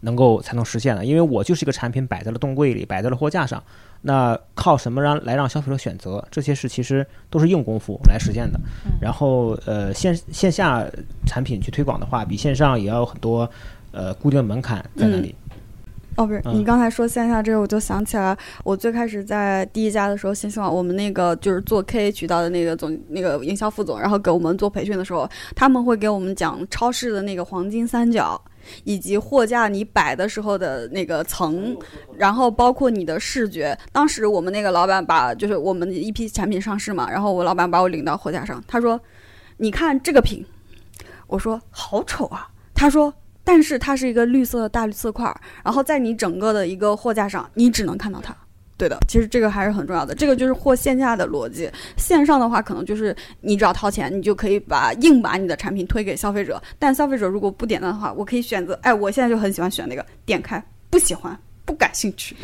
[0.00, 1.04] 能够才能实现的。
[1.04, 3.62] 因为我就是一个产品摆在了冻柜里，摆在了货架上。
[4.06, 6.24] 那靠什么让来让消费者选择？
[6.30, 8.60] 这些事其实都是硬功夫来实现的。
[9.00, 10.86] 然后呃线线下
[11.26, 13.50] 产品去推广的话，比线上也要有很多
[13.90, 15.34] 呃固定的门槛在那里。
[16.14, 28.40] 哦，不是，你刚才说线下这个，我就想起来，我最开始在第一家的时候，新希望我们那个就是做 KA 渠道的那个总那个营销副总，然后给我们做培训的时候，他们会给我们讲超市的那个黄金三角。
[28.84, 31.76] 以及货架你摆的时候的那个层，
[32.16, 33.76] 然后包括你的视觉。
[33.92, 39.00] 当时我们那个老板把就是我们一批产品上市嘛，然后我老板把我领到货架上，他说
[39.58, 40.44] ：“你看这个品。”
[41.26, 43.12] 我说：“好丑啊。”他说
[43.42, 45.24] ：“但是它是一个绿色的大绿色块，
[45.64, 48.36] 然后在你整个的一个货架上，你只能看到它。”
[48.78, 50.14] 对的，其实这个还是很重要的。
[50.14, 56.62] 这个就是货线下的逻辑，线上的话可能就是你只要掏钱，你就可以把硬把你的产品推给消费者。
[56.78, 61.36] 但消费者如果不点赞的话，我可以选择，哎，我现在就很喜欢选那个，点开不喜欢
[61.66, 62.34] 不感兴趣。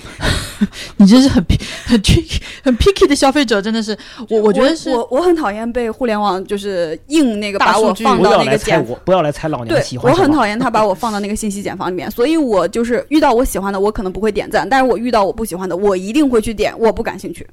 [0.98, 1.42] 你真是很
[1.86, 3.96] 很 picky 很 picky 的消费者，真的是
[4.28, 10.18] 我我觉得是我我很讨厌被互联网就是硬那个把我放到那个简来猜我，不要来猜老娘对喜，欢我。
[10.18, 17.46] 很讨厌他把我放到那个信息茧房里面，所以我就是遇到我喜欢的，我可能不会点赞，但是我遇到我不喜欢的，我一定会去点，我不感兴趣，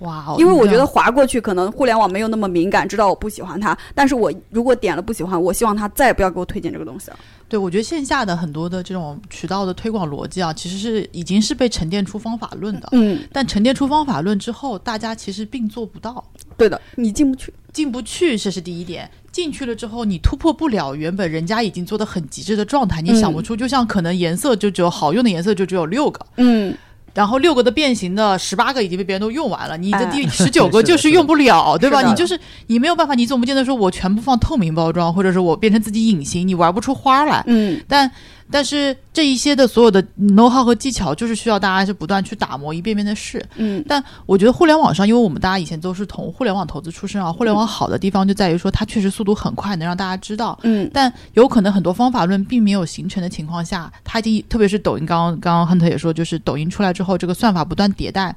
[0.00, 7.16] 哇哦，因为我觉得划过去可能互联网没有那么敏感，知道我不喜欢它，但是我如果点了不喜欢，我希望他再也不要给我推荐这个东西了。
[7.48, 12.88] 对，我觉得线下的很多的这种渠道的推广逻辑啊，其实是已经是被沉淀出方法论的。
[12.92, 16.24] 嗯，但沉淀出方法论之后，大家其实并做不到，
[16.56, 17.52] 对的，你进不去。
[17.72, 19.10] 进不去，这是第一点。
[19.32, 26.72] 进去了之后，你突破不了原本人家已经做的很极致的状态，你想不出，就像可能颜色就只有好用的颜色就只有六个，嗯，
[27.14, 32.02] 然后六个的变形的十八个已经被别人都用完了，你的哎第十九个 就是用不了，对吧？
[32.10, 37.42] 你就是你没有办法，你总不见得说我全部放透明包装，或者是我变成自己隐形，你玩不出花来。
[37.46, 38.10] 嗯，但
[38.50, 43.44] 但是这一些的所有的 know how 和技巧，就是需要大家是不断去打磨，一遍遍的试。
[43.56, 50.58] 嗯，但我觉得互联网上，因为我们大家以前都是从互联网投资出身啊，互联网好的地方就在于说它确实速度很快，能让大家知道。
[50.62, 58.34] 嗯，但有可能很多方法论并没有形成的情况下，它已经特别是抖音，刚刚刚刚亨特也说，就是抖音出来之后，这个算法不断迭代，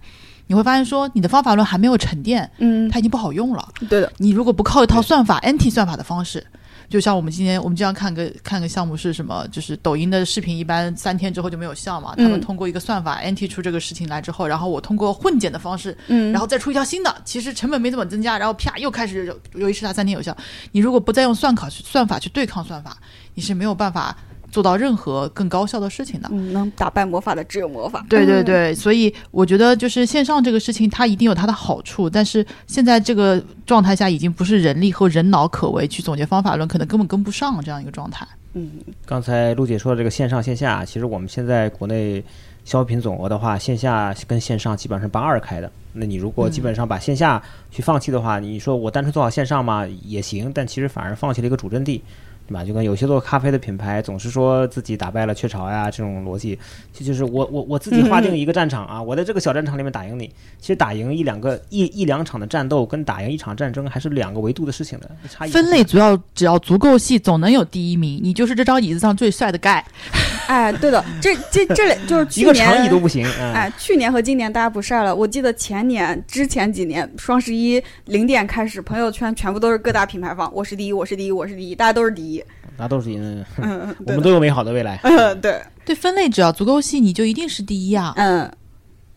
[0.48, 3.68] 你会发现说你的方法论还没有沉淀，嗯，它已经不好用了。
[3.90, 6.46] 对的，你如果不靠一套算法 anti 算法的方式，
[6.90, 20.36] 就像我们今天我们经常看个看个项目是什么，就是抖音的视频一般三天之后就没有效嘛，他们嗯通过一个算法 anti 出这个事情来之后，然后我通过混剪的方式，嗯，然后再出一条新的，其实成本没怎么增加，然后啪又开始有由于是它三天有效，
[20.72, 22.98] 你如果不再用算考算法去对抗算法，
[23.34, 24.18] 你是没有办法
[24.52, 26.30] 做到任何更高效的事情的。
[26.32, 28.06] 嗯，能打败魔法的只有魔法。
[28.10, 38.28] 对对嗯，对，所以我觉得就是线上这个事情，它一定有它的好处，但是现在这个状态下，已经不是人力和人脑可为去总结方法论，可能根本跟不上这样一个状态。
[38.54, 38.72] 嗯，
[39.06, 42.24] 刚才陆姐说的这个线上线下，其实我们现在国内
[42.66, 45.72] 消费品总额的话，线下跟线上基本上是八二开的。
[45.94, 47.42] 那你如果基本上把线下
[47.72, 52.02] 去放弃的话，你说我单纯做好线上嘛也行，但其实反而放弃了一个主阵地。
[52.48, 52.64] 对吧？
[52.64, 56.58] 就跟有些做咖啡的品牌总是说自己打败了雀巢呀，这种逻辑，
[56.94, 60.32] 这就是我我我自己划定一个战场啊，我在这个小战场里面打赢你。
[60.60, 68.20] 其实打赢一两个一一两场的战斗，跟打赢一场战争还是两个维度的事情的，差异分类主要只要足够细，总能有第一名。
[68.24, 69.86] 你就是这张椅子上最帅的盖。
[70.48, 73.26] 哎，对的，这这这里就是一个去年长椅都不行。
[73.40, 75.14] 嗯、哎，去年和今年大家不晒了。
[75.14, 82.37] 我记得前年、之前几年双十一零点开始，朋友圈全部都是各大品牌方“我是第一，我是第一，我是第一”，大家都是第一。
[82.78, 83.22] 那都是因，
[83.58, 88.14] 嗯，我们都有美好的未来，嗯，对，对，分类只要足够细，你就一定是第一啊。
[88.18, 88.50] 嗯，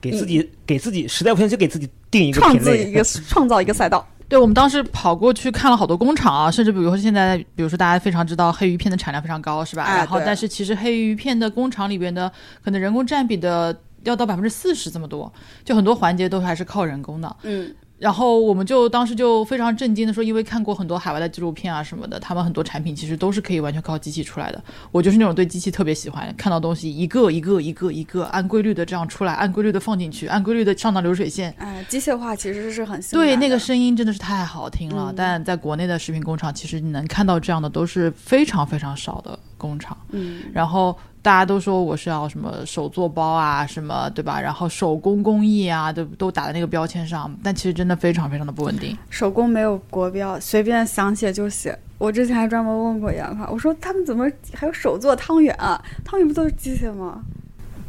[0.00, 2.84] 给自己给自己实在不行就给自己定一个创品类。
[2.84, 4.06] 造一个 创造一个赛道。
[4.28, 9.82] 对，我们当时跑过去看了好多工厂啊，甚至比如说现在，比如说大家非常知道黑鱼片的产量非常高，是吧？
[9.82, 12.30] 哎然后，但是其实黑鱼片的工厂里边的
[12.64, 15.32] 可能人工占比的要到百分之四十这么多，
[15.64, 17.36] 就很多环节都还是靠人工的。
[17.42, 24.64] 嗯然后我们就当时就非常震惊的说，因为看过很多海外的纪录片啊什么的，他们很多产品其实都是可以完全靠机器出来的。
[24.90, 31.54] 我就是那种对机器特别喜欢，看到东西一个一个一个一个按规律的这样出来，按规律的放进去，按规律的上到流水线。
[31.58, 35.12] 哎，机械化其实是很性对，那个声音真的是太好听了。
[35.12, 39.94] 嗯但在国内的食品工厂，其实你能看到这样的都是非常非常少的工厂。
[40.12, 44.40] 嗯然后大家都说我是要什么手做包啊，什么对吧？
[44.40, 48.96] 然后手工工艺啊，都都打在那个标签上，但其实真的非常非常的不稳定。
[49.10, 51.78] 手工没有国标，随便想写就写。
[51.98, 55.82] 我之前还专门问过研发，我说他们怎么还有手做汤圆啊？
[56.02, 57.22] 汤圆不都是机械吗？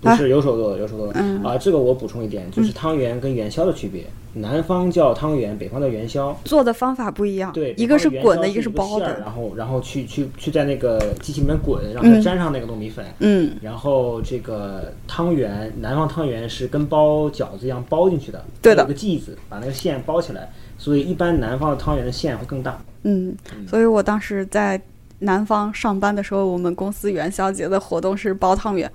[0.01, 1.57] 不是有手做的，有手做的嗯啊。
[1.57, 6.35] 这个我补充一点，就是汤圆跟元宵的区别，南方叫汤圆，北方叫元宵。
[6.45, 9.19] 做的方法不一样，对，一个是滚的，一个是包的。
[9.19, 13.05] 然后然后去去去在那个机器里面滚，让它嗯沾上那个糯米粉。
[13.19, 22.81] 嗯，然后这个汤圆，南方汤圆是跟包饺子一样包进去的，对的有个剂子把那个馅包起来，所以一般南方的汤圆的馅会更大。
[23.03, 23.35] 嗯，
[23.67, 24.79] 所以我当时在
[25.19, 28.89] 南方上班的时候，我们公司元宵节的活动是包汤圆。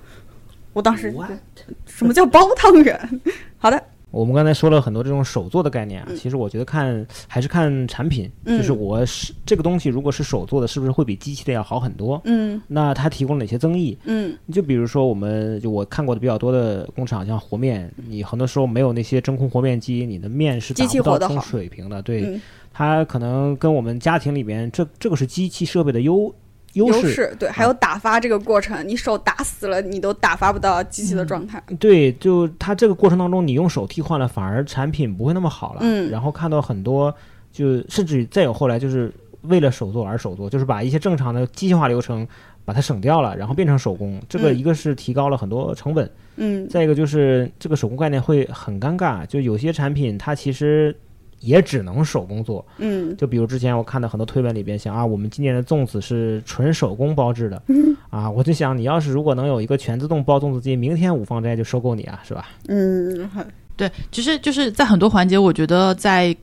[0.73, 1.13] 我当时？
[1.85, 3.21] 什么叫包汤圆？
[3.57, 12.19] 好的，我们刚才说了很多这种手做的概念啊，嗯其实我觉得看还是看产品，嗯就是我是这个东西如果是手做的，是不是会比机器的要好很多？
[12.23, 13.97] 嗯那它提供了哪些增益？
[14.05, 22.01] 嗯就比如说，我们就我看过的比较多的工厂，像和面，你很多时候没有那些真空和面机，你的面是达不到这种水平的。
[22.01, 22.41] 对，嗯，
[22.73, 26.33] 它可能跟我们家庭里边这这个是机器设备的优
[26.77, 27.35] 优势。
[27.37, 31.61] 对，还有打发这个过程，你手打死了，你都打发不到机器的状态。
[31.77, 35.79] 对，就它这个过程当中，你用手替换了，反而产品不会那么好了。
[35.81, 37.13] 嗯然后看到很多，
[37.51, 42.25] 就甚至再有后来就是为了手做而手做，就是把一些正常的机械化流程
[42.63, 44.21] 把它省掉了，然后变成手工。
[44.27, 50.95] 这个一个是提高了很多成本，嗯，再一个就是这个手工概念会很尴尬，就有些产品它其实
[51.39, 52.65] 也只能手工做。
[52.77, 62.47] 嗯，就比如之前我看到很多推文里边想啊，我们今年的粽子是纯手工包制的，嗯啊，我就想你要是如果能有一个全自动包粽子机，明天五芳斋就收购你啊，是吧？
[62.67, 63.29] 嗯，
[63.75, 66.35] 对，其实就是在很多环节，我觉得在。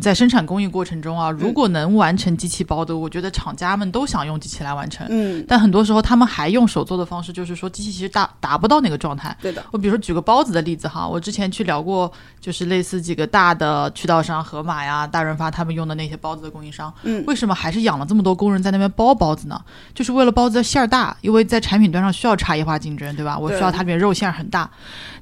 [0.00, 5.06] 在生产工艺过程中啊，如果能完成机器包的，我觉得厂家们都想用机器来完成。
[5.10, 9.36] 嗯，但很多时候他们还用手做的方式，就是说机器其实达达不到那个状态。
[9.42, 9.62] 对的。
[9.72, 12.10] 我比如说举个包子的例子哈，我之前去聊过，
[12.40, 19.60] 就是类似几个大的渠道商，盒马呀、大润发他们用的那些包子的供应商，嗯，为什么还是养了这么多工人在那边包包子呢？
[19.92, 23.36] 就是为了包子的馅儿大，因为在产品端上需要差异化竞争，对吧？
[23.36, 24.70] 我需要它里面肉馅儿很大。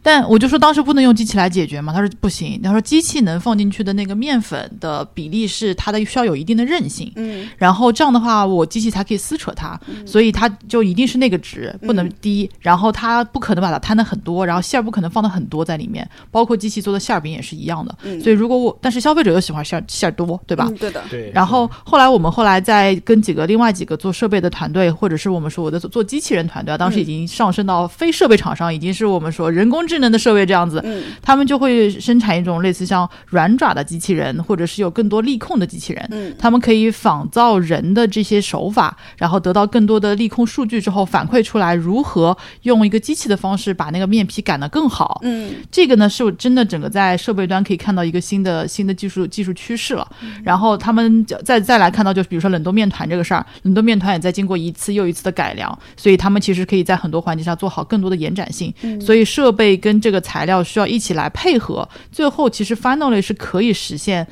[0.03, 18.21] 但我就说当时不能用机器来解决嘛，他说不行，他说机器能放进去的那个面粉的比例是它的需要有一定的韧性，嗯，然后这样的话我机器才可以撕扯它，所以它就一定是那个值，不能低，然后它不可能把它摊的很多，然后馅儿不可能放的很多在里面，包括机器做的馅儿饼也是一样的，嗯。
[18.21, 20.71] 所以如果我但是消费者又喜欢馅儿馅儿多，对吧？
[20.79, 21.31] 对的，对。
[21.35, 50.07] 然后后来我们后来再跟几个另外几个做设备的团队，或者是我们说我的做机器人团队，当时已经上升到非设备厂商，已经是我们说人工智能的设备这样子，嗯，他们就会生产一种类似像软爪的机器人，或者是有更多力控的机器人，嗯，他们可以仿造人的这些手法，然后得到更多的力控数据之后，反馈出来如何用一个机器的方式把那个面皮擀得更好，嗯，这个呢是我真的整个在设备端可以看到一个新的新的技术技术趋势了。
[50.45, 58.73] 然后他们再再来看到，就是比如说冷冻面团这个事儿，冷冻面团也在经过一次又一次的改良，所以他们其实可以在很多环节上做好更多的延展性。
[59.01, 64.27] 所以设备跟这个材料需要一起来配合，最后其实 finally 是可以实现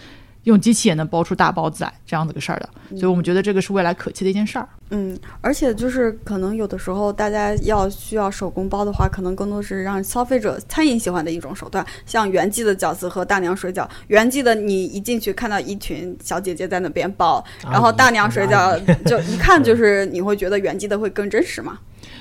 [0.45, 2.69] 用机器也能包出大包子来这样子个事儿的。
[2.91, 4.66] 所以我们觉得这个是未来可期的一件事儿。
[4.91, 11.85] 嗯，而且就是可能有的时候大家要需要手工包的话，可能更多是让消费者餐饮喜欢的一种手段。
[12.07, 21.79] 像原记的饺子和大娘水饺，原记的你一进去看到一群小姐姐在那边包，然后大娘水饺就一看就是你会觉得原记的会更真实嘛。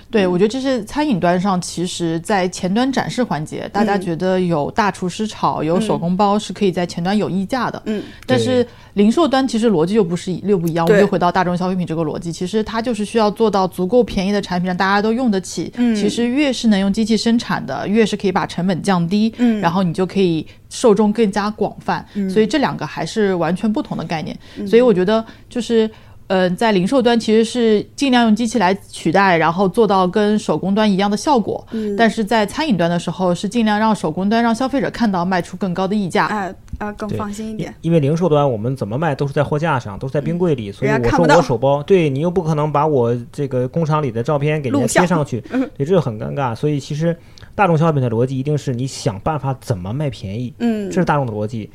[0.09, 7.81] 对，我觉得这是餐饮端上，其实，在前端展示环节，大家觉得有大厨师炒、有手工包是可以在前端有溢价的。
[7.85, 15.69] 嗯，但是零售端其实逻辑又不是又不一样，我们就回到大众消费品这个逻辑，其实它就是需要做到足够便宜的产品，让大家都用得起。
[15.75, 19.33] 嗯，其实越是能用机器生产的，越是可以把成本降低。
[19.37, 22.05] 嗯，然后你就可以受众更加广泛。
[22.13, 24.37] 嗯，所以这两个还是完全不同的概念。
[24.65, 25.89] 所以我觉得就是。
[26.27, 31.65] 呃，在零售端其实是尽量用机器来取代，然后做到跟手工端一样的效果。
[31.71, 36.25] 嗯，但是在餐饮端的时候，是尽量让手工端让消费者看到卖出更高的溢价。
[36.27, 37.73] 哎啊，更放心一点。
[37.81, 46.53] 因为零售端我们怎么卖都是在货架上，都是在冰柜里，所以我说我手包，对你又不可能把我这个工厂里的照片给人家贴上去，嗯对，这就很尴尬。
[46.55, 47.17] 所以其实
[47.55, 51.71] 大众消费品的逻辑一定是你想办法怎么卖便宜，嗯，这是大众的逻辑。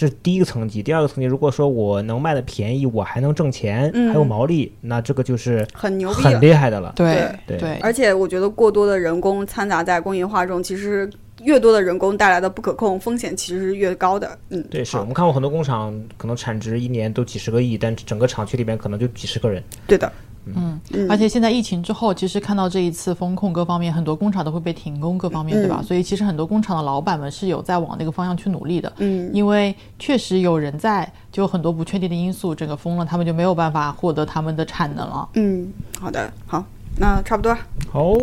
[0.00, 6.40] 这是第一个层级，第二个层级，如果说我能卖的便宜，我还能挣钱，嗯还有毛利，那这个就是很牛逼很。
[6.40, 6.90] 厉害的了。
[6.96, 11.10] 对对对，而且我觉得过多的人工掺杂在工业化中，其实
[11.42, 14.38] 越多的人工带来的不可控风险其实是越高的。
[14.48, 19.62] 嗯，对，是我们看过很多工厂，可能产值一年都几十个亿，但整个厂区里边可能就几十个人。
[19.86, 20.10] 对的。
[20.46, 25.78] 嗯，嗯而且现在疫情之后，其实看到这一次风控各方面，很多工厂都会被停工，各方面对吧？
[25.80, 28.92] 嗯所以其实很多工厂的老板们是有在往那个方向去努力的。
[28.98, 35.28] 嗯因为确实有人在，就有很多不确定的因素，整个封了，他们就没有办法获得他们的产能了。
[35.34, 36.64] 嗯，好的，好，
[36.98, 37.54] 那差不多。
[37.90, 38.14] 好，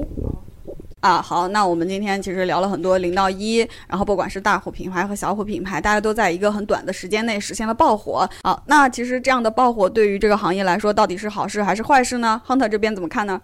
[1.00, 3.58] 啊，好，那我们今天其实聊了很多零到一，
[3.88, 8.28] 然后不管是大火品牌和小火品牌，大家都在一个很短的时间内实现了爆火。
[8.44, 13.40] 好，那其实这样的爆火对于这个行业来说，到底是好事还是坏事呢？Hunter 这边怎么看呢？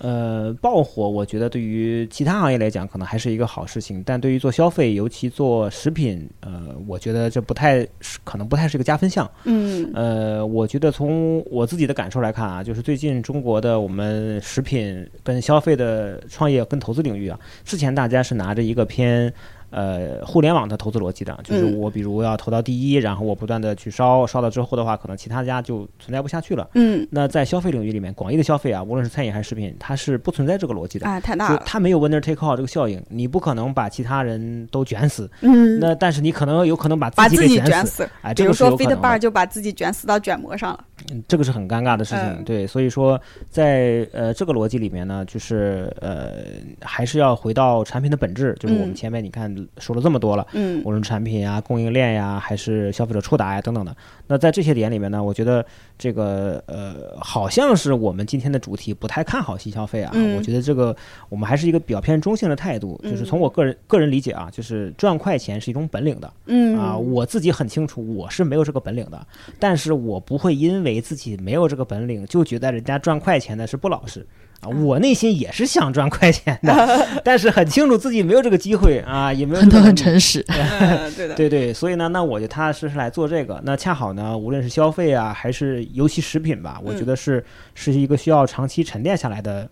[0.00, 9.28] 呃，爆火，我觉得对于其他行业来讲，可能还是一个好事情，但对于做消费，尤其做食品，呃，我觉得这不太是，可能不太是一个加分项。
[9.44, 19.32] 嗯呃，我觉得从我自己的感受来看啊，就是最近中国的我们食品跟消费的创业跟投资领域啊，之前大家是拿着一个偏
[19.70, 26.68] 呃互联网的投资逻辑的，就是嗯我比如要投到第一，然后我不断的去烧，烧了之后的话，可能其他家就存在不下去了。
[26.74, 31.06] 嗯，那在消费领域里面，广义的消费啊，无论是餐饮还是食品，它是不存在这个逻辑的。
[31.06, 31.62] 啊，太大了。
[31.66, 38.08] 它没有 winner take all 这个效应，你不可能把其他人都卷死，嗯，那但是你可能有可能把把自己自己给卷卷死。
[38.22, 39.18] 哎，比如说这个是有可能 Bar。
[39.18, 40.84] 就把自己卷死到卷膜上了。
[41.26, 43.20] 这个是很尴尬的事情，对，所以说
[43.50, 46.44] 在呃这个逻辑里面呢，就是呃
[46.80, 55.64] 还是要回到产品的本质，就是我们前面你看说了这么多了，嗯，无论产品呀、供应链呀，还是消费者触达呀等等的，那在这些点里面呢，我觉得
[55.98, 60.94] 这个呃好像是我们今天的主题不太看好新消费啊，我觉得这个
[61.28, 66.78] 我们还是一个比较偏中性的态度，就是从我个人个人理解啊，就是赚快钱是一种本领的，嗯。
[66.78, 69.26] 啊，我自己很清楚我是没有这个本领的，
[69.58, 74.26] 但是我不会因为自己没有这个本领，就觉得人家赚快钱的是不老实
[74.60, 74.68] 啊！
[74.68, 79.62] 我内心也是想赚快钱的， 但是很清楚自己没有这个机会啊，也没有。
[79.68, 80.42] 都很诚实，
[81.16, 83.60] 对的，对对，所以呢，那我就踏踏实实来做这个。
[83.64, 87.44] 那恰好呢，无论是消费啊，还是尤其食品吧，我觉得是
[87.74, 89.68] 是一个需要长期沉淀下来的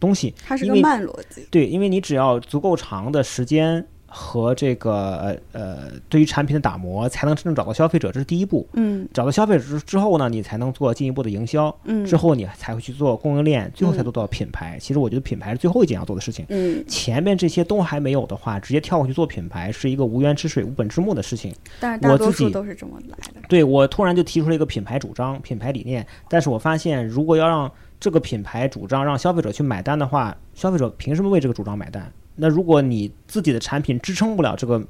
[0.00, 0.34] 东西。
[0.46, 1.46] 它是个慢逻辑。
[1.50, 3.86] 对，因为你只要足够长的时间。
[4.10, 8.66] 和这个呃，对于产品的打磨，才能真正找到消费者，这是第一步。
[8.72, 11.74] 嗯，找到消费者之之后呢，你才能做进一步的营销。
[11.84, 14.78] 嗯，之后你才会去做供应链，最后才做到品牌。
[14.80, 16.46] 其实我觉得品牌是最后一件要做的事情。
[16.48, 21.54] 嗯，前面这些都还没有的话，直接跳过去做品牌是一个无源之水、无本之木的事情。
[21.78, 23.40] 但是大多数都是这么来的。
[23.48, 27.70] 对我突然就提出了一个品牌主张、品牌理念，但是我发现，如果要让
[28.00, 32.10] 这个品牌主张让消费者去买单的话，消费者凭什么为这个主张买单？
[32.40, 34.82] 那如果你自己的产品支撑不了这个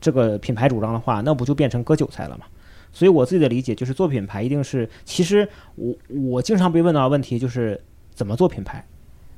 [0.00, 2.44] 这个品牌主张的话，那不就变成割韭菜了吗？
[2.92, 7.80] 所以我自己的理解就是做品牌一定是，其实我我经常被问到的问题就是
[8.12, 8.84] 怎么做品牌。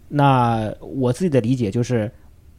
[0.09, 2.11] 那我自己的理解就是，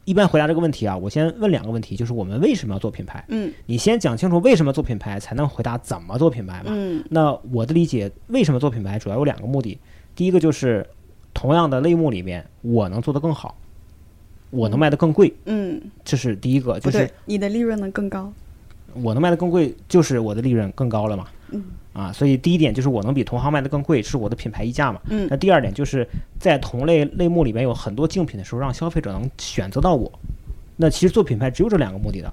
[0.05, 3.25] 一般回答这个问题啊，我先问两个问题，就是我们为什么要做品牌？
[3.29, 6.65] 嗯，你先讲清楚为什么做品牌，才能回答怎么做品牌嘛。
[6.67, 9.79] 嗯，那我的理解，为什么做品牌主要有两个目的，
[10.15, 10.87] 第一个就是
[11.33, 13.57] 同样的类目里面，我能做得更好。
[14.53, 18.31] 我能卖的更贵，嗯，这是第一个，就是你的利润能更高。
[18.93, 26.07] 我能卖的更贵，就是我的利润更高了嘛，嗯，啊，所以第一点就是我能比同行卖的更贵，是我的品牌溢价嘛，嗯，那第二点就是
[26.39, 30.11] 在同类类目里面有很多竞品的时候，让消费者能选择到我，
[30.77, 32.31] 那其实做品牌只有这两个目的的，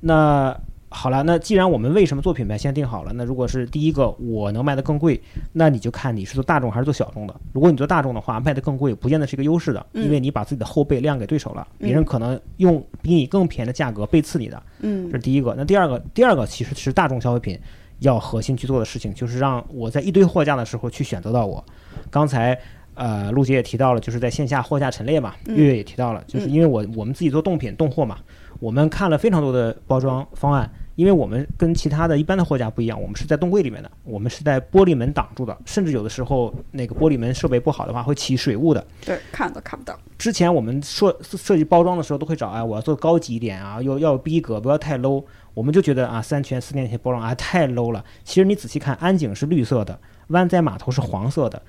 [0.00, 0.56] 那。
[0.92, 5.20] 好了，那既然我们为什么做品牌先定好了，那如果是第一个我能卖得更贵，
[5.52, 7.40] 那你就看你是做大众还是做小众的。
[7.52, 14.60] 如果你做大众的话，卖得更贵不见得是一个优势的，因为你把自己的后背亮给对手了，别人可能用比你更便宜的价格背刺你的。
[14.80, 15.54] 嗯，这是第一个。
[15.56, 17.58] 那第二个，第二个其实是大众消费品
[18.00, 21.64] 要核心去做的事情，就是让我在一堆货架的时候去选择到我。
[22.10, 22.58] 刚才
[23.00, 28.18] 呃陆姐也提到了，就是在线下货架陈列嘛，月月也提到了，就是因为我我们自己做冻品冻货嘛，
[28.60, 30.70] 我们看了非常多的包装方案。
[30.96, 38.86] 因为我们跟其他的一般的货架不一样，我们是在冻柜里面的，我们是在玻璃门挡住的，甚至有的时候那个玻璃门设备不好的话会起水雾的。
[39.06, 39.98] 对，看都看不到。
[40.18, 45.24] 之前我们设设计包装的时候都会找，哎，我要做高级一点啊，要要逼格，不要太 low。
[45.54, 48.04] 我们就觉得啊，三全四电那些包装啊太 low 了。
[48.22, 49.98] 其实你仔细看，安井是绿色的，
[50.28, 51.62] 湾仔码头是黄色的。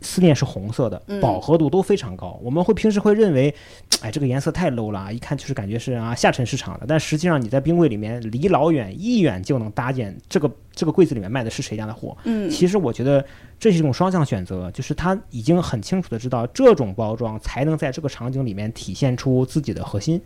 [0.00, 2.38] 思念是红色的，饱和度都非常高。
[2.42, 3.52] 我们会平时会认为，
[4.00, 6.86] 哎，这个颜色太 low 了，一看就是感觉是啊下沉市场的。
[6.86, 12.16] 但实际上你在冰柜里面离老远一远就能搭建这个这个柜子里面卖的是谁家的货。
[12.24, 13.24] 嗯，其实我觉得
[13.58, 20.20] 这是一种双向选择，就是他已经很清楚的知道这种包装才能在这个场景里面体现出自己的核心，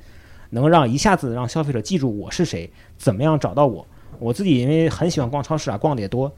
[0.50, 3.86] 能让一下子让消费者记住我是谁，怎么样找到我。
[4.18, 6.30] 我自己因为很喜欢逛超市啊，逛的也多。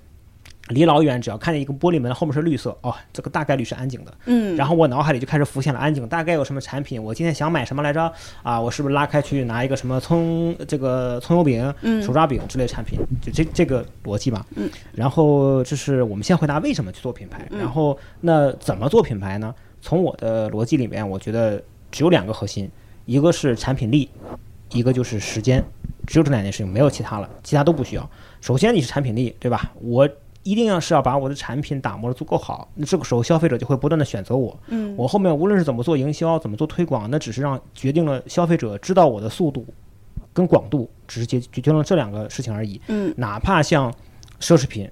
[0.69, 4.15] 离老远，只要看见一个玻璃门后面是绿色，哦，这个大概率是安井的。
[4.24, 8.11] 嗯，然后我脑海里就开始浮现了安井大概有什么产品，我今天想买什么来着？
[8.43, 12.99] 啊，我是不是拉开去拿一个什么葱这个葱油饼、手抓饼之类产品？
[13.20, 14.47] 就这这个逻辑吧。
[14.57, 19.55] 嗯，然后这是我们先回答为什么去做品牌，然后那怎么做品牌呢？
[19.82, 22.70] 从我的逻辑里面，我觉得只有两个核心，
[23.05, 24.09] 一个是产品力，
[24.70, 25.62] 一个就是时间，
[26.07, 28.11] 只有这两件事情，没有其他了，其他都不需要。
[28.41, 29.70] 首先你是产品力，对吧？
[29.82, 30.09] 我。
[30.45, 34.57] 一定要是要把我的产品打磨的足够好，那这个时候消费者就会不断的选择我。
[34.69, 39.66] 嗯，我后面无论是怎么做营销，怎么做推广，那只是让决定了消费者知道我的速度
[40.33, 42.81] 跟广度，只是决决定了这两个事情而已。
[42.87, 43.93] 嗯，哪怕像
[44.39, 44.89] 奢侈品。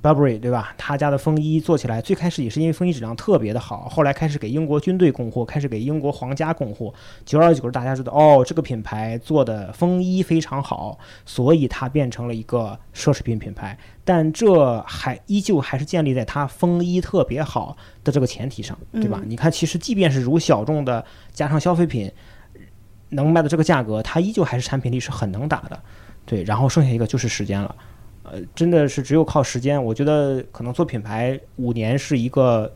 [0.00, 0.74] Burberry 对吧？
[0.78, 6.92] 他家的风衣做起来，最开始也是因为风衣质量特别的好，后来开始给英国军队供货，开始给英国皇家供货。
[7.26, 13.76] 久而久之，大家知道哦，这个品牌做的风衣非常好，所以它变成了一个奢侈品品牌。
[14.04, 19.20] 但这还依旧还是建立在它风衣特别好的这个前提上，对吧？
[19.26, 22.10] 你看，其实即便是如小众的加上消费品
[23.10, 25.78] 能卖的这个价格，它依旧还是产品力是很能打的。
[26.24, 27.76] 对，然后剩下一个就是时间了。
[28.32, 29.82] 呃，真的是只有靠时间。
[29.82, 32.72] 我觉得可能做品牌五年是一个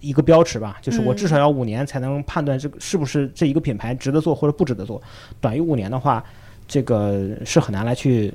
[0.00, 5.02] 一个标尺吧，就是我至少要五年才能判断这个是不是这一个品牌值得做或者不值得做。
[5.40, 6.24] 短于五年的话，
[6.68, 8.32] 这个是很难来去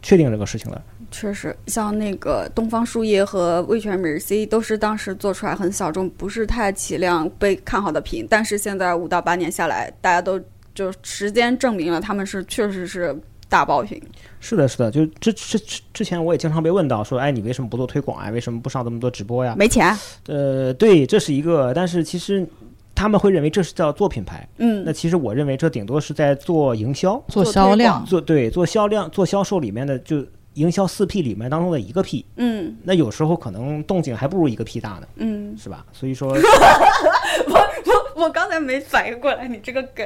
[0.00, 0.80] 确定这个事情的。
[1.10, 10.38] 确实，像那个东方树叶和味全美 C 都是当时做出来很小众，不是太起量被看好的品，但是现在五到八年下来，大家都
[10.74, 13.18] 就时间证明了他们是确实是
[13.48, 14.02] 大爆品。
[14.40, 18.30] 是的，是的，就之之之之前我也经常被问到说，哎，你为什么不做推广啊？
[18.30, 19.54] 为什么不上这么多直播呀？
[19.58, 19.96] 没钱。
[20.26, 22.46] 呃，对，这是一个，但是其实
[22.94, 24.48] 他们会认为这是叫做品牌。
[24.58, 30.24] 嗯，那其实我认为这顶多是在做营销、做销量、做对做销量、做销售里面的就。
[30.54, 35.86] 营销四 P 里面当中的一个 P，嗯，那有时候可能动静还不如一个 P 大呢，嗯，是吧？
[35.92, 36.30] 所以说，
[37.46, 40.04] 我我我刚才没反应过来你这个梗，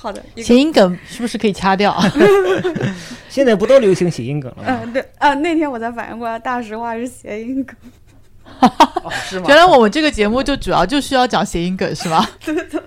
[0.00, 1.92] 好的，谐音梗是不是可以掐掉？
[3.28, 4.80] 现在不都流行谐音梗了吗？
[4.84, 7.76] 嗯，对啊，那天我才反应过来，大实话是谐音梗，
[9.28, 9.46] 是吗？
[9.48, 12.30] 原来我们这个节目就主要就需要讲谐音梗是吧？
[12.44, 12.82] 对的。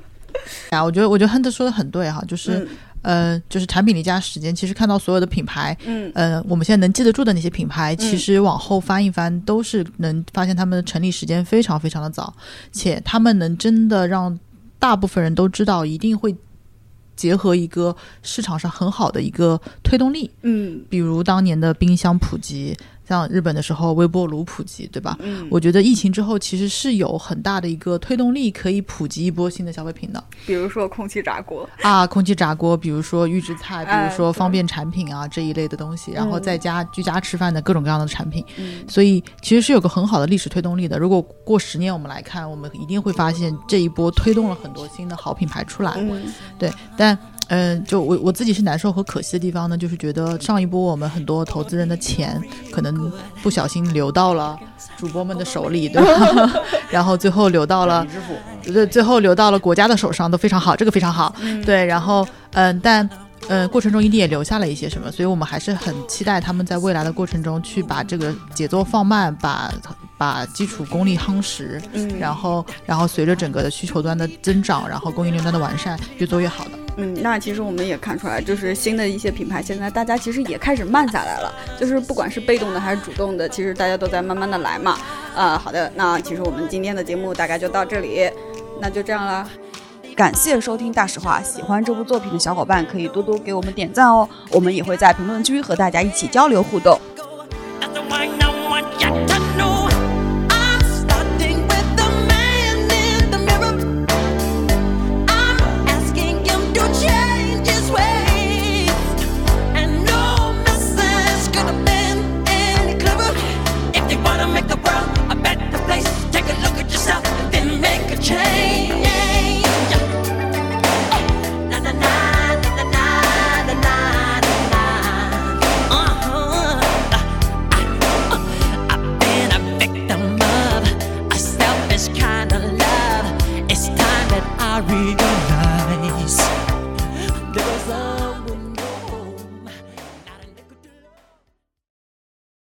[0.69, 2.67] 啊，我觉得我觉得亨特说的很对哈，就是。
[3.03, 12.31] 呃，就是产品离家时间，其实看到所有的品牌，嗯，呃，我们现在能记得住的那些品牌，其实往后翻一翻，都是能发现他们的成立时间非常非常的早，
[12.71, 14.37] 且他们能真的让
[14.77, 16.35] 大部分人都知道，一定会
[17.21, 22.75] 结合一个市场上很好的一个推动力，嗯，比如当年的冰箱普及。
[23.11, 25.17] 像日本的时候，微波炉普及，对吧？
[25.19, 30.23] 嗯，我觉得疫情之后其实是有很大的一个推动力，可以普及一波新的消费品的。
[30.45, 38.45] 比如说空气炸锅啊，空气炸锅，比如说预制菜，比如说方便产品啊这一类的东西，然后在家居家吃饭的各种各样的产品。
[38.55, 40.97] 嗯，所以其实是有个很好的历史推动力的。
[40.97, 45.95] 如果过十年我们来看，我们一定会发现这一波推动了很多新的好品牌出来。
[45.97, 46.23] 嗯，
[46.57, 47.17] 对，但。
[47.53, 52.41] 嗯，就我我自己是难受和可惜的地方呢，就是觉得上一波我们很多投资人的钱
[52.71, 53.11] 可能
[53.43, 54.57] 不小心流到了
[54.97, 56.53] 主播们的手里，对吧？
[56.89, 58.07] 然后最后流到了，
[58.63, 61.35] 对，最后流到了国家的手上，都非常好，这个非常好。
[61.65, 63.09] 对，然后嗯，但
[63.49, 69.69] 嗯，过程中一定也留下了一些什么，所以我们还是很期待他们在未来的过程中去把这个节奏放慢，把
[70.17, 76.71] 把基础功力夯实，嗯，然后然后随着整个的需求端的增长，然后供应链端的完善，越做越好的。
[76.97, 81.53] 嗯那其实我们也看出来就是新的一些品牌现在大家其实也开始慢下来了。
[81.79, 84.97] 就是不管是被动的还是主动的其实大家都在慢慢的来嘛。
[85.35, 88.29] 啊好的那其实我们今天的节目大概就到这里
[88.79, 89.47] 那就这样啦。
[90.15, 94.27] 感谢收听大实话喜欢这部作品的小伙伴可以多多给我们点赞哦。
[94.51, 96.99] 我们也会在评论区和大家一起交流互动。